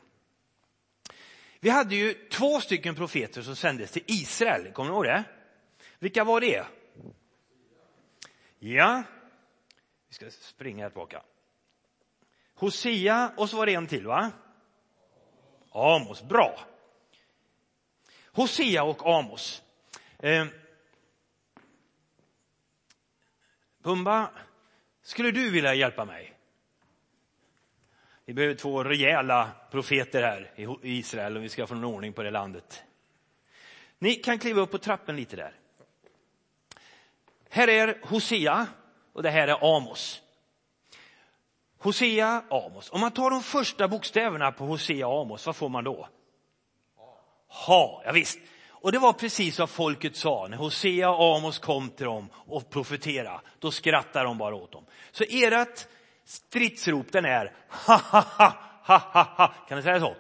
Vi 1.61 1.71
hade 1.71 1.95
ju 1.95 2.15
två 2.15 2.61
stycken 2.61 2.95
profeter 2.95 3.43
som 3.43 3.57
sändes 3.57 3.91
till 3.91 4.05
Israel, 4.07 4.73
kommer 4.73 4.91
ni 4.91 4.95
ihåg 4.95 5.05
det? 5.05 5.25
Vilka 5.99 6.25
var 6.25 6.41
det? 6.41 6.67
Ja, 8.59 9.03
vi 10.09 10.15
ska 10.15 10.31
springa 10.31 10.85
här 10.85 10.91
tillbaka. 10.91 11.23
Hosea 12.55 13.33
och 13.37 13.51
så 13.51 13.57
var 13.57 13.67
det 13.67 13.75
en 13.75 13.87
till 13.87 14.07
va? 14.07 14.31
Amos, 15.73 16.23
bra. 16.23 16.61
Hosea 18.33 18.85
och 18.85 19.07
Amos. 19.07 19.63
Eh, 20.19 20.47
Pumba, 23.83 24.31
skulle 25.03 25.31
du 25.31 25.51
vilja 25.51 25.75
hjälpa 25.75 26.05
mig? 26.05 26.40
Vi 28.25 28.35
behöver 28.35 28.55
två 28.55 28.85
rejäla 28.85 29.51
profeter 29.71 30.23
här 30.23 30.51
i 30.83 30.99
Israel 30.99 31.37
om 31.37 31.43
vi 31.43 31.49
ska 31.49 31.67
få 31.67 31.75
någon 31.75 31.95
ordning 31.95 32.13
på 32.13 32.23
det 32.23 32.31
landet. 32.31 32.85
Ni 33.99 34.15
kan 34.15 34.39
kliva 34.39 34.61
upp 34.61 34.71
på 34.71 34.79
trappen 34.79 35.17
lite 35.17 35.37
där. 35.37 35.55
Här 37.51 37.69
är 37.69 37.99
Hosea 38.03 38.67
och 39.13 39.23
det 39.23 39.31
här 39.31 39.49
är 39.49 39.77
Amos. 39.77 40.23
Hosea, 41.79 42.43
Amos. 42.51 42.91
Om 42.91 43.01
man 43.01 43.11
tar 43.11 43.31
de 43.31 43.43
första 43.43 43.89
bokstäverna 43.89 44.53
på 44.53 44.65
Hosea 44.65 45.09
och 45.09 45.21
Amos, 45.21 45.47
vad 45.47 45.57
får 45.57 45.69
man 45.69 45.85
då? 45.85 46.09
Ha, 47.49 48.03
ja, 48.05 48.13
visst. 48.13 48.39
Och 48.69 48.93
det 48.93 48.99
var 48.99 49.13
precis 49.13 49.59
vad 49.59 49.71
folket 49.71 50.17
sa 50.17 50.47
när 50.51 50.57
Hosea 50.57 51.11
och 51.11 51.37
Amos 51.37 51.59
kom 51.59 51.91
till 51.91 52.07
dem 52.07 52.29
och 52.35 52.71
profetera. 52.71 53.41
Då 53.59 53.71
skrattade 53.71 54.25
de 54.25 54.39
bara 54.39 54.55
åt 54.55 54.73
dem. 54.73 54.85
Så 55.13 55.25
ert 55.29 55.89
stridsrop 56.25 57.13
den 57.13 57.25
är 57.25 57.53
ha 57.69 57.97
ha 57.97 58.21
ha 58.21 58.53
ha 58.83 58.99
ha 58.99 59.23
ha. 59.37 59.55
Kan 59.69 59.77
ni 59.77 59.83
säga 59.83 60.01
så? 60.01 60.17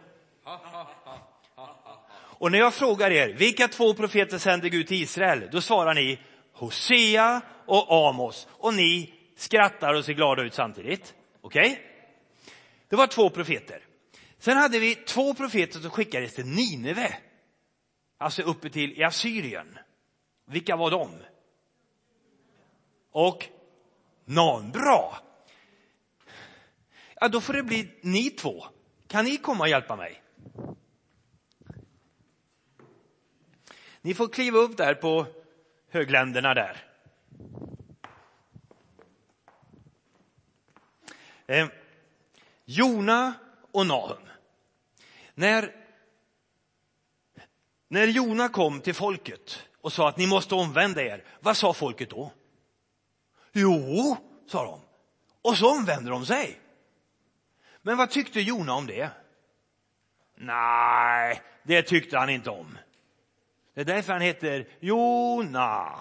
Och 2.40 2.53
när 2.53 2.59
jag 2.59 2.74
frågar 2.74 3.11
er, 3.11 3.28
vilka 3.28 3.68
två 3.68 3.94
profeter 3.94 4.38
sände 4.38 4.68
Gud 4.68 4.86
till 4.86 5.03
Israel? 5.03 5.48
Då 5.53 5.61
svarar 5.61 5.94
ni 5.94 6.18
Hosea 6.53 7.40
och 7.66 8.09
Amos. 8.09 8.48
Och 8.51 8.74
ni 8.74 9.14
skrattar 9.36 9.94
och 9.94 10.05
ser 10.05 10.12
glada 10.12 10.42
ut 10.42 10.55
samtidigt. 10.55 11.14
Okej? 11.40 11.72
Okay? 11.72 11.84
Det 12.88 12.96
var 12.96 13.07
två 13.07 13.30
profeter. 13.30 13.84
Sen 14.38 14.57
hade 14.57 14.78
vi 14.78 14.94
två 14.94 15.34
profeter 15.34 15.80
som 15.80 15.90
skickades 15.90 16.34
till 16.34 16.46
Nineve. 16.46 17.16
Alltså 18.18 18.42
uppe 18.42 18.70
till 18.70 18.98
i 18.98 19.05
Assyrien. 19.05 19.78
Vilka 20.46 20.76
var 20.76 20.90
de? 20.90 21.11
Och 23.12 23.46
någon 24.24 24.70
bra. 24.70 25.18
Ja, 27.22 27.28
då 27.28 27.40
får 27.40 27.52
det 27.52 27.62
bli 27.62 27.98
ni 28.00 28.30
två. 28.30 28.66
Kan 29.06 29.24
ni 29.24 29.36
komma 29.36 29.64
och 29.64 29.68
hjälpa 29.68 29.96
mig? 29.96 30.22
Ni 34.00 34.14
får 34.14 34.28
kliva 34.28 34.58
upp 34.58 34.76
där 34.76 34.94
på 34.94 35.26
högländerna 35.88 36.54
där. 36.54 36.86
Eh, 41.46 41.68
Jona 42.64 43.34
och 43.72 43.86
Nahum. 43.86 44.22
När, 45.34 45.76
när 47.88 48.06
Jona 48.06 48.48
kom 48.48 48.80
till 48.80 48.94
folket 48.94 49.66
och 49.80 49.92
sa 49.92 50.08
att 50.08 50.16
ni 50.16 50.26
måste 50.26 50.54
omvända 50.54 51.02
er, 51.02 51.24
vad 51.40 51.56
sa 51.56 51.74
folket 51.74 52.10
då? 52.10 52.32
Jo, 53.52 54.16
sa 54.46 54.64
de. 54.64 54.80
Och 55.42 55.56
så 55.56 55.70
omvände 55.70 56.10
de 56.10 56.26
sig. 56.26 56.60
Men 57.82 57.96
vad 57.96 58.10
tyckte 58.10 58.40
Jona 58.40 58.74
om 58.74 58.86
det? 58.86 59.10
Nej, 60.36 61.42
det 61.62 61.82
tyckte 61.82 62.18
han 62.18 62.30
inte 62.30 62.50
om. 62.50 62.78
Det 63.74 63.80
är 63.80 63.84
därför 63.84 64.12
han 64.12 64.22
heter 64.22 64.68
Jona. 64.80 65.98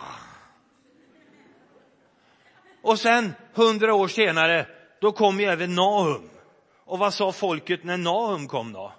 Och 2.82 3.00
sen, 3.00 3.34
hundra 3.54 3.94
år 3.94 4.08
senare, 4.08 4.68
då 5.02 5.12
kom 5.12 5.40
ju 5.40 5.46
även 5.46 5.76
Nahum. 5.76 6.30
Och 6.86 7.00
vad 7.00 7.14
sa 7.14 7.32
folket 7.32 7.84
när 7.84 7.98
Nahum 7.98 8.48
kom 8.48 8.74
då? 8.74 8.94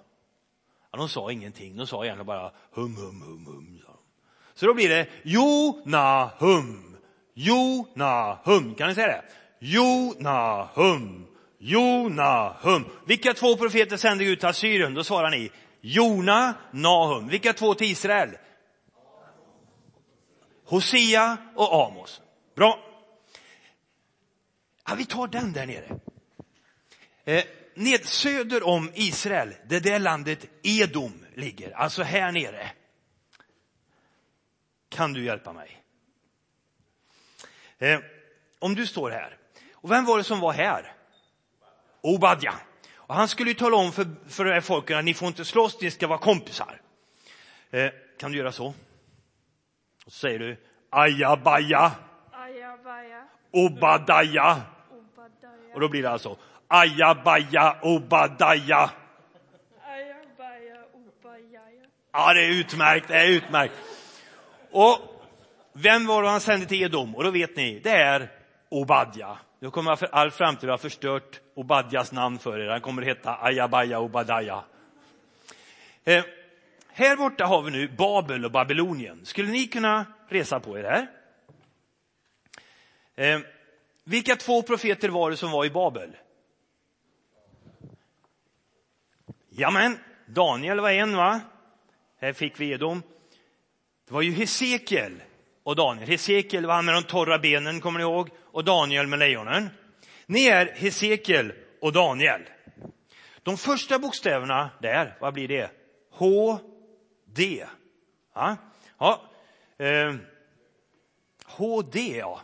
Ja, 0.91 0.97
de 0.97 1.09
sa 1.09 1.31
ingenting, 1.31 1.77
de 1.77 1.87
sa 1.87 2.03
egentligen 2.03 2.25
bara 2.25 2.51
hum, 2.71 2.95
hum, 2.95 3.21
hum, 3.21 3.45
hum. 3.45 3.81
Så 4.53 4.65
då 4.65 4.73
blir 4.73 4.89
det 4.89 5.07
Jonahum, 5.23 6.97
Jonahum. 7.33 8.75
Kan 8.75 8.87
ni 8.87 8.95
säga 8.95 9.07
det? 9.07 9.23
Jonahum, 9.59 11.27
Jona-hum. 11.63 12.85
Vilka 13.05 13.33
två 13.33 13.57
profeter 13.57 13.97
sände 13.97 14.23
Gud 14.23 14.39
till 14.39 14.49
Assyrien? 14.49 14.93
Då 14.93 15.03
svarar 15.03 15.29
ni 15.29 15.51
Jona, 15.81 16.53
Nahum. 16.71 17.27
Vilka 17.27 17.53
två 17.53 17.73
till 17.73 17.91
Israel? 17.91 18.37
Hosea 20.65 21.37
och 21.55 21.87
Amos. 21.87 22.21
Bra. 22.55 22.79
Ja, 24.87 24.95
vi 24.95 25.05
tar 25.05 25.27
den 25.27 25.53
där 25.53 25.65
nere. 25.65 25.99
Eh, 27.23 27.43
ned 27.75 28.05
söder 28.05 28.67
om 28.67 28.91
Israel, 28.93 29.55
det 29.67 29.75
är 29.75 29.81
där 29.81 29.99
landet 29.99 30.45
Edom 30.63 31.25
ligger, 31.35 31.71
alltså 31.71 32.03
här 32.03 32.31
nere. 32.31 32.71
Kan 34.89 35.13
du 35.13 35.25
hjälpa 35.25 35.53
mig? 35.53 35.83
Eh, 37.77 37.99
om 38.59 38.75
du 38.75 38.87
står 38.87 39.09
här. 39.09 39.37
Och 39.73 39.91
vem 39.91 40.05
var 40.05 40.17
det 40.17 40.23
som 40.23 40.39
var 40.39 40.53
här? 40.53 40.95
Obadja. 42.01 42.53
Och 42.95 43.15
han 43.15 43.27
skulle 43.27 43.49
ju 43.49 43.55
tala 43.55 43.77
om 43.77 43.91
för, 43.91 44.07
för 44.27 44.45
de 44.45 44.51
här 44.51 44.61
folken 44.61 44.97
att 44.97 45.05
ni 45.05 45.13
får 45.13 45.27
inte 45.27 45.45
slåss, 45.45 45.81
ni 45.81 45.91
ska 45.91 46.07
vara 46.07 46.19
kompisar. 46.19 46.81
Eh, 47.71 47.89
kan 48.19 48.31
du 48.31 48.37
göra 48.37 48.51
så? 48.51 48.67
Och 50.05 50.11
så 50.11 50.19
säger 50.19 50.39
du 50.39 50.57
ajabaja. 50.89 51.91
Ajabaja. 52.31 53.27
Obadaya. 53.51 54.61
Obadaya. 54.91 55.73
Och 55.73 55.79
då 55.79 55.89
blir 55.89 56.03
det 56.03 56.09
alltså 56.09 56.37
ajabaja 56.67 57.77
obadaya. 57.81 58.89
Ajabaja. 59.81 60.83
Obajaja. 60.93 61.87
Ja, 62.11 62.33
det 62.33 62.45
är 62.45 62.49
utmärkt, 62.49 63.07
det 63.07 63.15
är 63.15 63.27
utmärkt. 63.27 63.73
Och 64.71 64.97
vem 65.73 66.07
var 66.07 66.23
det 66.23 66.29
han 66.29 66.41
sände 66.41 66.65
till 66.65 66.83
Edom? 66.83 67.15
Och 67.15 67.23
då 67.23 67.31
vet 67.31 67.55
ni, 67.55 67.79
det 67.79 67.91
är 67.95 68.31
Obadja. 68.69 69.37
Nu 69.63 69.71
kommer 69.71 69.91
jag 69.91 69.99
för 69.99 70.07
all 70.07 70.31
framtid 70.31 70.69
ha 70.69 70.77
förstört 70.77 71.41
Obadjas 71.53 72.11
namn 72.11 72.39
för 72.39 72.59
er. 72.59 72.69
Han 72.69 72.81
kommer 72.81 73.01
heta 73.01 73.37
Ajabaja 73.41 73.99
Obadaya. 73.99 74.63
Eh, 76.03 76.23
här 76.87 77.17
borta 77.17 77.45
har 77.45 77.61
vi 77.61 77.71
nu 77.71 77.87
Babel 77.87 78.45
och 78.45 78.51
Babylonien. 78.51 79.25
Skulle 79.25 79.51
ni 79.51 79.67
kunna 79.67 80.05
resa 80.27 80.59
på 80.59 80.77
er 80.77 80.83
här? 80.83 81.07
Eh, 83.15 83.41
vilka 84.03 84.35
två 84.35 84.61
profeter 84.61 85.09
var 85.09 85.31
det 85.31 85.37
som 85.37 85.51
var 85.51 85.65
i 85.65 85.69
Babel? 85.69 86.17
Jamen, 89.49 89.97
Daniel 90.25 90.79
var 90.79 90.89
en 90.89 91.17
va? 91.17 91.41
Här 92.17 92.33
fick 92.33 92.59
vi 92.59 92.71
edom. 92.71 93.03
Det 94.07 94.13
var 94.13 94.21
ju 94.21 94.31
Hesekiel 94.31 95.21
och 95.63 95.75
Daniel. 95.75 96.09
Hesekiel 96.09 96.65
var 96.65 96.73
han 96.73 96.85
med 96.85 96.95
de 96.95 97.03
torra 97.03 97.39
benen, 97.39 97.81
kommer 97.81 97.99
ni 97.99 98.03
ihåg? 98.03 98.29
Och 98.51 98.63
Daniel 98.63 99.07
med 99.07 99.19
lejonen. 99.19 99.69
Ni 100.25 100.45
är 100.45 100.65
Hesekiel 100.65 101.53
och 101.81 101.93
Daniel. 101.93 102.41
De 103.43 103.57
första 103.57 103.99
bokstäverna 103.99 104.69
där, 104.81 105.17
vad 105.21 105.33
blir 105.33 105.47
det? 105.47 105.71
H, 106.11 106.59
D. 107.25 107.65
Ja, 108.35 108.57
ja. 108.97 109.21
Eh, 109.77 110.15
HD, 111.45 112.17
ja. 112.17 112.41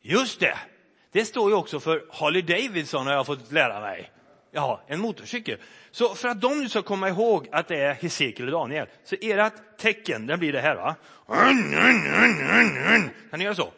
Just 0.00 0.40
det. 0.40 0.58
Det 1.12 1.24
står 1.24 1.50
ju 1.50 1.56
också 1.56 1.80
för 1.80 2.04
Harley 2.10 2.42
Davidson 2.42 3.06
har 3.06 3.14
jag 3.14 3.26
fått 3.26 3.52
lära 3.52 3.80
mig. 3.80 4.10
Ja, 4.56 4.80
en 4.86 5.00
motorcykel. 5.00 5.58
Så 5.90 6.14
för 6.14 6.28
att 6.28 6.40
de 6.40 6.60
nu 6.60 6.68
ska 6.68 6.82
komma 6.82 7.08
ihåg 7.08 7.48
att 7.52 7.68
det 7.68 7.76
är 7.76 7.94
Hesekiel 7.94 8.48
och 8.48 8.52
Daniel, 8.52 8.86
så 9.04 9.16
ert 9.20 9.52
tecken, 9.78 10.26
den 10.26 10.38
blir 10.38 10.52
det 10.52 10.60
här 10.60 10.76
va? 10.76 10.94
Kan 13.30 13.38
ni 13.38 13.44
göra 13.44 13.54
så? 13.54 13.72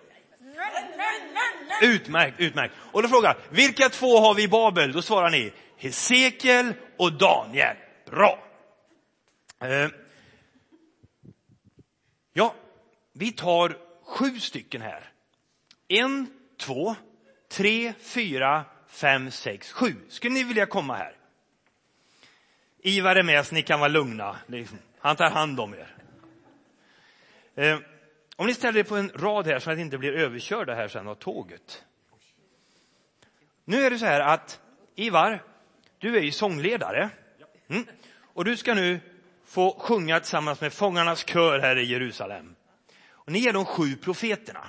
Utmärkt, 1.83 2.41
utmärkt. 2.41 2.75
Och 2.93 3.03
då 3.03 3.09
frågar 3.09 3.37
vilka 3.51 3.89
två 3.89 4.19
har 4.19 4.35
vi 4.35 4.43
i 4.43 4.49
Babel? 4.49 4.93
Då 4.93 5.03
svarar 5.03 5.31
ni 5.31 5.53
Hesekiel 5.77 6.73
och 6.97 7.13
Daniel. 7.13 7.77
Bra. 8.11 8.39
Eh, 9.61 9.89
ja, 12.33 12.55
vi 13.13 13.33
tar 13.33 13.77
sju 14.05 14.41
stycken 14.41 14.83
här. 14.83 15.13
En, 15.89 16.27
två, 16.61 16.97
tre, 17.53 17.93
fyra, 18.01 18.65
fem, 19.01 19.31
sex, 19.31 19.73
sju. 19.73 19.95
Skulle 20.09 20.35
ni 20.35 20.45
vilja 20.45 20.67
komma 20.67 20.97
här? 20.97 21.13
Ivar 22.83 23.17
är 23.17 23.23
med 23.23 23.47
så 23.47 23.55
ni 23.55 23.63
kan 23.63 23.81
vara 23.81 23.89
lugna. 23.89 24.37
Han 24.99 25.17
tar 25.17 25.31
hand 25.31 25.61
om 25.61 25.75
er. 25.75 25.95
Eh, 27.55 27.79
om 28.37 28.47
ni 28.47 28.55
ställer 28.55 28.81
er 28.81 28.85
på 28.85 28.97
en 28.97 29.11
rad 29.15 29.47
här 29.47 29.59
så 29.59 29.71
att 29.71 29.77
ni 29.77 29.83
inte 29.83 29.99
blir 29.99 30.13
överkörda 30.13 30.75
här 30.75 30.89
sen 30.89 31.09
av 31.09 31.15
tåget. 31.15 31.85
Nu 33.65 33.83
är 33.83 33.91
det 33.91 33.99
så 33.99 34.07
här 34.07 34.21
att 34.21 34.61
Ivar, 34.95 35.43
du 35.99 36.17
är 36.17 36.23
ju 36.23 36.33
sångledare. 36.33 37.11
Mm. 37.69 37.87
Och 38.23 38.45
du 38.45 38.57
ska 38.57 38.75
nu 38.75 39.01
få 39.47 39.79
sjunga 39.79 40.21
tillsammans 40.21 40.61
med 40.61 40.73
Fångarnas 40.73 41.27
kör 41.27 41.59
här 41.59 41.77
i 41.77 41.85
Jerusalem. 41.85 42.55
Och 43.11 43.33
ni 43.33 43.47
är 43.47 43.53
de 43.53 43.65
sju 43.65 43.97
profeterna. 43.97 44.69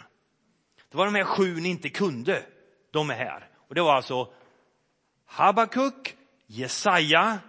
Det 0.92 0.98
var 0.98 1.06
de 1.06 1.16
här 1.16 1.24
sju 1.24 1.56
ni 1.56 1.70
inte 1.70 1.90
kunde. 1.90 2.44
De 2.92 3.10
är 3.10 3.16
här. 3.16 3.49
Och 3.70 3.76
det 3.76 3.82
var 3.82 3.96
alltså 3.96 4.34
Habakuk, 5.26 6.18
Jesaja, 6.48 7.40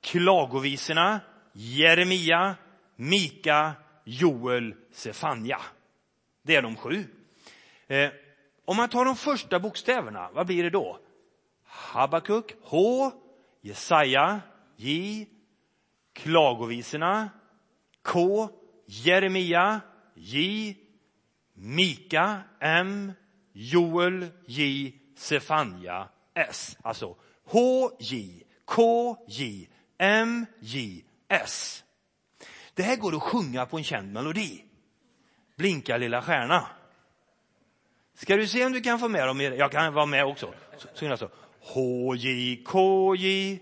Klagovisorna, 0.00 1.20
Jeremia, 1.52 2.56
Mika, 2.96 3.72
Joel, 4.04 4.74
Sefanja. 4.90 5.60
Det 6.42 6.56
är 6.56 6.62
de 6.62 6.76
sju. 6.76 7.04
Eh, 7.86 8.10
om 8.64 8.76
man 8.76 8.88
tar 8.88 9.04
de 9.04 9.16
första 9.16 9.60
bokstäverna, 9.60 10.30
vad 10.32 10.46
blir 10.46 10.62
det 10.62 10.70
då? 10.70 10.98
Habakuk, 11.64 12.54
H, 12.62 13.12
Jesaja, 13.60 14.40
J, 14.76 15.26
Klagovisorna, 16.12 17.30
K, 18.02 18.48
Jeremia, 18.86 19.80
J, 20.14 20.76
Mika, 21.54 22.40
M, 22.60 23.12
Joel, 23.52 24.26
J, 24.46 24.92
Sefania 25.16 26.08
S. 26.34 26.76
Alltså 26.82 27.16
H, 27.44 27.90
J, 27.98 28.42
K, 28.64 29.16
J, 29.28 29.68
M, 29.98 30.46
J, 30.60 31.04
S. 31.28 31.84
Det 32.74 32.82
här 32.82 32.96
går 32.96 33.16
att 33.16 33.22
sjunga 33.22 33.66
på 33.66 33.78
en 33.78 33.84
känd 33.84 34.12
melodi. 34.12 34.64
Blinka 35.56 35.96
lilla 35.96 36.22
stjärna. 36.22 36.66
Ska 38.14 38.36
du 38.36 38.46
se 38.46 38.66
om 38.66 38.72
du 38.72 38.80
kan 38.80 38.98
få 38.98 39.08
med 39.08 39.28
dem? 39.28 39.40
Jag 39.40 39.72
kan 39.72 39.94
vara 39.94 40.06
med 40.06 40.24
också. 40.24 40.54
Så, 40.94 41.10
alltså. 41.10 41.30
H, 41.60 42.14
J, 42.14 42.56
K, 42.64 43.14
J, 43.14 43.58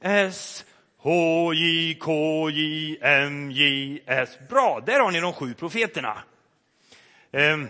S, 0.00 0.64
H, 0.96 1.54
J, 1.54 1.94
K, 1.94 2.50
J, 2.50 2.98
M, 3.00 3.50
J, 3.50 4.02
S. 4.06 4.38
Bra, 4.48 4.82
där 4.86 5.00
har 5.00 5.10
ni 5.10 5.20
de 5.20 5.32
sju 5.32 5.54
profeterna. 5.54 6.22
Ehm, 7.32 7.68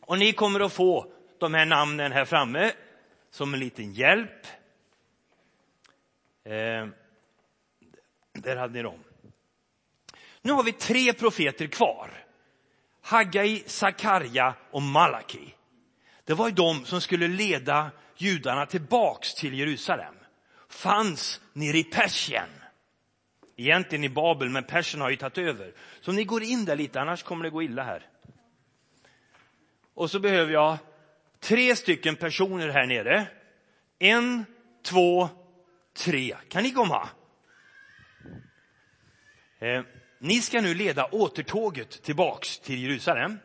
och 0.00 0.18
ni 0.18 0.32
kommer 0.32 0.60
att 0.60 0.72
få 0.72 1.12
de 1.40 1.54
här 1.54 1.66
namnen 1.66 2.12
här 2.12 2.24
framme 2.24 2.72
som 3.30 3.54
en 3.54 3.60
liten 3.60 3.92
hjälp. 3.92 4.46
Eh, 6.44 6.86
där 8.32 8.56
hade 8.56 8.72
ni 8.72 8.82
dem. 8.82 9.04
Nu 10.42 10.52
har 10.52 10.62
vi 10.62 10.72
tre 10.72 11.12
profeter 11.12 11.66
kvar. 11.66 12.10
Haggai, 13.00 13.62
Sakarja 13.66 14.54
och 14.70 14.82
Malaki. 14.82 15.54
Det 16.24 16.34
var 16.34 16.48
ju 16.48 16.54
de 16.54 16.84
som 16.84 17.00
skulle 17.00 17.28
leda 17.28 17.90
judarna 18.16 18.66
tillbaks 18.66 19.34
till 19.34 19.58
Jerusalem. 19.58 20.14
Fanns 20.68 21.40
nere 21.52 21.78
i 21.78 21.84
Persien. 21.84 22.48
Egentligen 23.56 24.04
i 24.04 24.08
Babel, 24.08 24.50
men 24.50 24.64
Persien 24.64 25.00
har 25.00 25.10
ju 25.10 25.16
tagit 25.16 25.38
över. 25.38 25.72
Så 26.00 26.12
ni 26.12 26.24
går 26.24 26.42
in 26.42 26.64
där 26.64 26.76
lite, 26.76 27.00
annars 27.00 27.22
kommer 27.22 27.44
det 27.44 27.50
gå 27.50 27.62
illa 27.62 27.82
här. 27.82 28.06
Och 29.94 30.10
så 30.10 30.20
behöver 30.20 30.52
jag 30.52 30.78
tre 31.40 31.76
stycken 31.76 32.16
personer 32.16 32.68
här 32.68 32.86
nere. 32.86 33.26
En, 33.98 34.44
två, 34.84 35.28
tre. 35.96 36.36
Kan 36.48 36.62
ni 36.62 36.70
komma? 36.70 37.08
Eh, 39.58 39.82
ni 40.18 40.40
ska 40.40 40.60
nu 40.60 40.74
leda 40.74 41.06
återtåget 41.06 42.02
tillbaks 42.02 42.58
till 42.58 42.82
Jerusalem. 42.82 43.38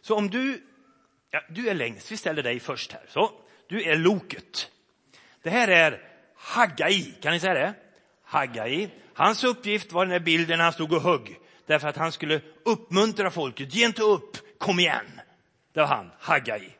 Så 0.00 0.16
om 0.16 0.30
du, 0.30 0.62
ja, 1.30 1.42
du 1.48 1.68
är 1.68 1.74
längst, 1.74 2.12
vi 2.12 2.16
ställer 2.16 2.42
dig 2.42 2.60
först 2.60 2.92
här. 2.92 3.02
Så, 3.08 3.32
du 3.68 3.82
är 3.82 3.96
loket. 3.96 4.70
Det 5.42 5.50
här 5.50 5.68
är 5.68 6.02
Haggai, 6.36 7.12
kan 7.20 7.32
ni 7.32 7.40
säga 7.40 7.54
det? 7.54 7.74
Haggai. 8.24 8.88
Hans 9.14 9.44
uppgift 9.44 9.92
var 9.92 10.06
den 10.06 10.12
där 10.12 10.20
bilden 10.20 10.58
när 10.58 10.64
han 10.64 10.72
stod 10.72 10.92
och 10.92 11.02
högg. 11.02 11.38
Därför 11.66 11.88
att 11.88 11.96
han 11.96 12.12
skulle 12.12 12.40
uppmuntra 12.64 13.30
folket. 13.30 13.74
Ge 13.74 13.86
inte 13.86 14.02
upp, 14.02 14.58
kom 14.58 14.80
igen. 14.80 15.20
Det 15.72 15.80
var 15.80 15.86
han, 15.86 16.10
Haggai. 16.18 16.79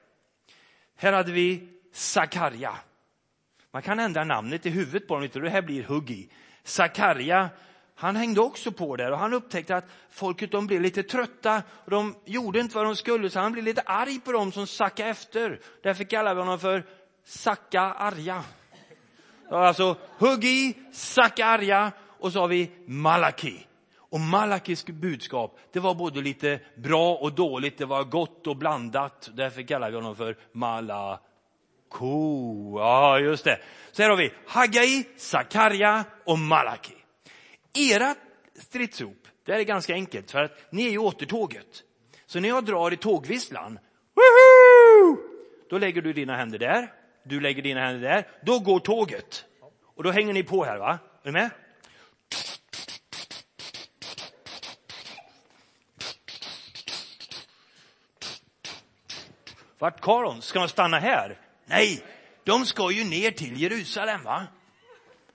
Här 1.01 1.13
hade 1.13 1.33
vi 1.33 1.69
Sakarja. 1.93 2.77
Man 3.73 3.83
kan 3.83 3.99
ändra 4.01 4.25
namnet 4.25 4.67
i 4.67 4.71
huvudet 4.71 5.09
på 5.09 5.15
honom, 5.15 5.29
det 5.33 5.51
här 5.51 5.63
blir 5.63 5.85
Huggi. 5.85 6.29
Sakarja, 6.65 7.49
han 7.95 8.17
hängde 8.17 8.41
också 8.41 8.73
på 8.73 8.97
där 8.97 9.13
och 9.13 9.19
han 9.19 9.33
upptäckte 9.33 9.77
att 9.77 9.85
folket 10.11 10.53
de 10.53 10.67
blev 10.67 10.81
lite 10.81 11.03
trötta 11.03 11.63
och 11.85 11.91
de 11.91 12.15
gjorde 12.25 12.61
inte 12.61 12.77
vad 12.77 12.85
de 12.85 12.97
skulle 12.97 13.31
så 13.31 13.41
han 13.41 13.53
blev 13.53 13.65
lite 13.65 13.81
arg 13.81 14.21
på 14.21 14.33
dem 14.33 14.53
som 14.53 14.67
sackade 14.67 15.09
efter. 15.09 15.61
Därför 15.83 16.05
kallar 16.05 16.35
vi 16.35 16.41
honom 16.41 16.59
för 16.59 16.87
Sacka 17.25 17.81
Arja. 17.81 18.45
Alltså 19.51 19.97
Huggi, 20.19 20.75
Sacka 20.93 21.47
arga 21.47 21.93
och 22.19 22.33
så 22.33 22.41
har 22.41 22.49
vi 22.49 22.71
Malaki. 22.87 23.67
Och 24.11 24.21
Malakis 24.21 24.87
budskap, 24.87 25.59
det 25.73 25.81
var 25.81 25.95
både 25.95 26.21
lite 26.21 26.61
bra 26.77 27.15
och 27.15 27.33
dåligt, 27.33 27.79
det 27.79 27.85
var 27.85 28.05
gott 28.05 28.47
och 28.47 28.57
blandat. 28.57 29.31
Därför 29.35 29.63
kallar 29.63 29.91
vi 29.91 29.97
honom 29.97 30.17
för 30.17 30.37
Malako. 30.53 31.29
Ja, 32.79 33.19
just 33.19 33.45
det. 33.45 33.61
Så 33.93 34.03
här 34.03 34.11
har 34.11 34.17
vi 34.17 34.33
Hagai, 34.47 35.05
Sakarja 35.17 36.05
och 36.25 36.39
Malaki. 36.39 36.95
Era 37.93 38.15
stridsrop, 38.55 39.29
det 39.47 39.53
är 39.53 39.63
ganska 39.63 39.95
enkelt, 39.95 40.31
för 40.31 40.39
att 40.39 40.73
ni 40.73 40.87
är 40.87 40.91
ju 40.91 40.99
återtåget. 40.99 41.83
Så 42.27 42.41
när 42.41 42.49
jag 42.49 42.65
drar 42.65 42.93
i 42.93 42.97
tågvisslan, 42.97 43.79
woho! 44.15 45.17
då 45.71 45.79
lägger 45.79 46.03
du 46.03 46.13
dina 46.13 46.37
händer 46.37 46.59
där, 46.59 46.93
du 47.25 47.41
lägger 47.41 47.63
dina 47.63 47.81
händer 47.81 48.09
där, 48.09 48.29
då 48.43 48.59
går 48.59 48.81
tåget. 48.81 49.45
Och 49.97 50.03
då 50.03 50.11
hänger 50.11 50.33
ni 50.33 50.43
på 50.43 50.65
här, 50.65 50.79
va? 50.79 50.99
Är 51.23 51.27
du 51.27 51.33
med? 51.33 51.51
Vart 59.81 59.99
ska 59.99 60.23
de? 60.23 60.43
Ska 60.43 60.59
de 60.59 60.69
stanna 60.69 60.99
här? 60.99 61.39
Nej, 61.65 62.05
de 62.45 62.67
ska 62.67 62.91
ju 62.91 63.05
ner 63.05 63.31
till 63.31 63.63
Jerusalem, 63.63 64.23
va? 64.25 64.47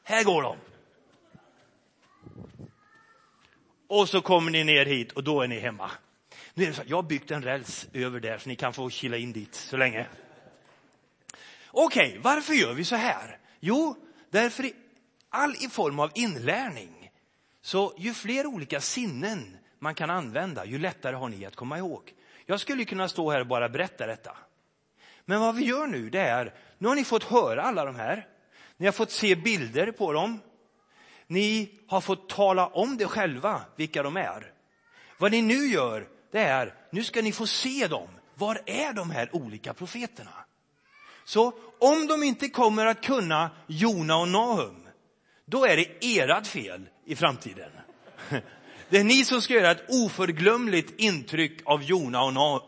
Här 0.04 0.24
går 0.24 0.42
de. 0.42 0.58
Och 3.88 4.10
så 4.10 4.22
kommer 4.22 4.52
ni 4.52 4.64
ner 4.64 4.86
hit 4.86 5.12
och 5.12 5.24
då 5.24 5.42
är 5.42 5.48
ni 5.48 5.60
hemma. 5.60 5.92
Nu 6.54 6.64
är 6.64 6.68
det 6.68 6.74
så 6.74 6.82
jag 6.86 6.98
har 6.98 7.04
byggt 7.04 7.32
en 7.32 7.44
räls 7.44 7.88
över 7.94 8.20
där 8.20 8.38
så 8.38 8.50
ni 8.50 8.56
kan 8.56 8.74
få 8.74 8.90
kila 8.90 9.18
in 9.18 9.34
dit 9.34 9.56
så 9.56 9.78
länge. 9.78 10.08
Okej, 11.72 12.08
okay, 12.08 12.20
varför 12.20 12.54
gör 12.54 12.74
vi 12.74 12.84
så 12.84 12.96
här? 12.96 13.38
Jo, 13.60 13.96
därför 14.30 14.66
i 14.66 14.74
all 15.30 15.56
i 15.56 15.70
form 15.70 16.00
av 16.00 16.12
inlärning, 16.16 17.12
så 17.62 17.94
ju 17.98 18.14
fler 18.14 18.46
olika 18.46 18.82
sinnen 18.82 19.58
man 19.80 19.96
kan 19.96 20.10
använda, 20.10 20.66
ju 20.66 20.78
lättare 20.78 21.16
har 21.16 21.30
ni 21.30 21.46
att 21.46 21.56
komma 21.56 21.78
ihåg. 21.78 22.14
Jag 22.46 22.60
skulle 22.60 22.86
kunna 22.86 23.08
stå 23.08 23.32
här 23.32 23.40
och 23.40 23.48
bara 23.48 23.70
berätta 23.70 24.08
detta. 24.08 24.38
Men 25.26 25.40
vad 25.40 25.56
vi 25.56 25.66
gör 25.66 25.88
nu 25.88 26.10
det 26.10 26.20
är, 26.20 26.54
nu 26.78 26.88
har 26.88 26.96
ni 26.96 27.04
fått 27.04 27.24
höra 27.24 27.64
alla 27.64 27.86
de 27.86 27.96
här. 27.96 28.28
Ni 28.78 28.86
har 28.86 28.94
fått 28.94 29.12
se 29.12 29.36
bilder 29.36 29.92
på 29.92 30.14
dem. 30.14 30.40
Ni 31.28 31.80
har 31.88 32.02
fått 32.02 32.30
tala 32.30 32.68
om 32.68 32.98
det 32.98 33.06
själva, 33.06 33.62
vilka 33.76 34.04
de 34.04 34.18
är. 34.18 34.52
Vad 35.18 35.32
ni 35.32 35.42
nu 35.42 35.68
gör, 35.68 36.08
det 36.32 36.40
är, 36.40 36.74
nu 36.90 37.04
ska 37.04 37.22
ni 37.22 37.32
få 37.32 37.48
se 37.48 37.88
dem. 37.88 38.08
Var 38.36 38.62
är 38.66 38.94
de 38.94 39.12
här 39.12 39.36
olika 39.36 39.74
profeterna? 39.74 40.46
Så 41.26 41.54
om 41.80 42.08
de 42.08 42.24
inte 42.24 42.50
kommer 42.50 42.86
att 42.86 43.06
kunna 43.06 43.50
Jona 43.68 44.18
och 44.18 44.28
Nahum, 44.28 44.88
då 45.46 45.66
är 45.66 45.78
det 45.78 46.20
ert 46.20 46.48
fel 46.48 46.90
i 47.06 47.16
framtiden. 47.16 47.72
Det 48.90 48.98
är 48.98 49.04
ni 49.04 49.26
som 49.26 49.42
ska 49.42 49.54
göra 49.54 49.72
ett 49.72 49.84
oförglömligt 49.90 50.94
intryck 50.98 51.62
av 51.66 51.84
Jona 51.84 52.24
och 52.24 52.34
Nahum 52.34 52.62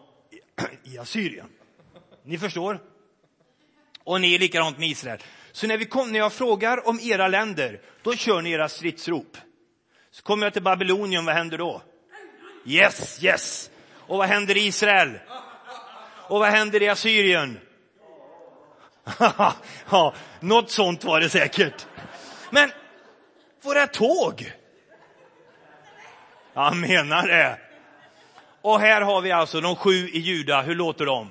i 0.84 0.98
Assyrien. 0.98 1.48
Ni 2.26 2.38
förstår? 2.38 2.80
Och 4.04 4.22
ni 4.22 4.36
är 4.36 4.40
likadant 4.40 4.78
med 4.78 4.90
Israel. 4.90 5.20
Så 5.52 5.68
när, 5.68 5.78
vi 5.78 5.86
kom, 5.86 6.12
när 6.12 6.20
jag 6.20 6.34
frågar 6.34 6.88
om 6.88 7.00
era 7.00 7.28
länder, 7.28 7.82
då 8.04 8.14
kör 8.14 8.42
ni 8.42 8.52
era 8.52 8.70
stridsrop. 8.70 9.38
Så 10.12 10.24
kommer 10.24 10.46
jag 10.46 10.54
till 10.54 10.64
Babylonien, 10.64 11.26
vad 11.26 11.36
händer 11.36 11.58
då? 11.58 11.82
Yes, 12.66 13.24
yes! 13.24 13.70
Och 13.94 14.18
vad 14.18 14.28
händer 14.28 14.58
i 14.58 14.66
Israel? 14.66 15.20
Och 16.28 16.40
vad 16.40 16.50
händer 16.50 16.82
i 16.82 16.90
Assyrien? 16.90 17.60
ja, 19.90 20.14
något 20.40 20.72
sånt 20.72 21.04
var 21.04 21.20
det 21.20 21.30
säkert. 21.30 21.88
Men 22.50 22.72
våra 23.62 23.88
tåg. 23.88 24.54
Jag 26.58 26.76
menar 26.76 27.28
det. 27.28 27.58
Och 28.62 28.80
här 28.80 29.02
har 29.02 29.22
vi 29.22 29.32
alltså 29.32 29.62
de 29.62 29.76
sju 29.76 30.10
i 30.10 30.20
Juda. 30.20 30.62
Hur 30.62 30.76
låter 30.76 31.06
de? 31.06 31.30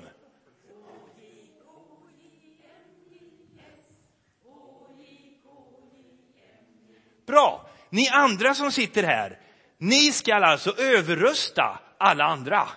Bra. 7.27 7.69
Ni 7.89 8.09
andra 8.09 8.53
som 8.53 8.71
sitter 8.71 9.03
här, 9.03 9.39
ni 9.77 10.11
ska 10.11 10.35
alltså 10.35 10.81
överrösta 10.81 11.79
alla 11.97 12.23
andra. 12.23 12.67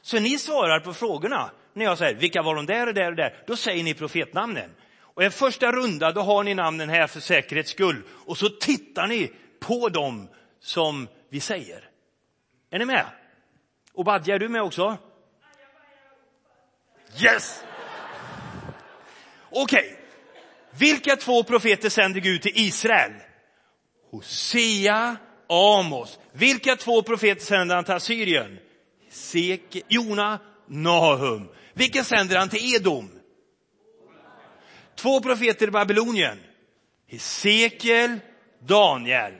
Så 0.00 0.20
ni 0.20 0.38
svarar 0.38 0.80
på 0.80 0.94
frågorna. 0.94 1.50
När 1.72 1.84
jag 1.84 1.98
säger 1.98 2.14
vilka 2.14 2.42
var 2.42 2.54
de 2.54 2.66
där 2.66 2.86
och 2.86 2.94
där 2.94 3.10
och 3.10 3.16
där, 3.16 3.44
då 3.46 3.56
säger 3.56 3.84
ni 3.84 3.94
profetnamnen. 3.94 4.70
Och 5.00 5.22
en 5.22 5.32
första 5.32 5.72
runda, 5.72 6.12
då 6.12 6.20
har 6.20 6.44
ni 6.44 6.54
namnen 6.54 6.88
här 6.88 7.06
för 7.06 7.20
säkerhets 7.20 7.70
skull. 7.70 8.02
Och 8.26 8.38
så 8.38 8.48
tittar 8.48 9.06
ni 9.06 9.32
på 9.60 9.88
dem 9.88 10.28
som 10.60 11.08
vi 11.28 11.40
säger. 11.40 11.91
Är 12.72 12.78
ni 12.78 12.84
med? 12.84 13.06
Och 13.92 14.04
Badja, 14.04 14.34
är 14.34 14.38
du 14.38 14.48
med 14.48 14.62
också? 14.62 14.98
Yes! 17.22 17.64
Okej. 19.50 19.84
Okay. 19.84 19.96
Vilka 20.78 21.16
två 21.16 21.42
profeter 21.42 21.88
sänder 21.88 22.20
Gud 22.20 22.42
till 22.42 22.52
Israel? 22.54 23.12
Hosea, 24.10 25.16
Amos. 25.48 26.18
Vilka 26.32 26.76
två 26.76 27.02
profeter 27.02 27.44
sänder 27.44 27.74
han 27.74 27.84
till 27.84 27.94
Assyrien? 27.94 28.58
Seke, 29.10 29.82
Jona, 29.88 30.40
Nahum. 30.68 31.48
Vilka 31.74 32.04
sänder 32.04 32.38
han 32.38 32.48
till 32.48 32.74
Edom? 32.74 33.10
Två 34.96 35.20
profeter 35.20 35.68
i 35.68 35.70
Babylonien. 35.70 36.38
Hesekiel, 37.08 38.20
Daniel. 38.60 39.34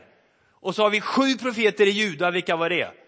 Och 0.61 0.74
så 0.74 0.83
har 0.83 0.91
vi 0.91 1.01
sju 1.01 1.35
profeter 1.35 1.87
i 1.87 1.91
Juda. 1.91 2.30
Vilka 2.30 2.57
var 2.57 2.68
det? 2.68 3.01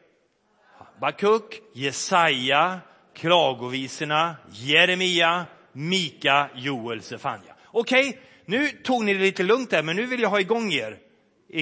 Bakuk, 1.01 1.61
Jesaja, 1.73 2.81
Klagovisorna, 3.15 4.37
Jeremia, 4.51 5.47
Mika, 5.73 6.49
Joel, 6.55 7.03
Sefania. 7.03 7.55
Okej, 7.67 8.09
okay, 8.09 8.21
nu 8.45 8.69
tog 8.69 9.05
ni 9.05 9.15
det 9.15 9.21
lite 9.21 9.43
lugnt 9.43 9.71
där, 9.71 9.83
men 9.83 9.97
nu 9.97 10.07
vill 10.07 10.21
jag 10.21 10.29
ha 10.29 10.41
igång 10.41 10.73
er. 10.73 10.99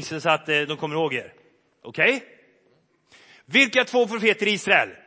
Så 0.03 0.29
att 0.31 0.49
eh, 0.49 0.61
de 0.61 0.77
kommer 0.77 0.97
ihåg 0.97 1.15
er. 1.15 1.33
Okej? 1.83 2.17
Okay? 2.17 2.29
Vilka 3.47 3.85
två 3.85 4.07
profeter 4.07 4.49
i 4.49 4.51
Israel? 4.51 4.89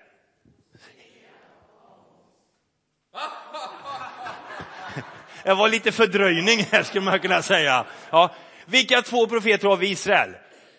Det 5.44 5.54
var 5.54 5.70
lite 5.70 5.92
fördröjning 5.92 6.60
här 6.72 6.84
skulle 6.84 7.06
man 7.06 7.20
kunna 7.20 7.42
säga. 7.42 7.86
Ja. 8.12 8.36
Vilka 8.66 9.02
två 9.02 9.28
profeter 9.28 9.68
har 9.68 9.78
vi 9.78 9.88
i 9.88 9.92
Israel? 9.92 10.36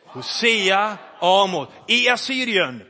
Hosea, 0.06 0.98
Amos. 1.20 1.68
I 1.88 2.08
Assyrien? 2.08 2.82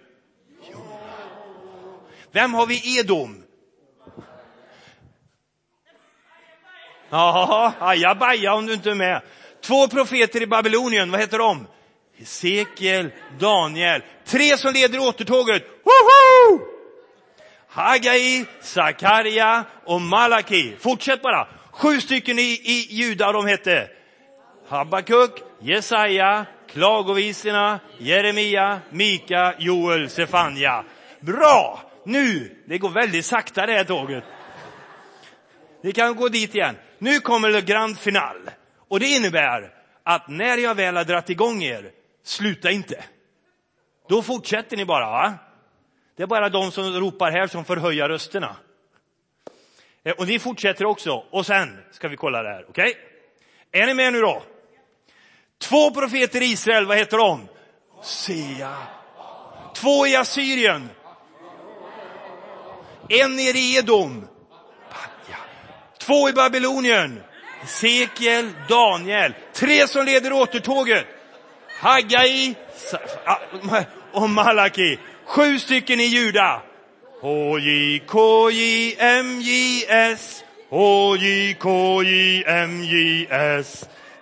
Vem 2.37 2.55
har 2.55 2.67
vi 2.67 2.75
i 2.75 2.99
Edom? 2.99 3.43
Ja, 7.11 7.73
ajabaja 7.81 8.55
om 8.55 8.67
du 8.67 8.75
inte 8.75 8.91
är 8.91 8.95
med. 8.95 9.23
Två 9.65 9.89
profeter 9.89 10.43
i 10.43 10.47
Babylonien, 10.47 11.11
vad 11.11 11.21
heter 11.21 11.39
de? 11.39 11.67
Hesekiel, 12.19 13.11
Daniel. 13.39 14.03
Tre 14.25 14.57
som 14.57 14.73
leder 14.73 14.99
återtåget. 14.99 15.63
Woho! 15.85 16.61
Hagai, 17.69 18.45
Sakarja 18.61 19.65
och 19.85 20.01
Malaki. 20.01 20.77
Fortsätt 20.81 21.23
bara. 21.23 21.49
Sju 21.71 22.01
stycken 22.01 22.39
i, 22.39 22.61
i 22.65 22.87
Juda, 22.91 23.33
de 23.33 23.47
hette 23.47 23.89
Habakuk, 24.69 25.43
Jesaja, 25.61 26.47
Klagovisorna, 26.69 27.81
Jeremia, 27.99 28.81
Mika, 28.91 29.55
Joel, 29.59 30.11
Sefania. 30.11 30.85
Bra! 31.21 31.86
Nu, 32.07 32.57
det 32.67 32.79
går 32.79 32.91
väldigt 32.91 33.27
sakta 33.27 33.67
det 33.67 33.73
här 33.73 33.85
tåget. 33.85 34.25
Ni 35.83 35.93
kan 35.93 36.17
gå 36.17 36.29
dit 36.29 36.55
igen. 36.55 36.77
Nu 36.99 37.21
kommer 37.21 37.51
det 37.51 37.63
grand 37.63 37.99
final. 37.99 38.51
Och 38.89 39.01
det 39.01 39.07
innebär 39.07 39.73
att 40.03 40.29
när 40.29 40.59
jag 40.59 40.75
väl 40.75 40.97
har 40.97 41.05
dratt 41.05 41.31
igång 41.31 41.63
er, 41.63 41.91
sluta 42.25 42.71
inte. 42.71 43.05
Då 44.09 44.23
fortsätter 44.23 44.77
ni 44.77 44.85
bara. 44.85 45.11
Va? 45.11 45.35
Det 46.17 46.23
är 46.23 46.27
bara 46.27 46.49
de 46.49 46.71
som 46.71 46.85
ropar 46.85 47.31
här 47.31 47.47
som 47.47 47.65
får 47.65 47.77
höja 47.77 48.09
rösterna. 48.09 48.57
Eh, 50.05 50.13
och 50.13 50.27
ni 50.27 50.39
fortsätter 50.39 50.85
också. 50.85 51.25
Och 51.31 51.47
sen 51.47 51.79
ska 51.91 52.09
vi 52.09 52.17
kolla 52.17 52.43
det 52.43 52.49
här. 52.49 52.67
Okej? 52.69 52.91
Okay? 53.71 53.83
Är 53.83 53.87
ni 53.87 53.95
med 53.95 54.13
nu 54.13 54.21
då? 54.21 54.43
Två 55.59 55.91
profeter 55.91 56.43
i 56.43 56.47
Israel, 56.47 56.87
vad 56.87 56.97
heter 56.97 57.19
de? 57.19 57.49
Sea. 58.03 58.77
Två 59.75 60.07
i 60.07 60.17
Assyrien. 60.17 60.91
En 63.09 63.37
nere 63.37 63.59
i 63.59 63.77
Edom. 63.77 64.29
Två 65.99 66.29
i 66.29 66.33
Babylonien. 66.33 67.23
Sekiel, 67.67 68.53
Daniel. 68.69 69.35
Tre 69.53 69.89
som 69.89 70.07
leder 70.07 70.33
återtåget. 70.33 71.07
Haggai 71.81 72.55
och 74.13 74.31
Malaki. 74.31 74.99
Sju 75.25 75.59
stycken 75.59 76.01
i 76.01 76.05
Juda. 76.05 76.63
H-J-K-J-M-J-S. 77.21 78.05
H-J-K-J-M-J-S. 80.71 81.49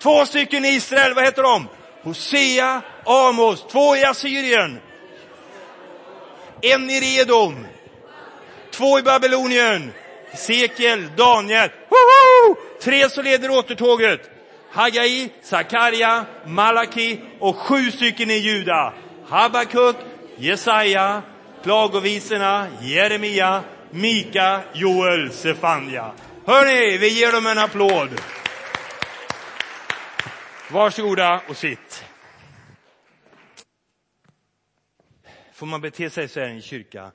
Två 0.03 0.26
stycken 0.26 0.64
i 0.64 0.68
Israel, 0.68 1.14
vad 1.14 1.24
heter 1.24 1.43
de? 1.43 1.68
Hosea, 2.03 2.82
Amos. 3.05 3.66
Två 3.70 3.97
i 3.97 4.05
Assyrien. 4.05 4.80
En 6.62 6.91
i 6.91 7.01
Redom. 7.01 7.66
Två 8.77 8.99
i 8.99 9.03
Babylonien. 9.03 9.93
Sekel, 10.35 11.09
Daniel. 11.16 11.70
Woho! 11.89 12.57
Tre 12.81 13.11
som 13.11 13.25
leder 13.25 13.51
återtåget. 13.51 14.31
Hagai, 14.70 15.33
Sakarja, 15.43 16.27
Malaki 16.47 17.20
och 17.41 17.57
sju 17.57 17.91
stycken 17.91 18.31
i 18.31 18.35
Juda. 18.35 18.95
Habakuk, 19.29 19.97
Jesaja, 20.37 21.22
Klagovisorna, 21.62 22.66
Jeremia, 22.81 23.64
Mika, 23.91 24.61
Joel, 24.72 25.33
Sefania. 25.33 26.12
Hörni, 26.47 26.99
vi 26.99 27.09
ger 27.09 27.33
dem 27.33 27.47
en 27.47 27.59
applåd. 27.59 28.20
Varsågoda 30.70 31.41
och 31.49 31.57
sitt. 31.57 32.05
Får 35.53 35.66
man 35.66 35.81
bete 35.81 36.11
sig 36.11 36.29
så 36.29 36.41
här 36.41 36.47
i 36.47 36.51
en 36.51 36.62
kyrka? 36.62 37.12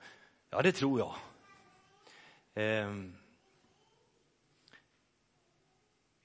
Ja, 0.52 0.62
det 0.62 0.72
tror 0.72 1.00
jag. 1.00 1.16
Eh, 2.54 2.96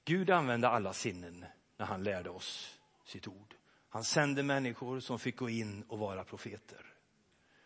Gud 0.04 0.30
använde 0.30 0.68
alla 0.68 0.92
sinnen 0.92 1.44
när 1.76 1.86
han 1.86 2.02
lärde 2.02 2.30
oss 2.30 2.78
sitt 3.04 3.28
ord. 3.28 3.54
Han 3.88 4.04
sände 4.04 4.42
människor 4.42 5.00
som 5.00 5.18
fick 5.18 5.36
gå 5.36 5.48
in 5.48 5.82
och 5.88 5.98
vara 5.98 6.24
profeter. 6.24 6.86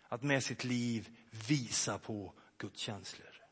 Att 0.08 0.22
med 0.22 0.42
sitt 0.42 0.64
liv 0.64 1.08
visa 1.48 1.98
på 1.98 2.32
Guds 2.58 2.80
känslor. 2.80 3.42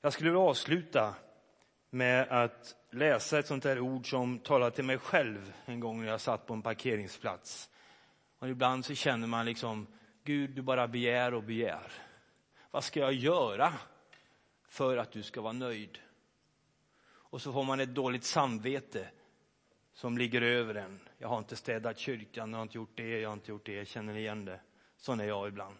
Jag 0.00 0.12
skulle 0.12 0.30
vilja 0.30 0.42
avsluta 0.42 1.14
med 1.90 2.28
att 2.28 2.76
läsa 2.90 3.38
ett 3.38 3.46
sånt 3.46 3.62
där 3.62 3.80
ord 3.80 4.10
som 4.10 4.38
talade 4.38 4.76
till 4.76 4.84
mig 4.84 4.98
själv 4.98 5.52
en 5.64 5.80
gång 5.80 6.00
när 6.00 6.08
jag 6.08 6.20
satt 6.20 6.46
på 6.46 6.54
en 6.54 6.62
parkeringsplats. 6.62 7.70
Och 8.38 8.48
ibland 8.48 8.84
så 8.84 8.94
känner 8.94 9.26
man 9.26 9.46
liksom 9.46 9.86
Gud, 10.24 10.50
du 10.50 10.62
bara 10.62 10.88
begär 10.88 11.34
och 11.34 11.42
begär. 11.42 11.92
Vad 12.70 12.84
ska 12.84 13.00
jag 13.00 13.12
göra 13.12 13.72
för 14.68 14.96
att 14.96 15.12
du 15.12 15.22
ska 15.22 15.40
vara 15.40 15.52
nöjd? 15.52 15.98
Och 17.04 17.42
så 17.42 17.52
får 17.52 17.64
man 17.64 17.80
ett 17.80 17.94
dåligt 17.94 18.24
samvete 18.24 19.10
som 19.92 20.18
ligger 20.18 20.42
över 20.42 20.74
en. 20.74 21.00
Jag 21.18 21.28
har 21.28 21.38
inte 21.38 21.56
städat 21.56 21.98
kyrkan, 21.98 22.50
jag 22.50 22.58
har 22.58 22.62
inte 22.62 22.78
gjort 22.78 22.96
det, 22.96 23.20
jag 23.20 23.28
har 23.28 23.34
inte 23.34 23.50
gjort 23.50 23.66
det, 23.66 23.72
jag 23.72 23.86
känner 23.86 24.16
igen 24.16 24.44
det? 24.44 24.60
Sån 24.96 25.20
är 25.20 25.24
jag 25.24 25.48
ibland. 25.48 25.76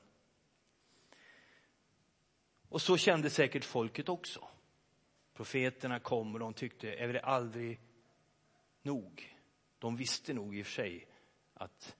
Och 2.68 2.82
så 2.82 2.96
kände 2.96 3.30
säkert 3.30 3.64
folket 3.64 4.08
också. 4.08 4.48
Profeterna 5.34 5.98
kom 5.98 6.34
och 6.34 6.40
de 6.40 6.54
tyckte, 6.54 6.94
är 6.94 7.12
det 7.12 7.20
aldrig 7.20 7.80
nog? 8.82 9.36
De 9.78 9.96
visste 9.96 10.34
nog 10.34 10.56
i 10.56 10.62
och 10.62 10.66
för 10.66 10.72
sig 10.72 11.08
att 11.54 11.96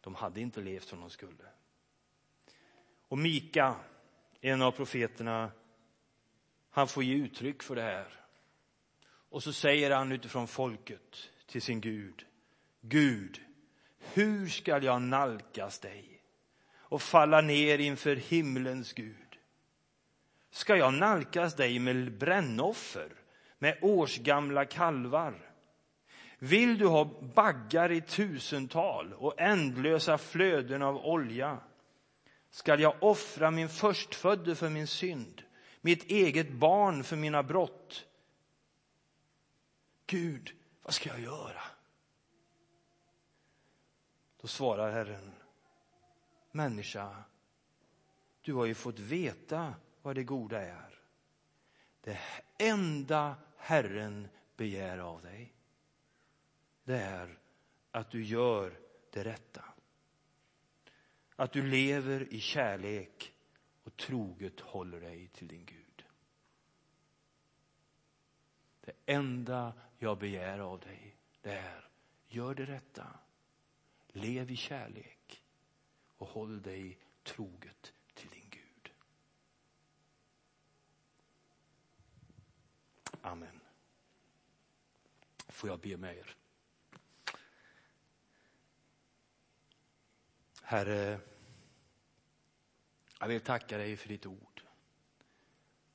de 0.00 0.14
hade 0.14 0.40
inte 0.40 0.60
levt 0.60 0.88
som 0.88 1.00
de 1.00 1.10
skulle. 1.10 1.44
Och 3.08 3.18
Mika, 3.18 3.76
en 4.44 4.62
av 4.62 4.70
profeterna, 4.70 5.50
han 6.70 6.88
får 6.88 7.04
ge 7.04 7.14
uttryck 7.14 7.62
för 7.62 7.76
det 7.76 7.82
här. 7.82 8.06
Och 9.04 9.42
så 9.42 9.52
säger 9.52 9.90
han 9.90 10.12
utifrån 10.12 10.48
folket 10.48 11.30
till 11.46 11.62
sin 11.62 11.80
Gud. 11.80 12.26
Gud, 12.80 13.40
hur 14.14 14.48
skall 14.48 14.84
jag 14.84 15.02
nalkas 15.02 15.78
dig 15.78 16.22
och 16.74 17.02
falla 17.02 17.40
ner 17.40 17.78
inför 17.78 18.16
himlens 18.16 18.92
Gud? 18.92 19.16
Ska 20.50 20.76
jag 20.76 20.94
nalkas 20.94 21.56
dig 21.56 21.78
med 21.78 22.18
brännoffer, 22.18 23.08
med 23.58 23.78
årsgamla 23.82 24.64
kalvar? 24.64 25.52
Vill 26.38 26.78
du 26.78 26.86
ha 26.86 27.04
baggar 27.34 27.92
i 27.92 28.00
tusental 28.00 29.12
och 29.12 29.40
ändlösa 29.40 30.18
flöden 30.18 30.82
av 30.82 30.96
olja? 30.96 31.58
Skall 32.52 32.80
jag 32.80 33.02
offra 33.02 33.50
min 33.50 33.68
förstfödde 33.68 34.54
för 34.54 34.68
min 34.68 34.86
synd, 34.86 35.42
mitt 35.80 36.04
eget 36.04 36.52
barn 36.52 37.04
för 37.04 37.16
mina 37.16 37.42
brott? 37.42 38.06
Gud, 40.06 40.52
vad 40.82 40.94
ska 40.94 41.08
jag 41.08 41.20
göra? 41.20 41.62
Då 44.40 44.48
svarar 44.48 44.92
Herren, 44.92 45.32
människa, 46.50 47.24
du 48.40 48.54
har 48.54 48.66
ju 48.66 48.74
fått 48.74 48.98
veta 48.98 49.74
vad 50.02 50.14
det 50.14 50.24
goda 50.24 50.60
är. 50.60 51.00
Det 52.00 52.18
enda 52.58 53.34
Herren 53.56 54.28
begär 54.56 54.98
av 54.98 55.22
dig, 55.22 55.54
det 56.84 56.98
är 56.98 57.38
att 57.90 58.10
du 58.10 58.24
gör 58.24 58.78
det 59.10 59.24
rätta. 59.24 59.71
Att 61.42 61.52
du 61.52 61.62
lever 61.62 62.32
i 62.32 62.40
kärlek 62.40 63.34
och 63.82 63.96
troget 63.96 64.60
håller 64.60 65.00
dig 65.00 65.28
till 65.28 65.48
din 65.48 65.64
Gud. 65.64 66.04
Det 68.80 68.92
enda 69.06 69.72
jag 69.98 70.18
begär 70.18 70.58
av 70.58 70.80
dig, 70.80 71.16
det 71.40 71.52
är 71.52 71.88
gör 72.28 72.54
det 72.54 72.64
rätta. 72.64 73.18
Lev 74.08 74.50
i 74.50 74.56
kärlek 74.56 75.44
och 76.16 76.28
håll 76.28 76.62
dig 76.62 76.98
troget 77.22 77.92
till 78.14 78.28
din 78.28 78.50
Gud. 78.50 78.92
Amen. 83.22 83.60
Får 85.48 85.70
jag 85.70 85.80
be 85.80 85.96
med 85.96 86.16
er. 86.16 86.36
Herre, 90.62 91.20
jag 93.22 93.28
vill 93.28 93.40
tacka 93.40 93.78
dig 93.78 93.96
för 93.96 94.08
ditt 94.08 94.26
ord. 94.26 94.62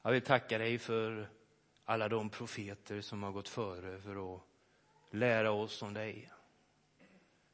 Jag 0.01 0.11
vill 0.11 0.21
tacka 0.21 0.57
dig 0.57 0.79
för 0.79 1.29
alla 1.85 2.09
de 2.09 2.29
profeter 2.29 3.01
som 3.01 3.23
har 3.23 3.31
gått 3.31 3.49
före 3.49 4.01
för 4.01 4.35
att 4.35 4.41
lära 5.09 5.51
oss 5.51 5.81
om 5.81 5.93
dig. 5.93 6.31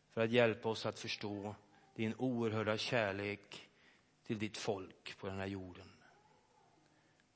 För 0.10 0.22
att 0.22 0.32
hjälpa 0.32 0.70
oss 0.70 0.86
att 0.86 1.00
förstå 1.00 1.56
din 1.96 2.16
oerhörda 2.18 2.78
kärlek 2.78 3.70
till 4.24 4.40
ditt 4.40 4.58
folk 4.58 5.18
på 5.18 5.28
den 5.28 5.38
här 5.38 5.48
jorden. 5.48 5.92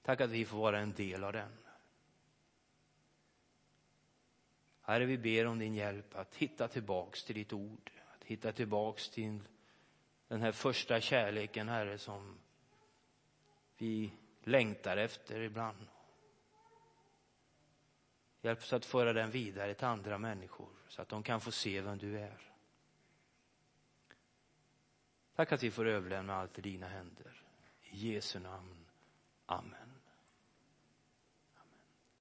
Tack 0.01 0.21
att 0.21 0.29
vi 0.29 0.45
får 0.45 0.57
vara 0.57 0.79
en 0.79 0.93
del 0.93 1.23
av 1.23 1.33
den. 1.33 1.51
Herre, 4.81 5.05
vi 5.05 5.17
ber 5.17 5.45
om 5.45 5.59
din 5.59 5.75
hjälp 5.75 6.15
att 6.15 6.35
hitta 6.35 6.67
tillbaks 6.67 7.23
till 7.23 7.35
ditt 7.35 7.53
ord, 7.53 7.91
att 8.15 8.23
hitta 8.23 8.51
tillbaks 8.51 9.09
till 9.09 9.39
den 10.27 10.41
här 10.41 10.51
första 10.51 11.01
kärleken, 11.01 11.69
Herre, 11.69 11.97
som 11.97 12.37
vi 13.77 14.11
längtar 14.43 14.97
efter 14.97 15.39
ibland. 15.39 15.87
Hjälp 18.41 18.59
oss 18.59 18.73
att 18.73 18.85
föra 18.85 19.13
den 19.13 19.31
vidare 19.31 19.73
till 19.73 19.87
andra 19.87 20.17
människor 20.17 20.69
så 20.87 21.01
att 21.01 21.09
de 21.09 21.23
kan 21.23 21.41
få 21.41 21.51
se 21.51 21.81
vem 21.81 21.97
du 21.97 22.19
är. 22.19 22.51
Tack 25.35 25.51
att 25.51 25.63
vi 25.63 25.71
får 25.71 25.85
överlämna 25.85 26.35
allt 26.35 26.59
i 26.59 26.61
dina 26.61 26.87
händer. 26.87 27.43
I 27.81 28.13
Jesu 28.13 28.39
namn. 28.39 28.85
Amen. 29.45 29.86